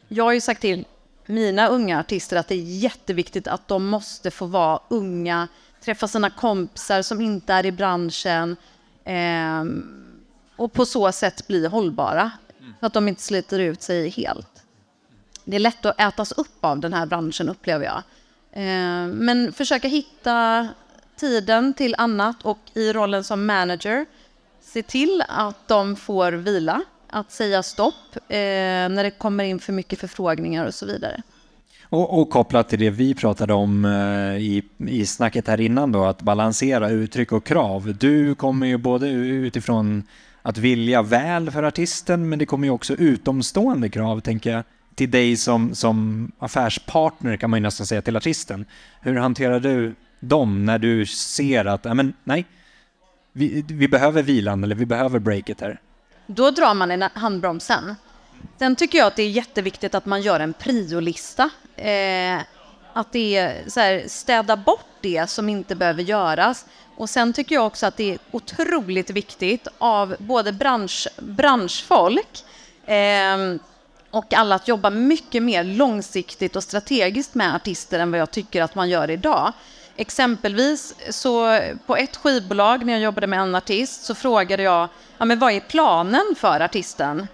Jag 0.08 0.24
har 0.24 0.32
ju 0.32 0.40
sagt 0.40 0.60
till 0.60 0.84
mina 1.26 1.68
unga 1.68 2.00
artister 2.00 2.36
att 2.36 2.48
det 2.48 2.54
är 2.54 2.62
jätteviktigt 2.62 3.48
att 3.48 3.68
de 3.68 3.86
måste 3.86 4.30
få 4.30 4.46
vara 4.46 4.80
unga, 4.88 5.48
träffa 5.80 6.08
sina 6.08 6.30
kompisar 6.30 7.02
som 7.02 7.20
inte 7.20 7.52
är 7.52 7.66
i 7.66 7.72
branschen, 7.72 8.56
Eh, 9.04 9.64
och 10.56 10.72
på 10.72 10.86
så 10.86 11.12
sätt 11.12 11.46
bli 11.46 11.66
hållbara, 11.66 12.30
så 12.80 12.86
att 12.86 12.92
de 12.92 13.08
inte 13.08 13.22
sliter 13.22 13.58
ut 13.58 13.82
sig 13.82 14.08
helt. 14.08 14.62
Det 15.44 15.56
är 15.56 15.60
lätt 15.60 15.86
att 15.86 16.00
ätas 16.00 16.32
upp 16.32 16.56
av 16.64 16.80
den 16.80 16.92
här 16.92 17.06
branschen, 17.06 17.48
upplever 17.48 17.84
jag. 17.84 18.02
Eh, 18.52 19.06
men 19.06 19.52
försöka 19.52 19.88
hitta 19.88 20.68
tiden 21.18 21.74
till 21.74 21.94
annat 21.98 22.36
och 22.42 22.58
i 22.74 22.92
rollen 22.92 23.24
som 23.24 23.46
manager 23.46 24.06
se 24.60 24.82
till 24.82 25.22
att 25.28 25.68
de 25.68 25.96
får 25.96 26.32
vila, 26.32 26.82
att 27.10 27.32
säga 27.32 27.62
stopp 27.62 28.16
eh, 28.16 28.38
när 28.88 29.04
det 29.04 29.10
kommer 29.10 29.44
in 29.44 29.58
för 29.58 29.72
mycket 29.72 29.98
förfrågningar 29.98 30.66
och 30.66 30.74
så 30.74 30.86
vidare. 30.86 31.22
Och, 31.90 32.20
och 32.20 32.30
kopplat 32.30 32.68
till 32.68 32.78
det 32.78 32.90
vi 32.90 33.14
pratade 33.14 33.54
om 33.54 33.84
eh, 33.84 34.36
i, 34.36 34.62
i 34.78 35.06
snacket 35.06 35.48
här 35.48 35.60
innan 35.60 35.92
då, 35.92 36.04
att 36.04 36.22
balansera 36.22 36.90
uttryck 36.90 37.32
och 37.32 37.44
krav. 37.44 37.94
Du 37.98 38.34
kommer 38.34 38.66
ju 38.66 38.76
både 38.76 39.08
utifrån 39.08 40.02
att 40.42 40.58
vilja 40.58 41.02
väl 41.02 41.50
för 41.50 41.62
artisten, 41.62 42.28
men 42.28 42.38
det 42.38 42.46
kommer 42.46 42.66
ju 42.66 42.70
också 42.70 42.94
utomstående 42.94 43.88
krav, 43.88 44.20
tänker 44.20 44.50
jag, 44.50 44.62
till 44.94 45.10
dig 45.10 45.36
som, 45.36 45.74
som 45.74 46.30
affärspartner 46.38 47.36
kan 47.36 47.50
man 47.50 47.58
ju 47.58 47.62
nästan 47.62 47.86
säga 47.86 48.02
till 48.02 48.16
artisten. 48.16 48.64
Hur 49.00 49.16
hanterar 49.16 49.60
du 49.60 49.94
dem 50.20 50.64
när 50.64 50.78
du 50.78 51.06
ser 51.06 51.64
att, 51.64 51.84
ja 51.84 51.94
men 51.94 52.12
nej, 52.24 52.46
vi, 53.32 53.64
vi 53.68 53.88
behöver 53.88 54.22
vilan 54.22 54.64
eller 54.64 54.74
vi 54.74 54.86
behöver 54.86 55.18
breaket 55.18 55.60
här? 55.60 55.80
Då 56.26 56.50
drar 56.50 56.74
man 56.74 56.90
en 56.90 57.02
handbromsen. 57.02 57.94
Sen 58.58 58.76
tycker 58.76 58.98
jag 58.98 59.06
att 59.06 59.16
det 59.16 59.22
är 59.22 59.30
jätteviktigt 59.30 59.94
att 59.94 60.06
man 60.06 60.22
gör 60.22 60.40
en 60.40 60.52
priolista. 60.52 61.50
Eh, 61.76 62.40
att 62.92 63.12
det 63.12 63.36
är 63.36 63.68
så 63.68 63.80
här, 63.80 64.04
städa 64.08 64.56
bort 64.56 64.86
det 65.00 65.30
som 65.30 65.48
inte 65.48 65.74
behöver 65.74 66.02
göras. 66.02 66.66
Och 66.96 67.10
sen 67.10 67.32
tycker 67.32 67.54
jag 67.54 67.66
också 67.66 67.86
att 67.86 67.96
det 67.96 68.12
är 68.14 68.18
otroligt 68.30 69.10
viktigt 69.10 69.68
av 69.78 70.16
både 70.18 70.52
bransch, 70.52 71.08
branschfolk 71.18 72.44
eh, 72.86 73.36
och 74.10 74.34
alla 74.34 74.54
att 74.54 74.68
jobba 74.68 74.90
mycket 74.90 75.42
mer 75.42 75.64
långsiktigt 75.64 76.56
och 76.56 76.62
strategiskt 76.62 77.34
med 77.34 77.54
artister 77.54 77.98
än 77.98 78.10
vad 78.10 78.20
jag 78.20 78.30
tycker 78.30 78.62
att 78.62 78.74
man 78.74 78.88
gör 78.88 79.10
idag. 79.10 79.52
Exempelvis 80.00 80.94
så 81.10 81.60
på 81.86 81.96
ett 81.96 82.16
skivbolag 82.16 82.86
när 82.86 82.92
jag 82.92 83.02
jobbade 83.02 83.26
med 83.26 83.40
en 83.40 83.54
artist 83.54 84.04
så 84.04 84.14
frågade 84.14 84.62
jag 84.62 84.88
ja, 85.18 85.24
men 85.24 85.38
vad 85.38 85.52
är 85.52 85.60
planen 85.60 86.34
för 86.36 86.60
artisten? 86.60 87.26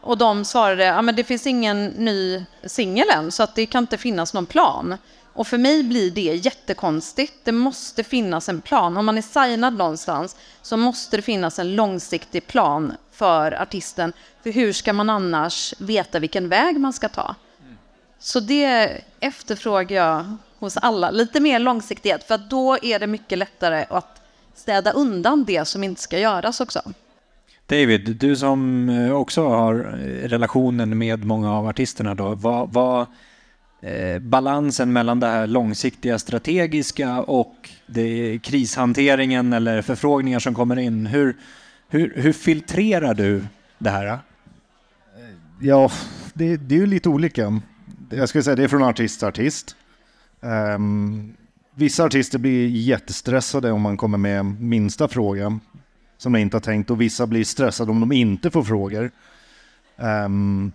Och 0.00 0.18
de 0.18 0.44
svarade, 0.44 0.84
ja 0.84 1.02
men 1.02 1.16
det 1.16 1.24
finns 1.24 1.46
ingen 1.46 1.86
ny 1.86 2.44
singel 2.64 3.10
än, 3.10 3.32
så 3.32 3.42
att 3.42 3.54
det 3.54 3.66
kan 3.66 3.84
inte 3.84 3.98
finnas 3.98 4.34
någon 4.34 4.46
plan. 4.46 4.96
Och 5.32 5.46
för 5.46 5.58
mig 5.58 5.82
blir 5.82 6.10
det 6.10 6.20
jättekonstigt. 6.20 7.34
Det 7.44 7.52
måste 7.52 8.04
finnas 8.04 8.48
en 8.48 8.60
plan. 8.60 8.96
Om 8.96 9.06
man 9.06 9.18
är 9.18 9.22
signad 9.22 9.74
någonstans 9.74 10.36
så 10.62 10.76
måste 10.76 11.16
det 11.16 11.22
finnas 11.22 11.58
en 11.58 11.76
långsiktig 11.76 12.46
plan 12.46 12.92
för 13.12 13.62
artisten. 13.62 14.12
För 14.42 14.50
hur 14.50 14.72
ska 14.72 14.92
man 14.92 15.10
annars 15.10 15.74
veta 15.78 16.18
vilken 16.18 16.48
väg 16.48 16.80
man 16.80 16.92
ska 16.92 17.08
ta? 17.08 17.34
Så 18.18 18.40
det 18.40 19.00
efterfrågar 19.20 19.96
jag 19.96 20.36
hos 20.64 20.76
alla. 20.76 21.10
Lite 21.10 21.40
mer 21.40 21.58
långsiktighet, 21.58 22.24
för 22.24 22.38
då 22.50 22.78
är 22.82 22.98
det 22.98 23.06
mycket 23.06 23.38
lättare 23.38 23.84
att 23.90 24.22
städa 24.54 24.90
undan 24.90 25.44
det 25.44 25.64
som 25.64 25.84
inte 25.84 26.00
ska 26.00 26.18
göras 26.18 26.60
också. 26.60 26.82
David, 27.66 28.16
du 28.16 28.36
som 28.36 28.88
eh, 28.88 29.12
också 29.12 29.48
har 29.48 29.74
eh, 29.74 30.28
relationen 30.28 30.98
med 30.98 31.24
många 31.24 31.52
av 31.52 31.66
artisterna 31.66 32.14
då, 32.14 32.34
vad, 32.34 32.72
vad 32.72 33.06
eh, 33.80 34.18
balansen 34.18 34.92
mellan 34.92 35.20
det 35.20 35.26
här 35.26 35.46
långsiktiga 35.46 36.18
strategiska 36.18 37.22
och 37.22 37.70
det 37.86 38.38
krishanteringen 38.42 39.52
eller 39.52 39.82
förfrågningar 39.82 40.38
som 40.38 40.54
kommer 40.54 40.78
in, 40.78 41.06
hur, 41.06 41.36
hur, 41.88 42.12
hur 42.16 42.32
filtrerar 42.32 43.14
du 43.14 43.44
det 43.78 43.90
här? 43.90 44.18
Ja, 45.60 45.90
det, 46.34 46.56
det 46.56 46.74
är 46.74 46.78
ju 46.78 46.86
lite 46.86 47.08
olika. 47.08 47.60
Jag 48.10 48.28
skulle 48.28 48.44
säga 48.44 48.56
det 48.56 48.64
är 48.64 48.68
från 48.68 48.82
artist 48.82 49.18
till 49.18 49.28
artist. 49.28 49.76
Um, 50.44 51.34
vissa 51.74 52.04
artister 52.04 52.38
blir 52.38 52.68
jättestressade 52.68 53.72
om 53.72 53.80
man 53.80 53.96
kommer 53.96 54.18
med 54.18 54.44
minsta 54.60 55.08
fråga 55.08 55.60
som 56.16 56.32
de 56.32 56.38
inte 56.38 56.56
har 56.56 56.60
tänkt 56.60 56.90
och 56.90 57.00
vissa 57.00 57.26
blir 57.26 57.44
stressade 57.44 57.90
om 57.90 58.00
de 58.00 58.12
inte 58.12 58.50
får 58.50 58.62
frågor. 58.62 59.10
Um, 59.96 60.72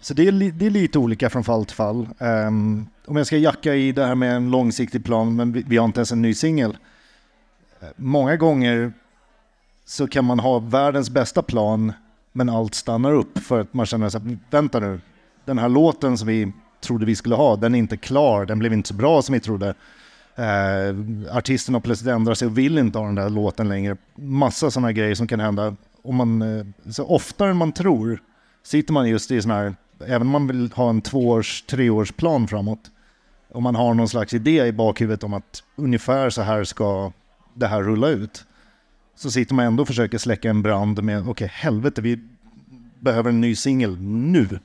så 0.00 0.14
det 0.14 0.28
är, 0.28 0.32
det 0.52 0.66
är, 0.66 0.70
lite 0.70 0.98
olika 0.98 1.30
från 1.30 1.44
fall 1.44 1.64
till 1.64 1.76
fall. 1.76 2.08
Um, 2.18 2.86
om 3.06 3.16
jag 3.16 3.26
ska 3.26 3.36
jacka 3.36 3.74
i 3.74 3.92
det 3.92 4.06
här 4.06 4.14
med 4.14 4.36
en 4.36 4.50
långsiktig 4.50 5.04
plan, 5.04 5.36
men 5.36 5.52
vi, 5.52 5.64
vi 5.66 5.76
har 5.76 5.84
inte 5.84 5.98
ens 5.98 6.12
en 6.12 6.22
ny 6.22 6.34
singel. 6.34 6.76
Många 7.96 8.36
gånger 8.36 8.92
så 9.84 10.06
kan 10.06 10.24
man 10.24 10.38
ha 10.38 10.58
världens 10.58 11.10
bästa 11.10 11.42
plan, 11.42 11.92
men 12.32 12.48
allt 12.48 12.74
stannar 12.74 13.12
upp 13.12 13.38
för 13.38 13.60
att 13.60 13.74
man 13.74 13.86
känner 13.86 14.06
att 14.06 14.22
vänta 14.50 14.80
nu, 14.80 15.00
den 15.44 15.58
här 15.58 15.68
låten 15.68 16.18
som 16.18 16.28
vi 16.28 16.52
trodde 16.80 17.06
vi 17.06 17.16
skulle 17.16 17.34
ha, 17.34 17.56
den 17.56 17.74
är 17.74 17.78
inte 17.78 17.96
klar, 17.96 18.46
den 18.46 18.58
blev 18.58 18.72
inte 18.72 18.88
så 18.88 18.94
bra 18.94 19.22
som 19.22 19.32
vi 19.32 19.40
trodde. 19.40 19.74
Eh, 20.36 21.36
artisten 21.36 21.74
har 21.74 21.80
plötsligt 21.80 22.14
ändrat 22.14 22.38
sig 22.38 22.46
och 22.46 22.58
vill 22.58 22.78
inte 22.78 22.98
ha 22.98 23.06
den 23.06 23.14
där 23.14 23.30
låten 23.30 23.68
längre. 23.68 23.96
Massa 24.14 24.70
sådana 24.70 24.92
grejer 24.92 25.14
som 25.14 25.26
kan 25.26 25.40
hända. 25.40 25.76
Och 26.02 26.14
man, 26.14 26.42
eh, 26.42 26.66
så 26.90 27.04
oftare 27.04 27.50
än 27.50 27.56
man 27.56 27.72
tror 27.72 28.22
sitter 28.62 28.92
man 28.92 29.08
just 29.08 29.30
i 29.30 29.42
sådana 29.42 29.60
här, 29.60 29.74
även 30.06 30.22
om 30.22 30.28
man 30.28 30.46
vill 30.46 30.72
ha 30.72 30.90
en 30.90 31.02
tvåårs, 31.02 31.62
treårsplan 31.62 32.48
framåt, 32.48 32.90
om 33.52 33.62
man 33.62 33.74
har 33.74 33.94
någon 33.94 34.08
slags 34.08 34.34
idé 34.34 34.66
i 34.66 34.72
bakhuvudet 34.72 35.24
om 35.24 35.34
att 35.34 35.62
ungefär 35.76 36.30
så 36.30 36.42
här 36.42 36.64
ska 36.64 37.12
det 37.54 37.66
här 37.66 37.82
rulla 37.82 38.08
ut, 38.08 38.44
så 39.16 39.30
sitter 39.30 39.54
man 39.54 39.64
ändå 39.64 39.82
och 39.82 39.86
försöker 39.86 40.18
släcka 40.18 40.50
en 40.50 40.62
brand 40.62 41.02
med, 41.02 41.20
okej 41.20 41.30
okay, 41.30 41.48
helvete, 41.48 42.00
vi 42.00 42.20
behöver 43.00 43.30
en 43.30 43.40
ny 43.40 43.56
singel 43.56 43.96
nu. 44.00 44.58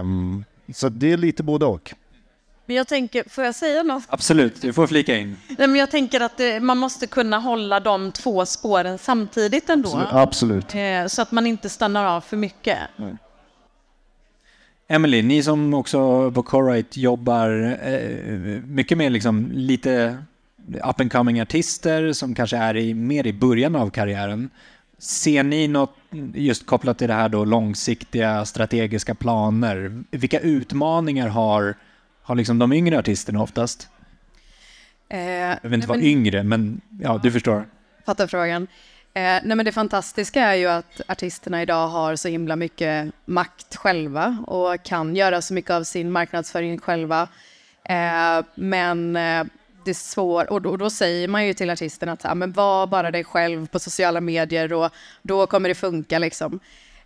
Um, 0.00 0.44
så 0.74 0.88
det 0.88 1.12
är 1.12 1.16
lite 1.16 1.42
både 1.42 1.64
och. 1.64 1.94
Men 2.66 2.76
jag 2.76 2.88
tänker, 2.88 3.24
får 3.28 3.44
jag 3.44 3.54
säga 3.54 3.82
något? 3.82 4.04
Absolut, 4.08 4.62
du 4.62 4.72
får 4.72 4.86
flika 4.86 5.16
in. 5.16 5.36
Nej, 5.48 5.68
men 5.68 5.76
jag 5.76 5.90
tänker 5.90 6.20
att 6.20 6.36
det, 6.36 6.60
man 6.60 6.78
måste 6.78 7.06
kunna 7.06 7.38
hålla 7.38 7.80
de 7.80 8.12
två 8.12 8.46
spåren 8.46 8.98
samtidigt 8.98 9.70
ändå. 9.70 10.02
Absolut. 10.10 10.74
Eh, 10.74 11.06
så 11.06 11.22
att 11.22 11.32
man 11.32 11.46
inte 11.46 11.68
stannar 11.68 12.04
av 12.04 12.20
för 12.20 12.36
mycket. 12.36 12.78
Emily, 14.88 15.22
ni 15.22 15.42
som 15.42 15.74
också 15.74 16.30
på 16.30 16.42
Corite 16.42 17.00
jobbar 17.00 17.78
eh, 17.82 18.62
mycket 18.66 18.98
med 18.98 19.12
liksom 19.12 19.50
lite 19.52 20.18
up 20.84 21.00
and 21.00 21.12
coming 21.12 21.40
artister 21.40 22.12
som 22.12 22.34
kanske 22.34 22.56
är 22.56 22.76
i, 22.76 22.94
mer 22.94 23.26
i 23.26 23.32
början 23.32 23.76
av 23.76 23.90
karriären. 23.90 24.50
Ser 24.98 25.42
ni 25.42 25.68
något 25.68 25.96
just 26.34 26.66
kopplat 26.66 26.98
till 26.98 27.08
det 27.08 27.14
här 27.14 27.28
då 27.28 27.44
långsiktiga 27.44 28.44
strategiska 28.44 29.14
planer? 29.14 30.02
Vilka 30.10 30.40
utmaningar 30.40 31.28
har, 31.28 31.74
har 32.22 32.34
liksom 32.34 32.58
de 32.58 32.72
yngre 32.72 32.98
artisterna 32.98 33.42
oftast? 33.42 33.88
Eh, 35.08 35.20
Jag 35.20 35.58
vill 35.62 35.74
inte 35.74 35.88
vara 35.88 35.98
men- 35.98 36.06
yngre, 36.06 36.42
men 36.42 36.80
ja, 37.02 37.20
du 37.22 37.32
förstår. 37.32 37.66
Fattar 38.06 38.26
frågan. 38.26 38.62
Eh, 39.14 39.20
nej 39.22 39.56
men 39.56 39.64
det 39.64 39.72
fantastiska 39.72 40.42
är 40.42 40.54
ju 40.54 40.66
att 40.66 41.00
artisterna 41.08 41.62
idag 41.62 41.88
har 41.88 42.16
så 42.16 42.28
himla 42.28 42.56
mycket 42.56 43.12
makt 43.24 43.76
själva 43.76 44.44
och 44.46 44.82
kan 44.82 45.16
göra 45.16 45.42
så 45.42 45.54
mycket 45.54 45.70
av 45.70 45.84
sin 45.84 46.10
marknadsföring 46.12 46.78
själva. 46.78 47.28
Eh, 47.84 48.44
men 48.54 49.16
det 49.84 50.16
och 50.16 50.62
då, 50.62 50.70
och 50.70 50.78
då 50.78 50.90
säger 50.90 51.28
man 51.28 51.46
ju 51.46 51.54
till 51.54 51.70
artisten 51.70 52.08
att 52.08 52.36
men 52.36 52.52
var 52.52 52.86
bara 52.86 53.10
dig 53.10 53.24
själv 53.24 53.66
på 53.66 53.78
sociala 53.78 54.20
medier 54.20 54.72
och 54.72 54.90
då 55.22 55.46
kommer 55.46 55.68
det 55.68 55.74
funka 55.74 56.18
liksom. 56.18 56.60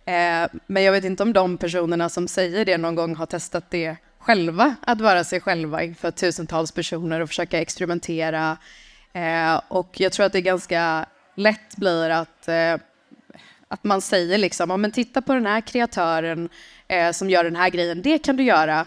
Eh, 0.05 0.49
men 0.67 0.83
jag 0.83 0.91
vet 0.91 1.03
inte 1.03 1.23
om 1.23 1.33
de 1.33 1.57
personerna 1.57 2.09
som 2.09 2.27
säger 2.27 2.65
det 2.65 2.77
någon 2.77 2.95
gång 2.95 3.15
har 3.15 3.25
testat 3.25 3.65
det 3.69 3.95
själva, 4.19 4.75
att 4.81 5.01
vara 5.01 5.23
sig 5.23 5.39
själva 5.41 5.83
inför 5.83 6.11
tusentals 6.11 6.71
personer 6.71 7.19
och 7.19 7.29
försöka 7.29 7.61
experimentera. 7.61 8.57
Eh, 9.13 9.61
och 9.67 9.99
jag 9.99 10.11
tror 10.11 10.25
att 10.25 10.31
det 10.31 10.39
är 10.39 10.41
ganska 10.41 11.05
lätt 11.35 11.75
blir 11.75 12.09
att, 12.09 12.47
eh, 12.47 12.75
att 13.67 13.83
man 13.83 14.01
säger 14.01 14.37
liksom, 14.37 14.81
men 14.81 14.91
titta 14.91 15.21
på 15.21 15.33
den 15.33 15.45
här 15.45 15.61
kreatören 15.61 16.49
eh, 16.87 17.11
som 17.11 17.29
gör 17.29 17.43
den 17.43 17.55
här 17.55 17.69
grejen, 17.69 18.01
det 18.01 18.17
kan 18.17 18.35
du 18.35 18.43
göra. 18.43 18.85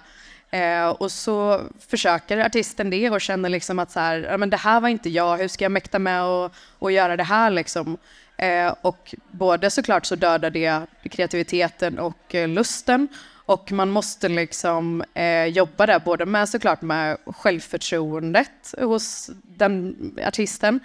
Eh, 0.50 0.88
och 0.88 1.12
så 1.12 1.60
försöker 1.88 2.38
artisten 2.38 2.90
det 2.90 3.10
och 3.10 3.20
känner 3.20 3.48
liksom 3.48 3.78
att 3.78 3.90
så 3.90 4.00
här, 4.00 4.18
ja, 4.18 4.36
men 4.36 4.50
det 4.50 4.56
här 4.56 4.80
var 4.80 4.88
inte 4.88 5.10
jag, 5.10 5.36
hur 5.36 5.48
ska 5.48 5.64
jag 5.64 5.72
mäkta 5.72 5.98
med 5.98 6.22
att 6.22 6.52
och 6.78 6.92
göra 6.92 7.16
det 7.16 7.22
här 7.22 7.50
liksom? 7.50 7.96
Eh, 8.36 8.74
och 8.82 9.14
både 9.30 9.70
såklart 9.70 10.06
så 10.06 10.16
dödar 10.16 10.50
det 10.50 10.80
kreativiteten 11.10 11.98
och 11.98 12.34
eh, 12.34 12.48
lusten 12.48 13.08
och 13.46 13.72
man 13.72 13.90
måste 13.90 14.28
liksom 14.28 15.04
eh, 15.14 15.44
jobba 15.44 15.86
där 15.86 15.98
både 15.98 16.26
med 16.26 16.48
såklart 16.48 16.82
med 16.82 17.16
självförtroendet 17.26 18.74
hos 18.78 19.30
den 19.42 19.96
artisten 20.26 20.80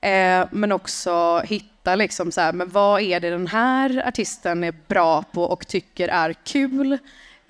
eh, 0.00 0.46
men 0.50 0.72
också 0.72 1.42
hitta 1.44 1.94
liksom 1.94 2.32
så 2.32 2.40
här, 2.40 2.52
men 2.52 2.68
vad 2.68 3.00
är 3.00 3.20
det 3.20 3.30
den 3.30 3.46
här 3.46 4.08
artisten 4.08 4.64
är 4.64 4.74
bra 4.88 5.22
på 5.22 5.44
och 5.44 5.66
tycker 5.66 6.08
är 6.08 6.32
kul? 6.32 6.98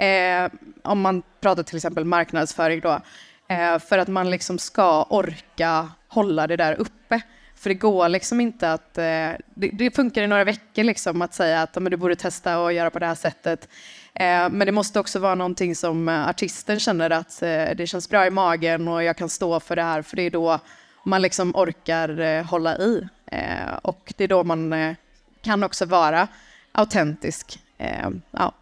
Eh, 0.01 0.51
om 0.83 1.01
man 1.01 1.23
pratar 1.41 1.63
till 1.63 1.77
exempel 1.77 2.05
marknadsföring 2.05 2.81
då, 2.81 3.01
eh, 3.49 3.79
för 3.79 3.99
att 3.99 4.09
man 4.09 4.31
liksom 4.31 4.59
ska 4.59 5.03
orka 5.03 5.89
hålla 6.09 6.47
det 6.47 6.57
där 6.57 6.75
uppe. 6.81 7.21
För 7.57 7.71
det 7.71 7.75
går 7.75 8.09
liksom 8.09 8.41
inte 8.41 8.73
att, 8.73 8.99
eh, 8.99 9.31
det, 9.55 9.71
det 9.73 9.97
funkar 9.97 10.23
i 10.23 10.27
några 10.27 10.45
veckor 10.45 10.85
liksom 10.85 11.23
att 11.23 11.35
säga 11.35 11.63
att 11.63 11.75
men 11.75 11.91
du 11.91 11.97
borde 11.97 12.17
testa 12.17 12.59
och 12.59 12.73
göra 12.73 12.91
på 12.91 12.99
det 12.99 13.07
här 13.07 13.15
sättet. 13.15 13.69
Eh, 14.15 14.49
men 14.51 14.59
det 14.59 14.73
måste 14.73 15.01
också 15.01 15.19
vara 15.19 15.35
någonting 15.35 15.75
som 15.77 16.09
eh, 16.09 16.29
artisten 16.29 16.81
känner 16.81 17.11
att 17.11 17.43
eh, 17.43 17.69
det 17.77 17.87
känns 17.87 18.09
bra 18.09 18.27
i 18.27 18.31
magen 18.31 18.89
och 18.89 19.05
jag 19.05 19.17
kan 19.17 19.29
stå 19.29 19.61
för 19.61 19.77
det 19.77 19.83
här, 19.83 20.03
för 20.03 20.17
det 20.17 20.23
är 20.23 20.31
då 20.31 20.61
man 21.05 21.23
liksom 21.23 21.57
orkar 21.57 22.21
eh, 22.21 22.45
hålla 22.45 22.79
i. 22.79 23.09
Eh, 23.27 23.75
och 23.83 24.13
det 24.17 24.25
är 24.25 24.29
då 24.29 24.45
man 24.45 24.73
eh, 24.73 24.95
kan 25.43 25.63
också 25.63 25.85
vara 25.85 26.29
autentisk. 26.73 27.59
Eh, 27.79 28.09
ja. 28.31 28.53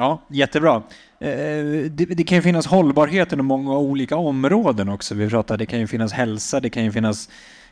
Ja, 0.00 0.22
jättebra. 0.28 0.82
Eh, 1.20 1.30
det, 1.90 2.04
det 2.04 2.24
kan 2.24 2.38
ju 2.38 2.42
finnas 2.42 2.66
hållbarhet 2.66 3.32
inom 3.32 3.46
många 3.46 3.78
olika 3.78 4.16
områden 4.16 4.88
också. 4.88 5.14
Vi 5.14 5.28
pratade, 5.28 5.58
det 5.58 5.66
kan 5.66 5.80
ju 5.80 5.86
finnas 5.86 6.12
hälsa, 6.12 6.60
det 6.60 6.70
kan 6.70 6.84
ju 6.84 6.92
finnas 6.92 7.28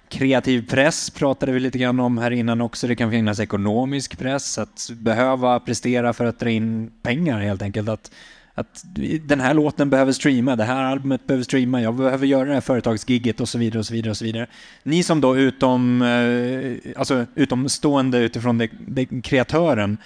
kreativ 0.09 0.69
press, 0.71 1.11
pratade 1.11 1.53
vi 1.53 1.61
lite 1.61 1.79
grann 1.79 2.01
om 2.01 2.19
här 2.19 2.31
innan 2.31 2.61
också. 2.61 2.87
Det 2.87 2.97
kan 2.97 3.11
finnas 3.11 3.41
ekonomisk 3.41 4.19
press, 4.19 4.59
att 4.59 4.91
behöva 4.93 5.61
prestera 5.61 6.13
för 6.13 6.25
att 6.25 6.39
dra 6.39 6.51
in 6.51 6.91
pengar 7.03 7.41
helt 7.41 7.63
enkelt. 7.63 7.89
Att, 7.89 8.11
att 8.55 8.85
den 9.23 9.41
här 9.41 9.55
låten 9.55 9.91
behöver 9.91 10.13
streama, 10.13 10.57
det 10.57 10.65
här 10.65 10.85
albumet 10.85 11.27
behöver 11.27 11.45
streama, 11.45 11.83
jag 11.83 11.95
behöver 11.95 12.27
göra 12.27 12.45
det 12.45 12.55
här 12.55 12.61
företagsgigget 12.61 13.41
och 13.41 13.49
så 13.49 13.59
vidare 13.59 13.79
och 13.79 13.87
så 13.87 13.95
vidare 13.95 14.11
och 14.11 14.17
så 14.17 14.25
vidare. 14.25 14.47
Ni 14.83 15.03
som 15.03 15.21
då 15.21 15.37
utom, 15.37 16.03
eh, 16.03 16.93
alltså 17.01 17.27
utomstående 17.35 18.19
utifrån 18.19 18.59
det, 18.59 18.69
det 18.87 19.23
kreatören, 19.23 19.99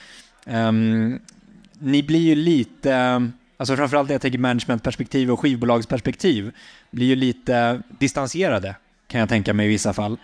Um, 0.47 1.21
ni 1.83 2.03
blir 2.03 2.21
ju 2.21 2.35
lite, 2.35 3.31
alltså 3.57 3.77
framförallt 3.77 4.11
jag 4.11 4.21
tänker 4.21 4.39
managementperspektiv 4.39 5.31
och 5.31 5.41
skivbolagsperspektiv, 5.41 6.53
blir 6.91 7.07
ju 7.07 7.17
lite 7.17 7.83
distanserade 7.99 8.75
kan 9.13 9.21
jag 9.21 9.29
tänka 9.29 9.55
mig 9.55 9.67
i 9.67 9.69
vissa 9.69 9.93
fall. 9.93 10.17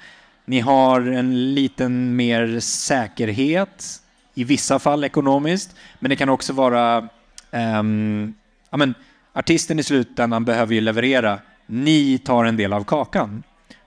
Ni 0.45 0.61
har 0.61 1.01
en 1.01 1.55
liten 1.55 2.17
mer 2.17 2.61
säkerhet, 2.61 4.03
i 4.35 4.45
vissa 4.45 4.79
fall 4.79 5.05
ekonomiskt, 5.05 5.77
men 5.99 6.09
det 6.11 6.17
kan 6.17 6.29
också 6.29 6.53
vara, 6.53 7.09
ehm, 7.51 8.35
ja 8.71 8.77
men 8.77 8.95
artisten 9.33 9.79
i 9.79 9.83
slutändan 9.83 10.45
behöver 10.45 10.75
ju 10.75 10.81
leverera, 10.81 11.39
ni 11.67 12.19
tar 12.19 12.45
en 12.45 12.57
del 12.57 12.73
av 12.73 12.85
kakan. 12.85 13.43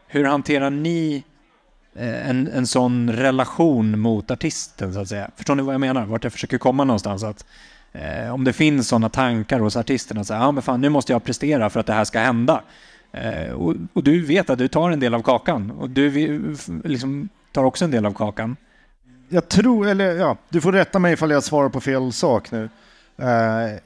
Hur 0.07 0.25
hanterar 0.25 0.69
ni 0.69 1.23
Eh, 1.95 2.29
en, 2.29 2.47
en 2.47 2.67
sån 2.67 3.13
relation 3.13 3.99
mot 3.99 4.31
artisten 4.31 4.93
så 4.93 4.99
att 4.99 5.07
säga? 5.07 5.31
Förstår 5.35 5.55
ni 5.55 5.63
vad 5.63 5.73
jag 5.73 5.81
menar? 5.81 6.05
Vart 6.05 6.23
jag 6.23 6.33
försöker 6.33 6.57
komma 6.57 6.83
någonstans? 6.83 7.23
Att, 7.23 7.45
eh, 7.91 8.33
om 8.33 8.43
det 8.43 8.53
finns 8.53 8.87
sådana 8.87 9.09
tankar 9.09 9.59
hos 9.59 9.75
artisterna, 9.75 10.23
så 10.23 10.33
här, 10.33 10.41
ja 10.41 10.51
men 10.51 10.63
fan 10.63 10.81
nu 10.81 10.89
måste 10.89 11.13
jag 11.13 11.23
prestera 11.23 11.69
för 11.69 11.79
att 11.79 11.85
det 11.85 11.93
här 11.93 12.05
ska 12.05 12.19
hända. 12.19 12.61
Eh, 13.11 13.51
och, 13.51 13.75
och 13.93 14.03
du 14.03 14.25
vet 14.25 14.49
att 14.49 14.57
du 14.57 14.67
tar 14.67 14.91
en 14.91 14.99
del 14.99 15.13
av 15.13 15.21
kakan 15.21 15.71
och 15.71 15.89
du 15.89 16.09
liksom, 16.83 17.29
tar 17.51 17.63
också 17.63 17.85
en 17.85 17.91
del 17.91 18.05
av 18.05 18.13
kakan. 18.13 18.55
Jag 19.29 19.49
tror, 19.49 19.87
eller 19.87 20.15
ja, 20.15 20.37
du 20.49 20.61
får 20.61 20.71
rätta 20.71 20.99
mig 20.99 21.13
ifall 21.13 21.31
jag 21.31 21.43
svarar 21.43 21.69
på 21.69 21.81
fel 21.81 22.11
sak 22.11 22.51
nu. 22.51 22.69
Eh, 23.17 23.79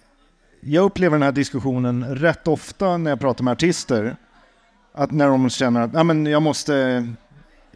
jag 0.60 0.84
upplever 0.84 1.16
den 1.16 1.24
här 1.24 1.32
diskussionen 1.32 2.16
rätt 2.16 2.48
ofta 2.48 2.98
när 2.98 3.12
jag 3.12 3.20
pratar 3.20 3.44
med 3.44 3.52
artister. 3.52 4.16
Att 4.94 5.12
när 5.12 5.28
de 5.28 5.50
känner 5.50 5.82
att 5.82 5.96
ah, 5.96 6.04
men 6.04 6.26
jag 6.26 6.42
måste, 6.42 7.08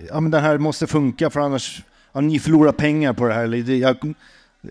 ja, 0.08 0.20
men 0.20 0.32
det 0.32 0.40
här 0.40 0.58
måste 0.58 0.88
funka 0.88 1.30
för 1.30 1.40
annars, 1.40 1.84
ja, 2.14 2.22
ni 2.22 2.40
förlorar 2.40 2.72
pengar 2.72 3.14
på 3.14 3.28
det 3.28 3.34
här. 3.34 3.44
Eller 3.44 3.58
Jag, 3.58 4.14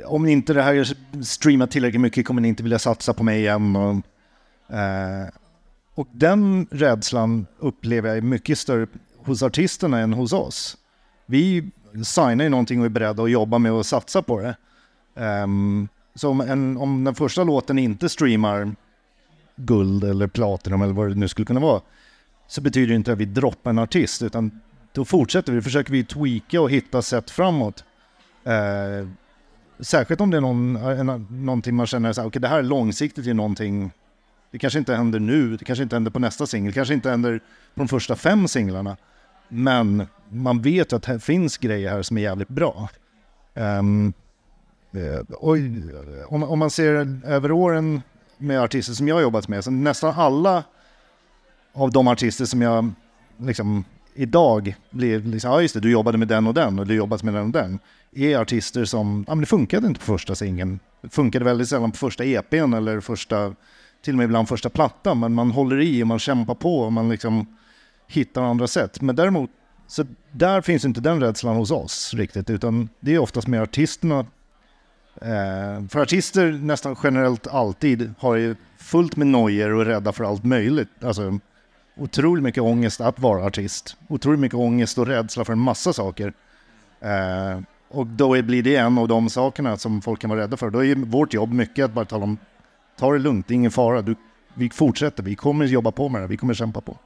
om 0.05 0.27
inte 0.27 0.53
det 0.53 0.63
här 0.63 0.97
streamar 1.23 1.67
tillräckligt 1.67 2.01
mycket 2.01 2.27
kommer 2.27 2.43
ni 2.43 2.49
inte 2.49 2.63
vilja 2.63 2.79
satsa 2.79 3.15
på 3.15 3.23
mig 3.23 3.39
igen. 3.39 3.77
Och, 3.77 4.77
eh, 4.77 5.29
och 5.95 6.09
den 6.13 6.67
rädslan 6.71 7.47
upplever 7.59 8.09
jag 8.09 8.19
är 8.19 8.23
mycket 8.23 8.59
större 8.59 8.87
hos 9.17 9.43
artisterna 9.43 9.99
än 9.99 10.13
hos 10.13 10.33
oss. 10.33 10.77
Vi 11.27 11.71
signar 12.05 12.45
ju 12.45 12.49
någonting 12.49 12.81
och 12.81 12.87
är 12.87 12.91
beredda 12.91 13.23
att 13.23 13.31
jobba 13.31 13.59
med 13.59 13.73
och 13.73 13.87
satsa 13.87 14.23
på 14.23 14.41
det. 14.41 14.57
Um, 15.15 15.89
så 16.15 16.31
om, 16.31 16.41
en, 16.41 16.77
om 16.77 17.05
den 17.05 17.15
första 17.15 17.45
låten 17.45 17.79
inte 17.79 18.09
streamar 18.09 18.75
guld 19.57 20.05
eller 20.05 20.27
platinum 20.27 20.83
eller 20.83 20.93
vad 20.93 21.09
det 21.09 21.15
nu 21.15 21.29
skulle 21.29 21.47
kunna 21.47 21.61
vara, 21.61 21.81
så 22.47 22.61
betyder 22.61 22.87
det 22.87 22.95
inte 22.95 23.13
att 23.13 23.19
vi 23.19 23.25
droppar 23.25 23.71
en 23.71 23.79
artist, 23.79 24.23
utan 24.23 24.61
då 24.93 25.05
fortsätter 25.05 25.53
vi, 25.53 25.63
försöker 25.63 25.93
vi 25.93 26.05
tweaka 26.05 26.61
och 26.61 26.71
hitta 26.71 27.03
sätt 27.03 27.31
framåt. 27.31 27.85
Eh, 28.45 29.09
särskilt 29.81 30.21
om 30.21 30.31
det 30.31 30.37
är 30.37 30.41
någon, 30.41 30.77
en, 30.77 31.27
någonting 31.31 31.75
man 31.75 31.87
känner 31.87 32.13
så 32.13 32.21
här, 32.21 32.29
okej 32.29 32.41
det 32.41 32.49
här 32.49 32.59
är 32.59 32.63
långsiktigt 32.63 33.27
i 33.27 33.35
någonting, 33.35 33.91
det 34.51 34.59
kanske 34.59 34.79
inte 34.79 34.95
händer 34.95 35.19
nu, 35.21 35.57
det 35.57 35.65
kanske 35.65 35.83
inte 35.83 35.97
händer 35.97 36.11
på 36.11 36.19
nästa 36.19 36.47
singel, 36.47 36.73
det 36.73 36.75
kanske 36.75 36.95
inte 36.95 37.11
händer 37.11 37.39
på 37.39 37.81
de 37.81 37.89
första 37.89 38.17
fem 38.17 38.49
singlarna. 38.49 38.97
Men 39.49 40.07
man 40.29 40.63
vet 40.63 40.93
att 40.93 41.03
det 41.03 41.21
finns 41.21 41.57
grejer 41.59 41.91
här 41.91 42.03
som 42.03 42.19
är 42.19 42.23
jävligt 42.23 42.49
bra. 42.49 42.89
Ehm, 43.55 44.13
eh, 44.93 45.01
um, 45.01 45.27
och 45.39 45.57
om, 46.35 46.43
om 46.43 46.59
man 46.59 46.71
ser 46.71 47.21
över 47.25 47.53
åren 47.53 48.03
med 48.39 48.61
artister 48.61 48.93
som 48.93 49.09
jag 49.09 49.15
har 49.15 49.23
jobbat 49.23 49.49
med, 49.49 49.65
så 49.65 49.71
nästan 49.71 50.15
alla 50.17 50.65
av 51.73 51.91
de 51.93 52.09
artister 52.09 52.45
som 52.45 52.63
jag 52.63 52.91
liksom 53.37 53.85
idag 54.19 54.77
blir 54.91 55.21
liksom, 55.21 55.51
ja 55.51 55.63
just 55.63 55.75
det, 55.75 55.81
du 55.81 55.91
jobbade 55.91 56.19
med 56.19 56.29
den 56.29 56.47
och 56.47 56.55
den 56.55 56.79
och 56.79 56.87
du 56.87 56.95
jobbat 56.95 57.23
med 57.23 57.35
den 57.35 57.43
och 57.47 57.53
den, 57.53 57.79
är 58.13 58.39
artister 58.39 58.85
som, 58.85 59.25
ja 59.29 59.35
men 59.35 59.41
det 59.41 59.47
funkade 59.47 59.87
inte 59.87 60.01
på 60.01 60.07
första 60.07 60.35
singeln. 60.35 60.81
Det 61.03 61.09
funkade 61.09 61.45
väldigt 61.45 61.69
sällan 61.69 61.91
på 61.91 61.97
första 61.97 62.25
EPn 62.25 62.75
eller 62.75 63.01
första, 63.01 63.55
till 64.03 64.15
och 64.15 64.19
med 64.19 64.25
ibland 64.25 64.49
första 64.49 64.69
plattan, 64.69 65.21
men 65.21 65.35
man 65.35 65.51
håller 65.51 65.81
i 65.81 66.03
och 66.03 66.07
man 66.07 66.19
kämpar 66.19 66.55
på 66.55 66.81
och 66.81 66.93
man 66.93 67.09
liksom 67.09 67.57
hittar 68.07 68.43
andra 68.43 68.67
sätt. 68.67 69.01
Men 69.01 69.17
däremot, 69.17 69.51
så 69.87 70.05
där 70.33 70.61
finns 70.61 70.85
inte 70.85 71.01
den 71.01 71.21
rädslan 71.21 71.57
hos 71.57 71.71
oss 71.71 72.15
riktigt, 72.15 72.51
utan 72.51 72.89
det 73.01 73.15
är 73.15 73.19
oftast 73.19 73.49
med 73.49 73.63
artisterna 73.63 74.27
Eh, 75.23 75.89
för 75.89 76.01
artister 76.01 76.53
nästan 76.53 76.97
generellt 77.03 77.47
alltid 77.47 78.15
har 78.19 78.35
ju 78.35 78.57
fullt 78.77 79.17
med 79.17 79.27
nojor 79.27 79.75
och 79.75 79.81
är 79.81 79.85
rädda 79.85 80.13
för 80.13 80.25
allt 80.25 80.45
möjligt. 80.45 81.05
Alltså 81.05 81.39
otroligt 81.99 82.45
mycket 82.45 82.63
ångest 82.63 83.01
att 83.01 83.19
vara 83.19 83.45
artist. 83.45 83.97
Otroligt 84.09 84.41
mycket 84.41 84.59
ångest 84.59 84.99
och 84.99 85.07
rädsla 85.07 85.45
för 85.45 85.53
en 85.53 85.59
massa 85.59 85.93
saker. 85.93 86.33
Eh, 87.01 87.61
och 87.89 88.07
då 88.07 88.43
blir 88.43 88.63
det 88.63 88.77
en 88.77 88.99
av 88.99 89.09
de 89.09 89.31
sakerna 89.31 89.77
som 89.77 90.03
folk 90.03 90.21
kan 90.21 90.31
vara 90.31 90.41
rädda 90.41 90.57
för. 90.57 90.71
Då 90.71 90.85
är 90.85 90.95
vårt 90.95 91.35
jobb 91.35 91.53
mycket 91.53 91.85
att 91.85 91.93
bara 91.93 92.05
tala 92.05 92.25
om, 92.25 92.39
ta 92.99 93.13
det 93.13 93.19
lugnt, 93.19 93.49
det 93.49 93.53
är 93.53 93.57
ingen 93.57 93.71
fara. 93.71 94.03
Du, 94.03 94.15
vi 94.55 94.71
fortsätter, 94.71 95.23
vi 95.23 95.35
kommer 95.35 95.65
jobba 95.65 95.91
på 95.91 96.09
med 96.09 96.23
det, 96.23 96.27
vi 96.27 96.37
kommer 96.37 96.55
kämpa 96.55 96.81
på. 96.81 96.97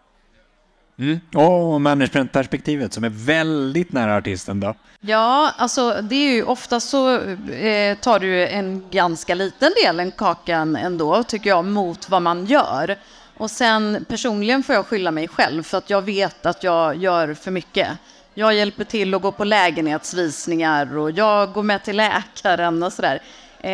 Mm. 0.99 1.21
Och 1.35 1.81
managementperspektivet 1.81 2.93
som 2.93 3.05
är 3.05 3.09
väldigt 3.09 3.93
nära 3.93 4.17
artisten 4.17 4.61
då. 4.61 4.75
Ja, 5.01 5.53
alltså 5.57 6.03
det 6.03 6.15
är 6.15 6.35
ju 6.35 6.43
ofta 6.43 6.81
så 6.81 7.15
eh, 7.51 7.99
tar 7.99 8.19
du 8.19 8.49
en 8.49 8.85
ganska 8.91 9.35
liten 9.35 9.73
del, 9.85 10.01
en 10.01 10.11
kakan 10.11 10.77
ändå, 10.77 11.23
tycker 11.23 11.51
jag, 11.51 11.65
mot 11.65 12.11
vad 12.11 12.23
man 12.23 12.47
gör. 12.47 12.97
Och 13.43 13.51
sen 13.51 14.05
personligen 14.09 14.63
får 14.63 14.75
jag 14.75 14.87
skylla 14.87 15.11
mig 15.11 15.29
själv 15.29 15.63
för 15.63 15.79
att 15.79 15.91
jag 15.91 16.03
vet 16.03 16.47
att 16.47 16.65
jag 16.65 16.97
gör 16.97 17.35
för 17.35 17.51
mycket. 17.51 17.89
Jag 18.35 18.55
hjälper 18.55 18.85
till 18.85 19.15
att 19.15 19.23
gå 19.23 19.33
på 19.33 19.45
lägenhetsvisningar 19.45 20.97
och 20.97 21.11
jag 21.11 21.53
går 21.53 21.63
med 21.63 21.85
till 21.85 21.97
läkaren 21.97 22.83
och 22.83 22.93
sådär. 22.93 23.23
Eh, 23.61 23.73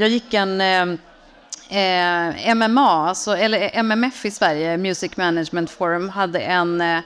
jag 0.00 0.08
gick 0.08 0.34
en 0.34 0.60
eh, 0.60 0.82
eh, 1.78 2.54
MMA, 2.54 3.08
alltså, 3.08 3.36
eller 3.36 3.60
eh, 3.60 3.78
MMF 3.78 4.24
i 4.24 4.30
Sverige, 4.30 4.76
Music 4.76 5.16
Management 5.16 5.70
Forum, 5.70 6.08
hade 6.08 6.38
en, 6.40 6.80
eh, 6.80 7.00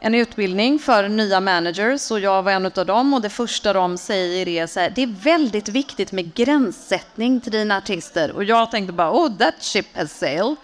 en 0.00 0.14
utbildning 0.14 0.78
för 0.78 1.08
nya 1.08 1.40
managers 1.40 2.10
och 2.10 2.20
jag 2.20 2.42
var 2.42 2.52
en 2.52 2.66
av 2.66 2.86
dem 2.86 3.14
och 3.14 3.20
det 3.20 3.30
första 3.30 3.72
de 3.72 3.98
säger 3.98 4.48
är 4.48 4.66
så 4.66 4.80
här, 4.80 4.92
det 4.94 5.02
är 5.02 5.14
väldigt 5.22 5.68
viktigt 5.68 6.12
med 6.12 6.34
gränssättning 6.34 7.40
till 7.40 7.52
dina 7.52 7.76
artister 7.76 8.32
och 8.32 8.44
jag 8.44 8.70
tänkte 8.70 8.92
bara, 8.92 9.12
oh 9.12 9.36
that 9.38 9.54
ship 9.62 9.96
has 9.96 10.18
sailed. 10.18 10.56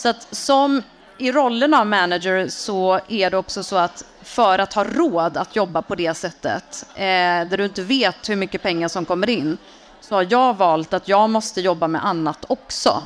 Så 0.00 0.08
att 0.08 0.26
som 0.30 0.82
i 1.18 1.32
rollen 1.32 1.74
av 1.74 1.86
manager 1.86 2.48
så 2.48 3.00
är 3.08 3.30
det 3.30 3.36
också 3.36 3.62
så 3.62 3.76
att 3.76 4.04
för 4.22 4.58
att 4.58 4.74
ha 4.74 4.84
råd 4.84 5.36
att 5.36 5.56
jobba 5.56 5.82
på 5.82 5.94
det 5.94 6.14
sättet, 6.14 6.86
eh, 6.94 7.02
där 7.48 7.56
du 7.56 7.64
inte 7.64 7.82
vet 7.82 8.28
hur 8.28 8.36
mycket 8.36 8.62
pengar 8.62 8.88
som 8.88 9.04
kommer 9.04 9.30
in, 9.30 9.58
så 10.00 10.14
har 10.14 10.26
jag 10.30 10.56
valt 10.56 10.92
att 10.92 11.08
jag 11.08 11.30
måste 11.30 11.60
jobba 11.60 11.88
med 11.88 12.06
annat 12.06 12.44
också. 12.48 13.02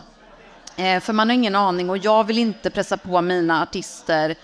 Eh, 0.76 1.00
för 1.00 1.12
man 1.12 1.28
har 1.28 1.34
ingen 1.34 1.56
aning 1.56 1.90
och 1.90 1.98
jag 1.98 2.24
vill 2.24 2.38
inte 2.38 2.70
pressa 2.70 2.96
på 2.96 3.20
mina 3.20 3.62
artister 3.62 4.34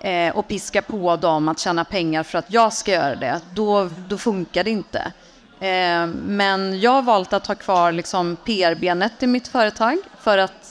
eh, 0.00 0.36
och 0.36 0.48
piska 0.48 0.82
på 0.82 1.16
dem 1.16 1.48
att 1.48 1.58
tjäna 1.58 1.84
pengar 1.84 2.22
för 2.22 2.38
att 2.38 2.52
jag 2.52 2.72
ska 2.72 2.92
göra 2.92 3.16
det. 3.16 3.40
Då, 3.54 3.90
då 4.08 4.18
funkar 4.18 4.64
det 4.64 4.70
inte. 4.70 5.12
Eh, 5.60 6.06
men 6.24 6.80
jag 6.80 6.90
har 6.90 7.02
valt 7.02 7.32
att 7.32 7.46
ha 7.46 7.54
kvar 7.54 7.92
liksom 7.92 8.36
PR-benet 8.36 9.22
i 9.22 9.26
mitt 9.26 9.48
företag 9.48 9.98
för 10.20 10.38
att 10.38 10.69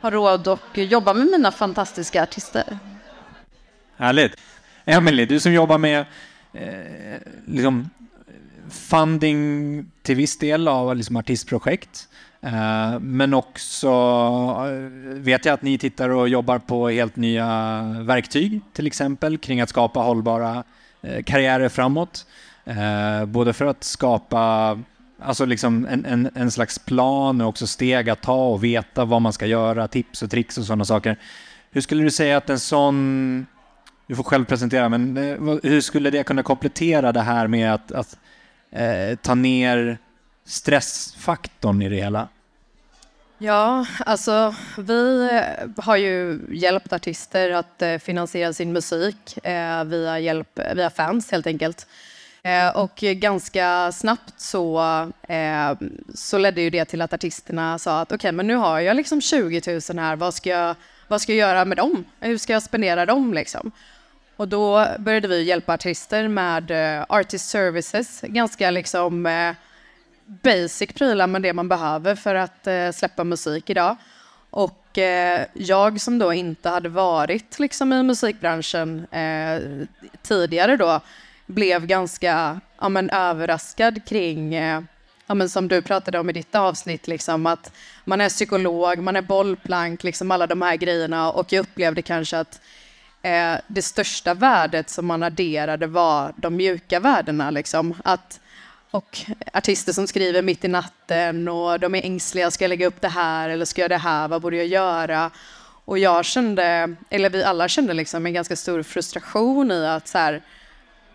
ha 0.00 0.10
råd 0.10 0.48
att 0.48 0.60
jobba 0.74 1.14
med 1.14 1.26
mina 1.26 1.52
fantastiska 1.52 2.22
artister. 2.22 2.78
Härligt. 3.96 4.36
Emily, 4.84 5.26
du 5.26 5.40
som 5.40 5.52
jobbar 5.52 5.78
med 5.78 6.04
eh, 6.52 7.20
liksom 7.46 7.90
funding 8.70 9.86
till 10.02 10.16
viss 10.16 10.38
del 10.38 10.68
av 10.68 10.96
liksom 10.96 11.16
artistprojekt. 11.16 12.08
Eh, 12.40 13.00
men 13.00 13.34
också 13.34 13.88
eh, 14.66 15.14
vet 15.14 15.44
jag 15.44 15.52
att 15.52 15.62
ni 15.62 15.78
tittar 15.78 16.08
och 16.08 16.28
jobbar 16.28 16.58
på 16.58 16.88
helt 16.88 17.16
nya 17.16 17.46
verktyg, 18.02 18.60
till 18.72 18.86
exempel 18.86 19.38
kring 19.38 19.60
att 19.60 19.68
skapa 19.68 20.00
hållbara 20.00 20.64
eh, 21.02 21.22
karriärer 21.22 21.68
framåt. 21.68 22.26
Eh, 22.64 23.24
både 23.26 23.52
för 23.52 23.66
att 23.66 23.84
skapa 23.84 24.78
alltså 25.22 25.44
liksom 25.44 25.86
en, 25.86 26.06
en, 26.06 26.30
en 26.34 26.50
slags 26.50 26.78
plan 26.78 27.40
och 27.40 27.48
också 27.48 27.66
steg 27.66 28.10
att 28.10 28.22
ta 28.22 28.46
och 28.48 28.64
veta 28.64 29.04
vad 29.04 29.22
man 29.22 29.32
ska 29.32 29.46
göra, 29.46 29.88
tips 29.88 30.22
och 30.22 30.30
tricks 30.30 30.58
och 30.58 30.64
sådana 30.64 30.84
saker. 30.84 31.16
Hur 31.70 31.80
skulle 31.80 32.02
du 32.02 32.10
säga 32.10 32.36
att 32.36 32.50
en 32.50 32.58
sån, 32.58 33.46
du 34.06 34.16
får 34.16 34.22
själv 34.22 34.44
presentera, 34.44 34.88
men 34.88 35.16
eh, 35.16 35.58
hur 35.62 35.80
skulle 35.80 36.10
det 36.10 36.22
kunna 36.22 36.42
komplettera 36.42 37.12
det 37.12 37.20
här 37.20 37.46
med 37.46 37.74
att, 37.74 37.92
att 37.92 38.18
eh, 38.70 39.16
ta 39.22 39.34
ner 39.34 39.98
stressfaktorn 40.44 41.82
i 41.82 41.88
det 41.88 41.96
hela? 41.96 42.28
Ja, 43.42 43.86
alltså 44.06 44.54
vi 44.78 45.28
eh, 45.32 45.84
har 45.84 45.96
ju 45.96 46.40
hjälpt 46.50 46.92
artister 46.92 47.50
att 47.50 47.82
eh, 47.82 47.98
finansiera 47.98 48.52
sin 48.52 48.72
musik 48.72 49.46
eh, 49.46 49.84
via, 49.84 50.18
hjälp, 50.18 50.60
via 50.74 50.90
fans 50.90 51.30
helt 51.30 51.46
enkelt. 51.46 51.86
Eh, 52.42 52.76
och 52.76 52.96
ganska 52.96 53.92
snabbt 53.92 54.40
så, 54.40 54.80
eh, 55.28 55.72
så 56.14 56.38
ledde 56.38 56.60
ju 56.60 56.70
det 56.70 56.84
till 56.84 57.02
att 57.02 57.12
artisterna 57.12 57.78
sa 57.78 58.00
att 58.00 58.08
okej, 58.08 58.16
okay, 58.16 58.32
men 58.32 58.46
nu 58.46 58.54
har 58.54 58.80
jag 58.80 58.96
liksom 58.96 59.20
20 59.20 59.80
000 59.90 59.98
här, 59.98 60.16
vad 60.16 60.34
ska, 60.34 60.50
jag, 60.50 60.74
vad 61.08 61.20
ska 61.20 61.32
jag 61.32 61.48
göra 61.48 61.64
med 61.64 61.76
dem? 61.76 62.04
Hur 62.20 62.38
ska 62.38 62.52
jag 62.52 62.62
spendera 62.62 63.06
dem 63.06 63.34
liksom? 63.34 63.72
Och 64.36 64.48
då 64.48 64.86
började 64.98 65.28
vi 65.28 65.42
hjälpa 65.42 65.74
artister 65.74 66.28
med 66.28 66.70
eh, 66.70 67.04
artist 67.08 67.48
services, 67.48 68.20
ganska 68.20 68.70
liksom 68.70 69.26
eh, 69.26 69.54
basic 70.24 70.92
prylar, 70.92 71.26
men 71.26 71.42
det 71.42 71.52
man 71.52 71.68
behöver 71.68 72.14
för 72.14 72.34
att 72.34 72.66
eh, 72.66 72.90
släppa 72.90 73.24
musik 73.24 73.70
idag. 73.70 73.96
Och 74.50 74.76
jag 75.52 76.00
som 76.00 76.18
då 76.18 76.32
inte 76.32 76.68
hade 76.68 76.88
varit 76.88 77.58
liksom 77.58 77.92
i 77.92 78.02
musikbranschen 78.02 79.06
tidigare 80.22 80.76
då, 80.76 81.00
blev 81.50 81.86
ganska 81.86 82.60
ja, 82.80 82.88
men, 82.88 83.10
överraskad 83.10 84.04
kring 84.04 84.54
eh, 84.54 84.82
ja, 85.26 85.34
men 85.34 85.48
som 85.48 85.68
du 85.68 85.82
pratade 85.82 86.18
om 86.18 86.30
i 86.30 86.32
ditt 86.32 86.54
avsnitt, 86.54 87.08
liksom, 87.08 87.46
att 87.46 87.72
man 88.04 88.20
är 88.20 88.28
psykolog, 88.28 88.98
man 88.98 89.16
är 89.16 89.22
bollplank, 89.22 90.04
liksom 90.04 90.30
alla 90.30 90.46
de 90.46 90.62
här 90.62 90.76
grejerna 90.76 91.30
och 91.30 91.52
jag 91.52 91.60
upplevde 91.60 92.02
kanske 92.02 92.38
att 92.38 92.60
eh, 93.22 93.54
det 93.66 93.82
största 93.82 94.34
värdet 94.34 94.90
som 94.90 95.06
man 95.06 95.22
adderade 95.22 95.86
var 95.86 96.32
de 96.36 96.56
mjuka 96.56 97.00
värdena. 97.00 97.50
Liksom. 97.50 97.94
Att, 98.04 98.40
och 98.90 99.18
artister 99.52 99.92
som 99.92 100.06
skriver 100.06 100.42
mitt 100.42 100.64
i 100.64 100.68
natten 100.68 101.48
och 101.48 101.80
de 101.80 101.94
är 101.94 102.04
ängsliga, 102.04 102.50
ska 102.50 102.64
jag 102.64 102.68
lägga 102.68 102.86
upp 102.86 103.00
det 103.00 103.08
här 103.08 103.48
eller 103.48 103.64
ska 103.64 103.80
jag 103.80 103.90
det 103.90 103.96
här, 103.96 104.28
vad 104.28 104.42
borde 104.42 104.56
jag 104.56 104.66
göra? 104.66 105.30
Och 105.84 105.98
jag 105.98 106.24
kände, 106.24 106.94
eller 107.10 107.30
vi 107.30 107.44
alla 107.44 107.68
kände 107.68 107.94
liksom 107.94 108.26
en 108.26 108.32
ganska 108.32 108.56
stor 108.56 108.82
frustration 108.82 109.70
i 109.70 109.86
att 109.86 110.08
så 110.08 110.18
här, 110.18 110.42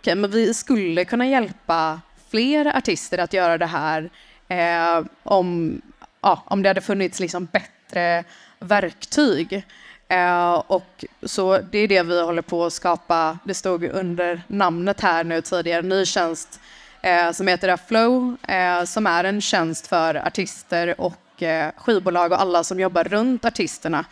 okay, 0.06 0.16
men 0.16 0.32
vi 0.32 0.54
skulle 0.54 1.06
kunna 1.06 1.28
hjälpa 1.28 2.02
fler 2.30 2.78
artister 2.78 3.18
att 3.18 3.34
göra 3.34 3.58
det 3.58 3.66
här 3.66 4.10
eh, 4.48 5.06
om, 5.24 5.82
ja, 6.22 6.44
om 6.46 6.64
det 6.64 6.70
hade 6.70 6.82
funnits 6.82 7.20
liksom 7.20 7.46
bättre 7.46 8.24
verktyg. 8.60 9.66
Eh, 10.08 10.54
och 10.54 11.06
så 11.24 11.58
det 11.58 11.78
är 11.80 11.88
det 11.88 12.04
vi 12.04 12.22
håller 12.22 12.42
på 12.42 12.66
att 12.66 12.74
skapa. 12.74 13.40
Det 13.44 13.54
stod 13.54 13.84
under 13.84 14.42
namnet 14.48 15.02
här 15.02 15.24
nu 15.24 15.42
tidigare, 15.42 15.82
ny 15.82 16.06
tjänst 16.06 16.60
eh, 17.02 17.32
som 17.32 17.48
heter 17.48 17.70
Aflow, 17.70 18.36
eh, 18.48 18.84
som 18.84 19.08
är 19.08 19.24
en 19.24 19.42
tjänst 19.42 19.88
för 19.88 20.16
artister 20.16 21.02
och 21.02 21.44
eh, 21.44 21.72
skivbolag 21.78 22.32
och 22.32 22.42
alla 22.42 22.64
som 22.64 22.80
jobbar 22.80 23.04
runt 23.04 23.46
artisterna 23.46 24.06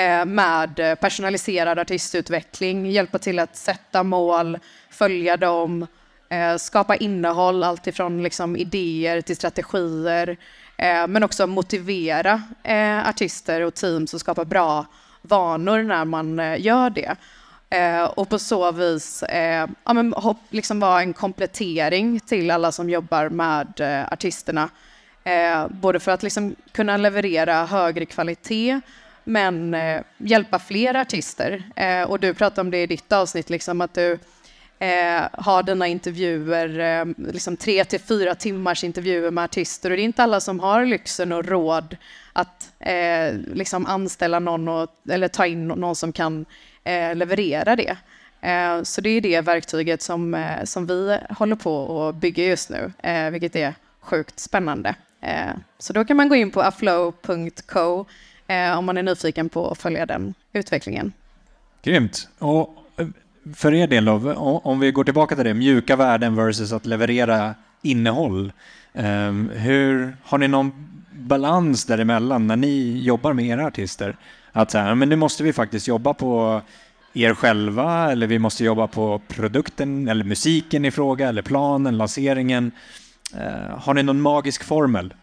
Eh, 0.00 0.24
med 0.24 0.78
eh, 0.78 0.94
personaliserad 0.94 1.78
artistutveckling, 1.78 2.90
hjälpa 2.90 3.18
till 3.18 3.38
att 3.38 3.56
sätta 3.56 4.02
mål, 4.02 4.58
följa 4.90 5.36
dem, 5.36 5.86
eh, 6.28 6.56
skapa 6.56 6.96
innehåll, 6.96 7.62
alltifrån 7.62 8.22
liksom 8.22 8.56
idéer 8.56 9.20
till 9.20 9.36
strategier, 9.36 10.36
men 11.08 11.22
också 11.22 11.46
motivera 11.46 12.42
artister 13.06 13.60
och 13.60 13.74
team 13.74 14.06
som 14.06 14.20
skapar 14.20 14.44
bra 14.44 14.86
vanor 15.22 15.82
när 15.82 16.04
man 16.04 16.56
gör 16.58 16.90
det. 16.90 17.16
Och 18.14 18.28
på 18.28 18.38
så 18.38 18.72
vis 18.72 19.24
ja, 19.84 19.92
men, 19.92 20.14
liksom 20.50 20.80
vara 20.80 21.00
en 21.00 21.12
komplettering 21.12 22.20
till 22.20 22.50
alla 22.50 22.72
som 22.72 22.90
jobbar 22.90 23.28
med 23.28 23.80
artisterna. 24.10 24.68
Både 25.68 26.00
för 26.00 26.12
att 26.12 26.22
liksom 26.22 26.56
kunna 26.72 26.96
leverera 26.96 27.64
högre 27.64 28.06
kvalitet 28.06 28.80
men 29.24 29.74
eh, 29.74 30.02
hjälpa 30.18 30.58
fler 30.58 30.94
artister. 30.94 31.62
Eh, 31.76 32.02
och 32.02 32.20
du 32.20 32.34
pratade 32.34 32.60
om 32.60 32.70
det 32.70 32.82
i 32.82 32.86
ditt 32.86 33.12
avsnitt, 33.12 33.50
liksom, 33.50 33.80
att 33.80 33.94
du 33.94 34.18
eh, 34.80 35.22
har 35.32 35.62
dina 35.62 35.86
intervjuer, 35.86 36.78
eh, 36.78 37.04
liksom 37.32 37.56
tre 37.56 37.84
till 37.84 38.00
fyra 38.00 38.34
timmars 38.34 38.84
intervjuer 38.84 39.30
med 39.30 39.44
artister 39.44 39.90
och 39.90 39.96
det 39.96 40.02
är 40.02 40.04
inte 40.04 40.22
alla 40.22 40.40
som 40.40 40.60
har 40.60 40.84
lyxen 40.84 41.32
och 41.32 41.44
råd 41.44 41.96
att 42.32 42.72
eh, 42.78 43.34
liksom 43.54 43.86
anställa 43.86 44.38
någon 44.38 44.68
och, 44.68 44.90
eller 45.08 45.28
ta 45.28 45.46
in 45.46 45.68
någon 45.68 45.96
som 45.96 46.12
kan 46.12 46.46
eh, 46.84 47.14
leverera 47.14 47.76
det. 47.76 47.96
Eh, 48.40 48.82
så 48.82 49.00
det 49.00 49.10
är 49.10 49.20
det 49.20 49.40
verktyget 49.40 50.02
som, 50.02 50.34
eh, 50.34 50.64
som 50.64 50.86
vi 50.86 51.18
håller 51.30 51.56
på 51.56 52.08
att 52.08 52.14
bygga 52.14 52.44
just 52.44 52.70
nu, 52.70 52.92
eh, 53.02 53.30
vilket 53.30 53.56
är 53.56 53.74
sjukt 54.00 54.38
spännande. 54.38 54.94
Eh, 55.20 55.50
så 55.78 55.92
då 55.92 56.04
kan 56.04 56.16
man 56.16 56.28
gå 56.28 56.34
in 56.36 56.50
på 56.50 56.62
aflow.co 56.62 58.06
Eh, 58.50 58.78
om 58.78 58.84
man 58.84 58.96
är 58.96 59.02
nyfiken 59.02 59.48
på 59.48 59.70
att 59.70 59.78
följa 59.78 60.06
den 60.06 60.34
utvecklingen. 60.52 61.12
Grymt. 61.82 62.28
Och 62.38 62.74
eh, 62.96 63.06
för 63.54 63.74
er 63.74 63.86
del 63.86 64.04
då, 64.04 64.32
om 64.64 64.80
vi 64.80 64.92
går 64.92 65.04
tillbaka 65.04 65.34
till 65.34 65.44
det, 65.44 65.54
mjuka 65.54 65.96
värden 65.96 66.36
versus 66.36 66.72
att 66.72 66.86
leverera 66.86 67.54
innehåll. 67.82 68.52
Eh, 68.92 69.32
hur, 69.52 70.16
har 70.24 70.38
ni 70.38 70.48
någon 70.48 70.72
balans 71.12 71.84
däremellan 71.84 72.46
när 72.46 72.56
ni 72.56 72.98
jobbar 73.04 73.32
med 73.32 73.44
era 73.44 73.66
artister? 73.66 74.16
Att 74.52 74.70
så 74.70 74.78
här, 74.78 74.94
men 74.94 75.08
nu 75.08 75.16
måste 75.16 75.42
vi 75.42 75.52
faktiskt 75.52 75.88
jobba 75.88 76.14
på 76.14 76.62
er 77.12 77.34
själva 77.34 78.12
eller 78.12 78.26
vi 78.26 78.38
måste 78.38 78.64
jobba 78.64 78.86
på 78.86 79.20
produkten 79.28 80.08
eller 80.08 80.24
musiken 80.24 80.84
i 80.84 80.90
fråga 80.90 81.28
eller 81.28 81.42
planen, 81.42 81.98
lanseringen. 81.98 82.72
Eh, 83.36 83.78
har 83.78 83.94
ni 83.94 84.02
någon 84.02 84.20
magisk 84.20 84.64
formel? 84.64 85.14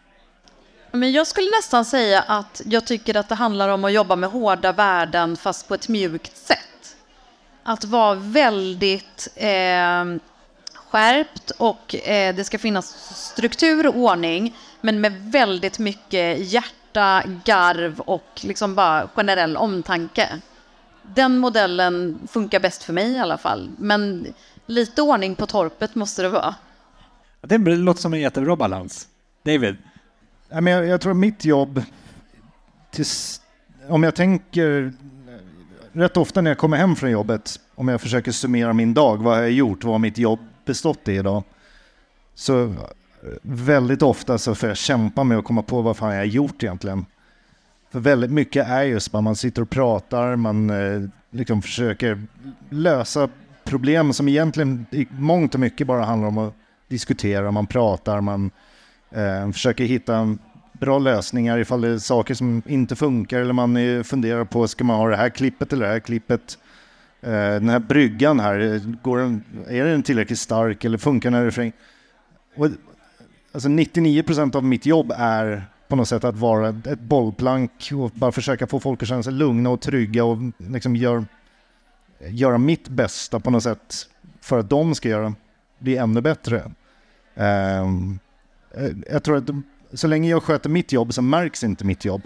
Men 0.92 1.12
jag 1.12 1.26
skulle 1.26 1.50
nästan 1.50 1.84
säga 1.84 2.20
att 2.20 2.62
jag 2.64 2.84
tycker 2.86 3.16
att 3.16 3.28
det 3.28 3.34
handlar 3.34 3.68
om 3.68 3.84
att 3.84 3.92
jobba 3.92 4.16
med 4.16 4.30
hårda 4.30 4.72
värden 4.72 5.36
fast 5.36 5.68
på 5.68 5.74
ett 5.74 5.88
mjukt 5.88 6.36
sätt. 6.36 6.96
Att 7.62 7.84
vara 7.84 8.14
väldigt 8.14 9.28
eh, 9.34 10.04
skärpt 10.74 11.50
och 11.50 11.94
eh, 11.94 12.34
det 12.34 12.44
ska 12.44 12.58
finnas 12.58 12.86
struktur 13.32 13.86
och 13.86 13.96
ordning 13.96 14.56
men 14.80 15.00
med 15.00 15.12
väldigt 15.32 15.78
mycket 15.78 16.52
hjärta, 16.52 17.22
garv 17.44 18.00
och 18.00 18.40
liksom 18.40 18.74
bara 18.74 19.08
generell 19.14 19.56
omtanke. 19.56 20.40
Den 21.02 21.38
modellen 21.38 22.18
funkar 22.28 22.60
bäst 22.60 22.82
för 22.82 22.92
mig 22.92 23.12
i 23.12 23.18
alla 23.18 23.38
fall. 23.38 23.70
Men 23.78 24.26
lite 24.66 25.02
ordning 25.02 25.34
på 25.34 25.46
torpet 25.46 25.94
måste 25.94 26.22
det 26.22 26.28
vara. 26.28 26.54
Det 27.40 27.58
låter 27.58 28.00
som 28.00 28.14
en 28.14 28.20
jättebra 28.20 28.56
balans. 28.56 29.08
David? 29.42 29.76
Men 30.48 30.66
jag, 30.66 30.86
jag 30.86 31.00
tror 31.00 31.14
mitt 31.14 31.44
jobb, 31.44 31.82
tills, 32.90 33.40
om 33.88 34.02
jag 34.02 34.14
tänker 34.14 34.92
rätt 35.92 36.16
ofta 36.16 36.40
när 36.40 36.50
jag 36.50 36.58
kommer 36.58 36.76
hem 36.76 36.96
från 36.96 37.10
jobbet, 37.10 37.60
om 37.74 37.88
jag 37.88 38.00
försöker 38.00 38.32
summera 38.32 38.72
min 38.72 38.94
dag, 38.94 39.22
vad 39.22 39.36
har 39.36 39.42
jag 39.42 39.52
gjort, 39.52 39.84
vad 39.84 39.94
har 39.94 39.98
mitt 39.98 40.18
jobb 40.18 40.40
bestått 40.64 41.08
i 41.08 41.12
idag? 41.12 41.42
Så 42.34 42.74
väldigt 43.42 44.02
ofta 44.02 44.38
så 44.38 44.54
får 44.54 44.68
jag 44.68 44.78
kämpa 44.78 45.24
med 45.24 45.38
att 45.38 45.44
komma 45.44 45.62
på 45.62 45.82
vad 45.82 45.96
fan 45.96 46.10
jag 46.10 46.20
har 46.20 46.24
gjort 46.24 46.62
egentligen. 46.62 47.06
För 47.90 48.00
väldigt 48.00 48.30
mycket 48.30 48.68
är 48.68 48.82
just 48.82 49.12
bara 49.12 49.22
man 49.22 49.36
sitter 49.36 49.62
och 49.62 49.70
pratar, 49.70 50.36
man 50.36 50.70
eh, 50.70 51.08
liksom 51.30 51.62
försöker 51.62 52.22
lösa 52.70 53.28
problem 53.64 54.12
som 54.12 54.28
egentligen 54.28 54.86
i 54.90 55.06
mångt 55.10 55.54
och 55.54 55.60
mycket 55.60 55.86
bara 55.86 56.04
handlar 56.04 56.28
om 56.28 56.38
att 56.38 56.54
diskutera, 56.88 57.50
man 57.50 57.66
pratar, 57.66 58.20
man 58.20 58.50
eh, 59.10 59.50
försöker 59.52 59.84
hitta 59.84 60.36
bra 60.72 60.98
lösningar 60.98 61.58
ifall 61.58 61.80
det 61.80 61.88
är 61.88 61.98
saker 61.98 62.34
som 62.34 62.62
inte 62.66 62.96
funkar 62.96 63.40
eller 63.40 63.52
man 63.52 64.04
funderar 64.04 64.44
på, 64.44 64.68
ska 64.68 64.84
man 64.84 64.96
ha 64.96 65.08
det 65.08 65.16
här 65.16 65.28
klippet 65.28 65.72
eller 65.72 65.86
det 65.86 65.92
här 65.92 66.00
klippet? 66.00 66.58
Eh, 67.20 67.30
den 67.30 67.68
här 67.68 67.78
bryggan 67.78 68.40
här, 68.40 68.80
går 69.02 69.18
den, 69.18 69.44
är 69.68 69.84
den 69.84 70.02
tillräckligt 70.02 70.38
stark 70.38 70.84
eller 70.84 70.98
funkar 70.98 71.30
den 71.30 71.52
här? 71.52 71.72
Och, 72.56 72.68
alltså 73.52 73.68
99 73.68 74.22
procent 74.22 74.54
av 74.54 74.64
mitt 74.64 74.86
jobb 74.86 75.12
är 75.16 75.64
på 75.88 75.96
något 75.96 76.08
sätt 76.08 76.24
att 76.24 76.36
vara 76.36 76.68
ett 76.68 77.00
bollplank 77.00 77.90
och 77.92 78.10
bara 78.10 78.32
försöka 78.32 78.66
få 78.66 78.80
folk 78.80 79.02
att 79.02 79.08
känna 79.08 79.22
sig 79.22 79.32
lugna 79.32 79.70
och 79.70 79.80
trygga 79.80 80.24
och 80.24 80.38
liksom 80.56 80.96
gör, 80.96 81.24
göra 82.18 82.58
mitt 82.58 82.88
bästa 82.88 83.40
på 83.40 83.50
något 83.50 83.62
sätt 83.62 84.06
för 84.40 84.58
att 84.58 84.70
de 84.70 84.94
ska 84.94 85.08
göra, 85.08 85.34
bli 85.78 85.96
ännu 85.96 86.20
bättre. 86.20 86.62
Um, 87.34 88.18
Eh, 88.78 88.90
jag 89.10 89.22
tror 89.22 89.36
att 89.36 89.50
så 89.92 90.06
länge 90.06 90.30
jag 90.30 90.42
sköter 90.42 90.70
mitt 90.70 90.92
jobb 90.92 91.14
så 91.14 91.22
märks 91.22 91.64
inte 91.64 91.84
mitt 91.84 92.04
jobb. 92.04 92.22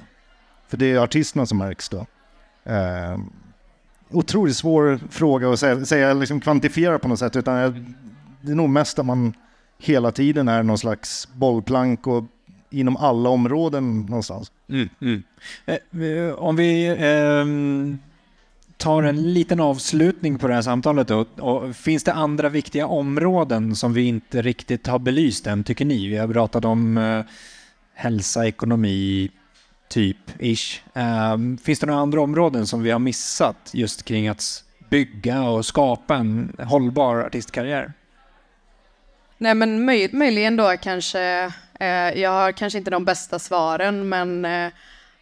För 0.69 0.77
det 0.77 0.93
är 0.93 0.99
artisterna 0.99 1.47
som 1.47 1.59
märks 1.59 1.89
då. 1.89 2.07
Eh, 2.65 3.19
otroligt 4.11 4.57
svår 4.57 5.01
fråga 5.11 5.51
att 5.51 5.59
säga, 5.59 5.85
säga 5.85 6.15
liksom 6.15 6.41
kvantifiera 6.41 6.99
på 6.99 7.09
något 7.09 7.19
sätt, 7.19 7.37
utan 7.37 7.57
jag, 7.57 7.95
det 8.41 8.53
är 8.53 8.57
nog 8.57 8.69
mest 8.69 8.99
att 8.99 9.07
man 9.07 9.35
hela 9.79 10.13
tiden 10.13 10.49
är 10.49 10.63
någon 10.63 10.79
slags 10.79 11.29
bollplank 11.35 12.07
och 12.07 12.25
inom 12.71 12.97
alla 12.97 13.29
områden 13.29 14.01
någonstans. 14.01 14.53
Mm, 14.69 14.89
mm. 15.01 15.23
Eh, 15.67 16.35
om 16.35 16.57
vi 16.57 16.87
eh, 16.87 17.45
tar 18.83 19.03
en 19.03 19.33
liten 19.33 19.61
avslutning 19.61 20.39
på 20.39 20.49
det 20.49 20.55
här 20.55 20.63
samtalet 20.63 21.09
då. 21.09 21.27
Och 21.39 21.77
finns 21.77 22.05
det 22.05 22.13
andra 22.13 22.49
viktiga 22.49 22.87
områden 22.87 23.77
som 23.77 23.93
vi 23.95 24.03
inte 24.03 24.43
riktigt 24.43 24.87
har 24.87 24.99
belyst 24.99 25.47
än, 25.47 25.65
tycker 25.65 25.85
ni? 25.85 26.09
Vi 26.09 26.17
har 26.17 26.29
pratat 26.29 26.65
om 26.65 26.99
eh, 26.99 27.25
hälsa, 27.95 28.47
ekonomi, 28.47 29.31
typ, 29.89 30.17
ish. 30.39 30.81
Eh, 30.95 31.37
finns 31.65 31.79
det 31.79 31.87
några 31.87 32.01
andra 32.01 32.21
områden 32.21 32.67
som 32.67 32.83
vi 32.83 32.91
har 32.91 32.99
missat 32.99 33.71
just 33.73 34.05
kring 34.05 34.29
att 34.29 34.65
bygga 34.91 35.43
och 35.43 35.67
skapa 35.67 36.17
en 36.17 36.57
hållbar 36.59 37.17
artistkarriär? 37.17 37.93
Nej, 39.39 39.55
men 39.55 39.85
möj 39.85 40.11
möjligen 40.13 40.57
då 40.57 40.77
kanske, 40.83 41.53
eh, 41.81 42.21
jag 42.21 42.31
har 42.31 42.53
kanske 42.53 42.79
inte 42.79 42.91
de 42.91 43.05
bästa 43.05 43.39
svaren, 43.39 44.09
men 44.09 44.45
eh, 44.45 44.73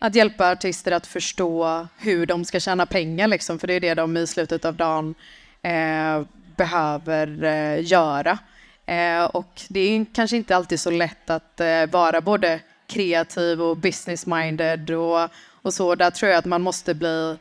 att 0.02 0.14
hjälpa 0.14 0.50
artister 0.50 0.92
att 0.92 1.06
förstå 1.06 1.86
hur 1.98 2.26
de 2.26 2.44
ska 2.44 2.60
tjäna 2.60 2.86
pengar, 2.86 3.28
liksom, 3.28 3.58
för 3.58 3.66
det 3.66 3.74
är 3.74 3.80
det 3.80 3.94
de 3.94 4.16
i 4.16 4.26
slutet 4.26 4.64
av 4.64 4.74
dagen 4.74 5.14
eh, 5.62 6.22
behöver 6.56 7.44
eh, 7.44 7.84
göra. 7.86 8.38
Eh, 8.86 9.24
och 9.24 9.62
det 9.68 9.80
är 9.80 10.06
kanske 10.14 10.36
inte 10.36 10.56
alltid 10.56 10.80
så 10.80 10.90
lätt 10.90 11.30
att 11.30 11.60
eh, 11.60 11.86
vara 11.86 12.20
både 12.20 12.60
kreativ 12.86 13.62
och 13.62 13.76
business-minded 13.76 14.90
och, 14.90 15.30
och 15.62 15.74
så. 15.74 15.94
Där 15.94 16.10
tror 16.10 16.30
jag 16.30 16.38
att 16.38 16.44
man 16.44 16.62
måste 16.62 16.94
bli 16.94 17.36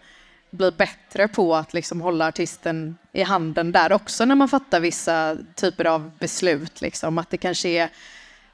bli 0.52 0.72
bättre 0.72 1.28
på 1.28 1.56
att 1.56 1.74
liksom 1.74 2.02
hålla 2.02 2.28
artisten 2.28 2.98
i 3.12 3.24
handen 3.24 3.72
där 3.72 3.92
också 3.92 4.26
när 4.26 4.36
man 4.36 4.50
fattar 4.50 4.80
vissa 4.80 5.38
typer 5.56 5.86
av 5.86 6.12
beslut. 6.20 6.82
Liksom. 6.82 7.18
Att 7.18 7.30
det 7.30 7.38
kanske 7.38 7.70
är 7.70 7.90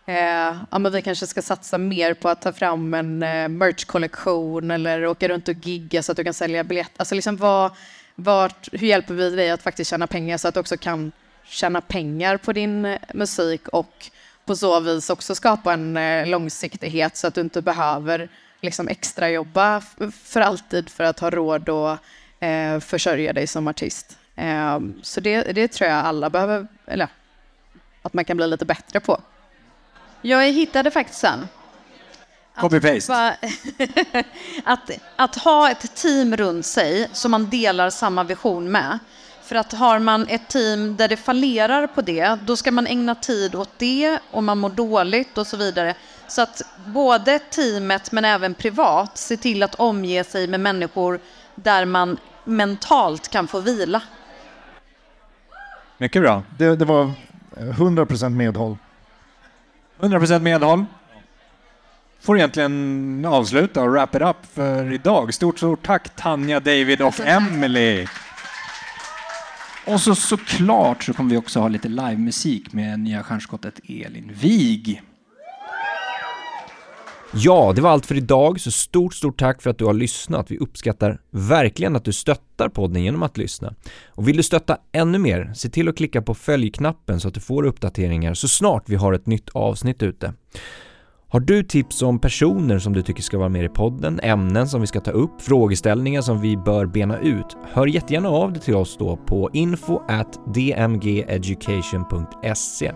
Eh, 0.07 0.55
ja, 0.71 0.79
men 0.79 0.91
vi 0.91 1.01
kanske 1.01 1.27
ska 1.27 1.41
satsa 1.41 1.77
mer 1.77 2.13
på 2.13 2.29
att 2.29 2.41
ta 2.41 2.53
fram 2.53 2.93
en 2.93 3.23
eh, 3.23 3.47
merchkollektion 3.47 4.71
eller 4.71 5.05
åka 5.05 5.27
runt 5.27 5.47
och 5.47 5.55
gigga 5.55 6.03
så 6.03 6.11
att 6.11 6.17
du 6.17 6.23
kan 6.23 6.33
sälja 6.33 6.63
biljetter. 6.63 6.93
Alltså 6.97 7.15
liksom 7.15 7.37
vad, 7.37 7.71
vart, 8.15 8.67
hur 8.71 8.87
hjälper 8.87 9.13
vi 9.13 9.29
dig 9.29 9.51
att 9.51 9.61
faktiskt 9.61 9.89
tjäna 9.89 10.07
pengar 10.07 10.37
så 10.37 10.47
att 10.47 10.53
du 10.53 10.59
också 10.59 10.77
kan 10.77 11.11
tjäna 11.45 11.81
pengar 11.81 12.37
på 12.37 12.53
din 12.53 12.85
eh, 12.85 12.99
musik 13.13 13.67
och 13.67 14.09
på 14.45 14.55
så 14.55 14.79
vis 14.79 15.09
också 15.09 15.35
skapa 15.35 15.73
en 15.73 15.97
eh, 15.97 16.27
långsiktighet 16.27 17.17
så 17.17 17.27
att 17.27 17.35
du 17.35 17.41
inte 17.41 17.61
behöver 17.61 18.29
liksom 18.61 18.87
extrajobba 18.87 19.81
för 20.23 20.41
alltid 20.41 20.89
för 20.89 21.03
att 21.03 21.19
ha 21.19 21.29
råd 21.29 21.69
att 21.69 21.99
eh, 22.39 22.79
försörja 22.79 23.33
dig 23.33 23.47
som 23.47 23.67
artist. 23.67 24.17
Eh, 24.35 24.79
så 25.01 25.21
det, 25.21 25.41
det 25.41 25.67
tror 25.67 25.89
jag 25.89 26.05
alla 26.05 26.29
behöver, 26.29 26.67
eller 26.85 27.07
att 28.01 28.13
man 28.13 28.25
kan 28.25 28.37
bli 28.37 28.47
lite 28.47 28.65
bättre 28.65 28.99
på. 28.99 29.21
Jag 30.25 30.51
hittade 30.51 30.91
faktiskt 30.91 31.19
sen. 31.19 31.47
Copy-paste. 32.57 33.35
Att, 34.63 34.91
att 35.15 35.35
ha 35.35 35.71
ett 35.71 35.95
team 35.95 36.37
runt 36.37 36.65
sig 36.65 37.09
som 37.11 37.31
man 37.31 37.49
delar 37.49 37.89
samma 37.89 38.23
vision 38.23 38.71
med. 38.71 38.99
För 39.41 39.55
att 39.55 39.73
har 39.73 39.99
man 39.99 40.27
ett 40.29 40.47
team 40.47 40.95
där 40.95 41.07
det 41.07 41.17
fallerar 41.17 41.87
på 41.87 42.01
det, 42.01 42.37
då 42.45 42.57
ska 42.57 42.71
man 42.71 42.87
ägna 42.87 43.15
tid 43.15 43.55
åt 43.55 43.69
det 43.77 44.19
och 44.31 44.43
man 44.43 44.57
mår 44.57 44.69
dåligt 44.69 45.37
och 45.37 45.47
så 45.47 45.57
vidare. 45.57 45.95
Så 46.27 46.41
att 46.41 46.61
både 46.85 47.39
teamet 47.39 48.11
men 48.11 48.25
även 48.25 48.53
privat 48.53 49.17
se 49.17 49.37
till 49.37 49.63
att 49.63 49.75
omge 49.75 50.23
sig 50.23 50.47
med 50.47 50.59
människor 50.59 51.19
där 51.55 51.85
man 51.85 52.17
mentalt 52.43 53.27
kan 53.27 53.47
få 53.47 53.59
vila. 53.59 54.01
Mycket 55.97 56.21
bra. 56.21 56.43
Det, 56.57 56.75
det 56.75 56.85
var 56.85 57.11
100% 57.55 58.29
medhåll. 58.29 58.77
100% 59.99 60.39
medhåll. 60.39 60.85
Får 62.19 62.37
egentligen 62.37 63.25
avsluta 63.25 63.81
och 63.83 63.91
wrap 63.91 64.15
it 64.15 64.21
up 64.21 64.37
för 64.53 64.93
idag. 64.93 65.33
Stort, 65.33 65.57
stort 65.57 65.85
tack 65.85 66.15
Tanja, 66.15 66.59
David 66.59 67.01
och 67.01 67.19
Emily. 67.19 68.07
Och 69.85 70.01
så 70.01 70.15
såklart 70.15 71.03
så 71.03 71.13
kommer 71.13 71.29
vi 71.29 71.37
också 71.37 71.59
ha 71.59 71.67
lite 71.67 71.87
livemusik 71.87 72.73
med 72.73 72.99
nya 72.99 73.23
stjärnskottet 73.23 73.79
Elin 73.89 74.31
Wig. 74.33 75.01
Ja, 77.37 77.73
det 77.75 77.81
var 77.81 77.89
allt 77.89 78.05
för 78.05 78.15
idag, 78.15 78.59
så 78.59 78.71
stort, 78.71 79.13
stort 79.13 79.39
tack 79.39 79.61
för 79.61 79.69
att 79.69 79.77
du 79.77 79.85
har 79.85 79.93
lyssnat. 79.93 80.51
Vi 80.51 80.57
uppskattar 80.57 81.19
verkligen 81.31 81.95
att 81.95 82.05
du 82.05 82.13
stöttar 82.13 82.69
podden 82.69 83.03
genom 83.03 83.23
att 83.23 83.37
lyssna. 83.37 83.73
Och 84.07 84.27
vill 84.27 84.37
du 84.37 84.43
stötta 84.43 84.77
ännu 84.91 85.17
mer, 85.17 85.51
se 85.55 85.69
till 85.69 85.89
att 85.89 85.97
klicka 85.97 86.21
på 86.21 86.33
följknappen 86.33 87.19
så 87.19 87.27
att 87.27 87.33
du 87.33 87.39
får 87.39 87.65
uppdateringar 87.65 88.33
så 88.33 88.47
snart 88.47 88.89
vi 88.89 88.95
har 88.95 89.13
ett 89.13 89.25
nytt 89.25 89.49
avsnitt 89.49 90.03
ute. 90.03 90.33
Har 91.27 91.39
du 91.39 91.63
tips 91.63 92.01
om 92.01 92.19
personer 92.19 92.79
som 92.79 92.93
du 92.93 93.01
tycker 93.01 93.21
ska 93.21 93.37
vara 93.37 93.49
med 93.49 93.65
i 93.65 93.69
podden, 93.69 94.19
ämnen 94.23 94.67
som 94.67 94.81
vi 94.81 94.87
ska 94.87 94.99
ta 94.99 95.11
upp, 95.11 95.41
frågeställningar 95.41 96.21
som 96.21 96.41
vi 96.41 96.57
bör 96.57 96.85
bena 96.85 97.19
ut? 97.19 97.57
Hör 97.71 97.87
jättegärna 97.87 98.29
av 98.29 98.53
dig 98.53 98.61
till 98.61 98.75
oss 98.75 98.95
då 98.99 99.17
på 99.17 99.49
info 99.53 100.01
at 100.07 100.39
dmgeducation.se. 100.53 102.91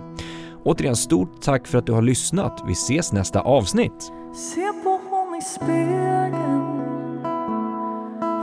Återigen, 0.64 0.95
stort 0.95 1.41
tack 1.41 1.68
för 1.68 1.77
att 1.77 1.86
du 1.86 1.91
har 1.91 2.02
lyssnat. 2.02 2.64
Vi 2.65 2.72
ses 2.72 3.11
nästa 3.14 3.41
avsnitt. 3.41 4.11
Se 4.34 4.73
på 4.84 4.99
hon 5.10 5.36
i 5.36 5.41
spegeln. 5.41 6.80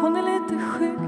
Hon 0.00 0.16
är 0.16 0.22
lite 0.22 0.64
sjuk. 0.64 0.98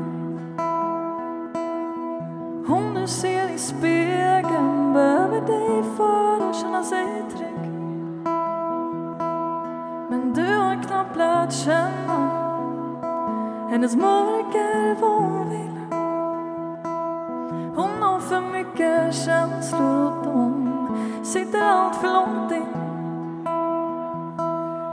Hon 2.66 2.94
du 2.94 3.06
ser 3.06 3.54
i 3.54 3.58
spegeln 3.58 4.92
behöver 4.92 5.40
dig 5.40 5.82
för 5.96 6.48
att 6.48 6.56
känna 6.56 6.84
sig 6.84 7.24
trygg. 7.36 7.72
Men 10.10 10.32
du 10.34 10.56
har 10.56 10.82
knappt 10.82 11.16
lärt 11.16 11.52
känna 11.52 12.48
hennes 13.70 13.96
mörker 13.96 15.00
vad 15.00 15.22
hon 15.22 15.50
vill. 15.50 15.78
Hon 17.76 18.02
har 18.02 18.20
för 18.20 18.40
mycket 18.40 19.14
känslor 19.14 20.06
åt 20.06 20.24
dem 20.24 20.57
sitter 21.22 21.62
allt 21.62 21.96
för 21.96 22.12
långt 22.12 22.52
in. 22.52 22.66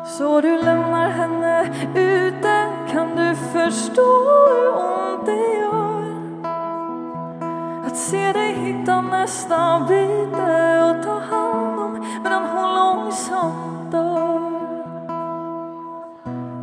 Så 0.05 0.41
du 0.41 0.57
lämnar 0.61 1.09
henne 1.09 1.69
ute, 1.95 2.65
kan 2.91 3.15
du 3.15 3.35
förstå 3.35 4.01
hur 4.49 4.69
ont 4.69 5.25
det 5.25 5.53
gör? 5.59 6.05
Att 7.85 7.97
se 7.97 8.33
dig 8.33 8.53
hitta 8.53 9.01
nästa 9.01 9.85
bite 9.87 10.83
och 10.83 11.03
ta 11.03 11.19
hand 11.19 11.79
om 11.79 12.05
medan 12.23 12.43
hon 12.43 12.75
långsamt 12.75 13.91
dör. 13.91 14.55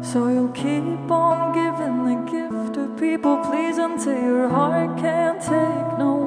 So 0.02 0.18
you'll 0.18 0.52
keep 0.54 1.10
on 1.10 1.54
giving 1.54 2.04
the 2.04 2.36
gift 2.36 2.74
to 2.74 2.86
people 2.98 3.36
please 3.44 3.78
until 3.78 4.12
your 4.12 4.48
heart 4.48 4.98
can't 4.98 5.40
take 5.40 5.98
no 5.98 6.16
more. 6.16 6.21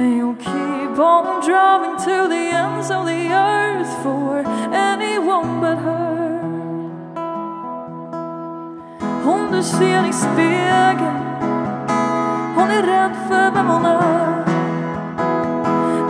And 0.00 0.16
you'll 0.16 0.34
keep 0.34 0.98
on 0.98 1.44
driving 1.46 1.96
to 1.98 2.26
the 2.34 2.44
ends 2.56 2.90
of 2.90 3.04
the 3.04 3.22
earth 3.28 4.02
for 4.02 4.38
anyone 4.72 5.60
but 5.60 5.76
her. 5.76 6.40
Hon 9.24 9.52
du 9.52 9.62
ser 9.62 10.08
i 10.08 10.12
spegeln, 10.12 11.20
hon 12.56 12.70
är 12.70 12.82
rädd 12.82 13.16
för 13.28 13.50
vem 13.54 13.66
hon 13.66 13.84
är. 13.84 14.44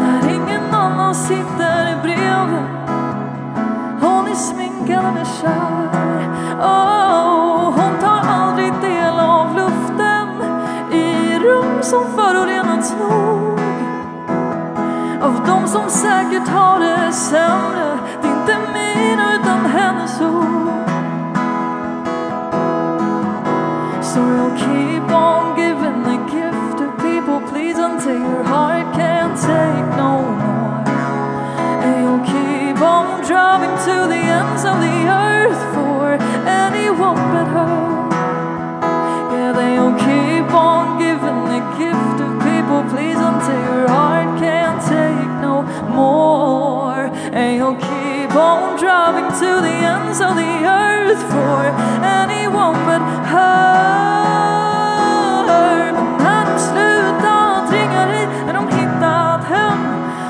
När 0.00 0.34
ingen 0.34 0.74
annan 0.74 1.14
sitter 1.14 2.02
bredvid, 2.02 2.66
hon 4.00 4.26
är 4.26 4.34
sminkad 4.34 5.04
och 5.04 5.20
är 5.20 5.24
kär. 5.24 5.88
Oh, 6.60 7.72
hon 7.76 7.98
tar 8.00 8.20
aldrig 8.28 8.72
del 8.82 9.20
av 9.20 9.56
luften 9.56 10.28
i 10.92 11.38
rum 11.38 11.82
som 11.82 12.04
förorenats 12.16 12.94
nog 12.98 13.39
de 15.60 15.68
som 15.68 15.90
säkert 15.90 16.48
har 16.48 16.80
det 16.80 17.12
sämre. 17.12 17.98
Det 18.22 18.28
är 18.28 18.32
inte 18.32 18.56
mina 18.72 19.34
utan 19.34 19.66
hennes 19.66 20.20
ord. 20.20 20.70
So 24.02 24.20
you'll 24.20 24.56
keep 24.56 25.10
on 25.12 25.56
giving 25.56 26.02
the 26.04 26.18
gift 26.36 26.78
to 26.78 26.86
people, 27.02 27.40
please, 27.52 27.78
until 27.78 28.18
your 28.18 28.42
heart 28.44 28.86
can't 28.94 29.36
take 29.40 29.86
no 29.96 30.22
more. 30.22 30.84
And 31.84 31.94
you'll 32.02 32.26
keep 32.26 32.80
on 32.82 33.22
driving 33.28 33.76
to 33.86 33.96
the 34.12 34.22
ends 34.38 34.64
of 34.64 34.80
the 34.80 34.98
earth 35.08 35.62
for 35.74 36.18
anyone 36.46 37.20
but 37.34 37.48
her. 37.56 38.00
Yeah, 39.32 39.52
then 39.52 39.74
you'll 39.74 39.98
keep 39.98 40.52
on 40.54 40.98
giving 40.98 41.40
the 41.54 41.60
gift 41.78 42.16
of 42.26 42.30
people, 42.48 42.82
please, 42.92 43.18
until 43.18 43.60
your 43.68 43.88
heart 43.88 44.19
keep 48.30 48.38
on 48.38 48.78
driving 48.78 49.28
to 49.40 49.60
the 49.60 49.76
ends 49.92 50.20
of 50.20 50.36
the 50.36 50.64
earth 50.64 51.22
for 51.30 51.66
anyone 52.04 52.74
but 52.86 53.02
her. 53.26 53.92
Men 55.92 55.94
när 56.18 56.44
de 56.46 56.58
slutat 56.58 57.72
ringa 57.72 58.06
dig, 58.06 58.28
när 58.46 58.54
de 58.54 58.68
hittat 58.68 59.44
hem, 59.44 59.78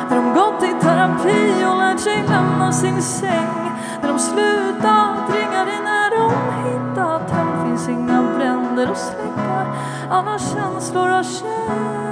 när 0.08 0.16
de 0.16 0.34
gått 0.34 0.62
i 0.62 0.74
terapi 0.80 1.64
och 1.64 1.76
lärt 1.78 2.00
sig 2.00 2.24
lämna 2.28 2.72
sin 2.72 3.02
säng, 3.02 3.72
när 4.02 4.08
de 4.08 4.18
slutat 4.18 5.34
ringa 5.34 5.64
dig, 5.64 5.80
när 5.84 6.10
de 6.10 6.32
hittat 6.64 7.30
hem, 7.30 7.64
finns 7.64 7.88
inga 7.88 8.22
bränder 8.36 8.86
att 8.86 8.98
släcka, 8.98 9.66
alla 10.10 10.38
känslor 10.38 11.08
har 11.08 11.22
känts. 11.22 12.09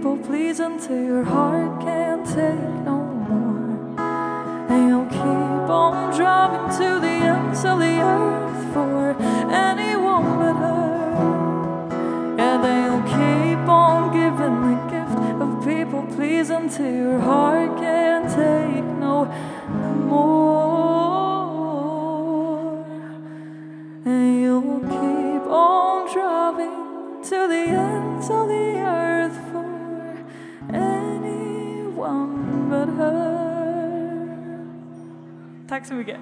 People, 0.00 0.16
please, 0.16 0.60
until 0.60 0.96
your 0.96 1.24
heart 1.24 1.78
can't 1.82 2.24
take 2.24 2.84
no 2.86 3.04
more. 3.28 4.00
And 4.70 4.88
you'll 4.88 5.04
keep 5.04 5.68
on 5.68 6.16
driving 6.16 6.70
to 6.78 7.00
the 7.00 7.16
ends 7.32 7.64
of 7.66 7.78
the 7.80 8.00
earth 8.00 8.72
for 8.72 9.14
anyone 9.52 10.38
but 10.38 10.56
her. 10.64 12.36
Yeah, 12.38 12.56
they'll 12.64 13.02
keep 13.02 13.68
on 13.68 14.10
giving 14.10 14.56
the 14.68 14.76
gift 14.94 15.18
of 15.42 15.50
people, 15.66 16.02
please, 16.16 16.48
until 16.48 16.90
your 16.90 17.20
heart 17.20 17.76
can't 17.78 18.26
take 18.30 18.84
no 19.06 19.26
more. 20.08 20.80
And 24.06 24.40
you'll 24.40 24.80
keep 24.80 25.44
on 25.46 26.10
driving 26.10 27.22
to 27.24 27.36
the 27.52 27.64
ends 27.68 28.30
of 28.30 28.48
the 28.48 28.69
Tack 35.70 35.86
så 35.86 35.94
mycket. 35.94 36.16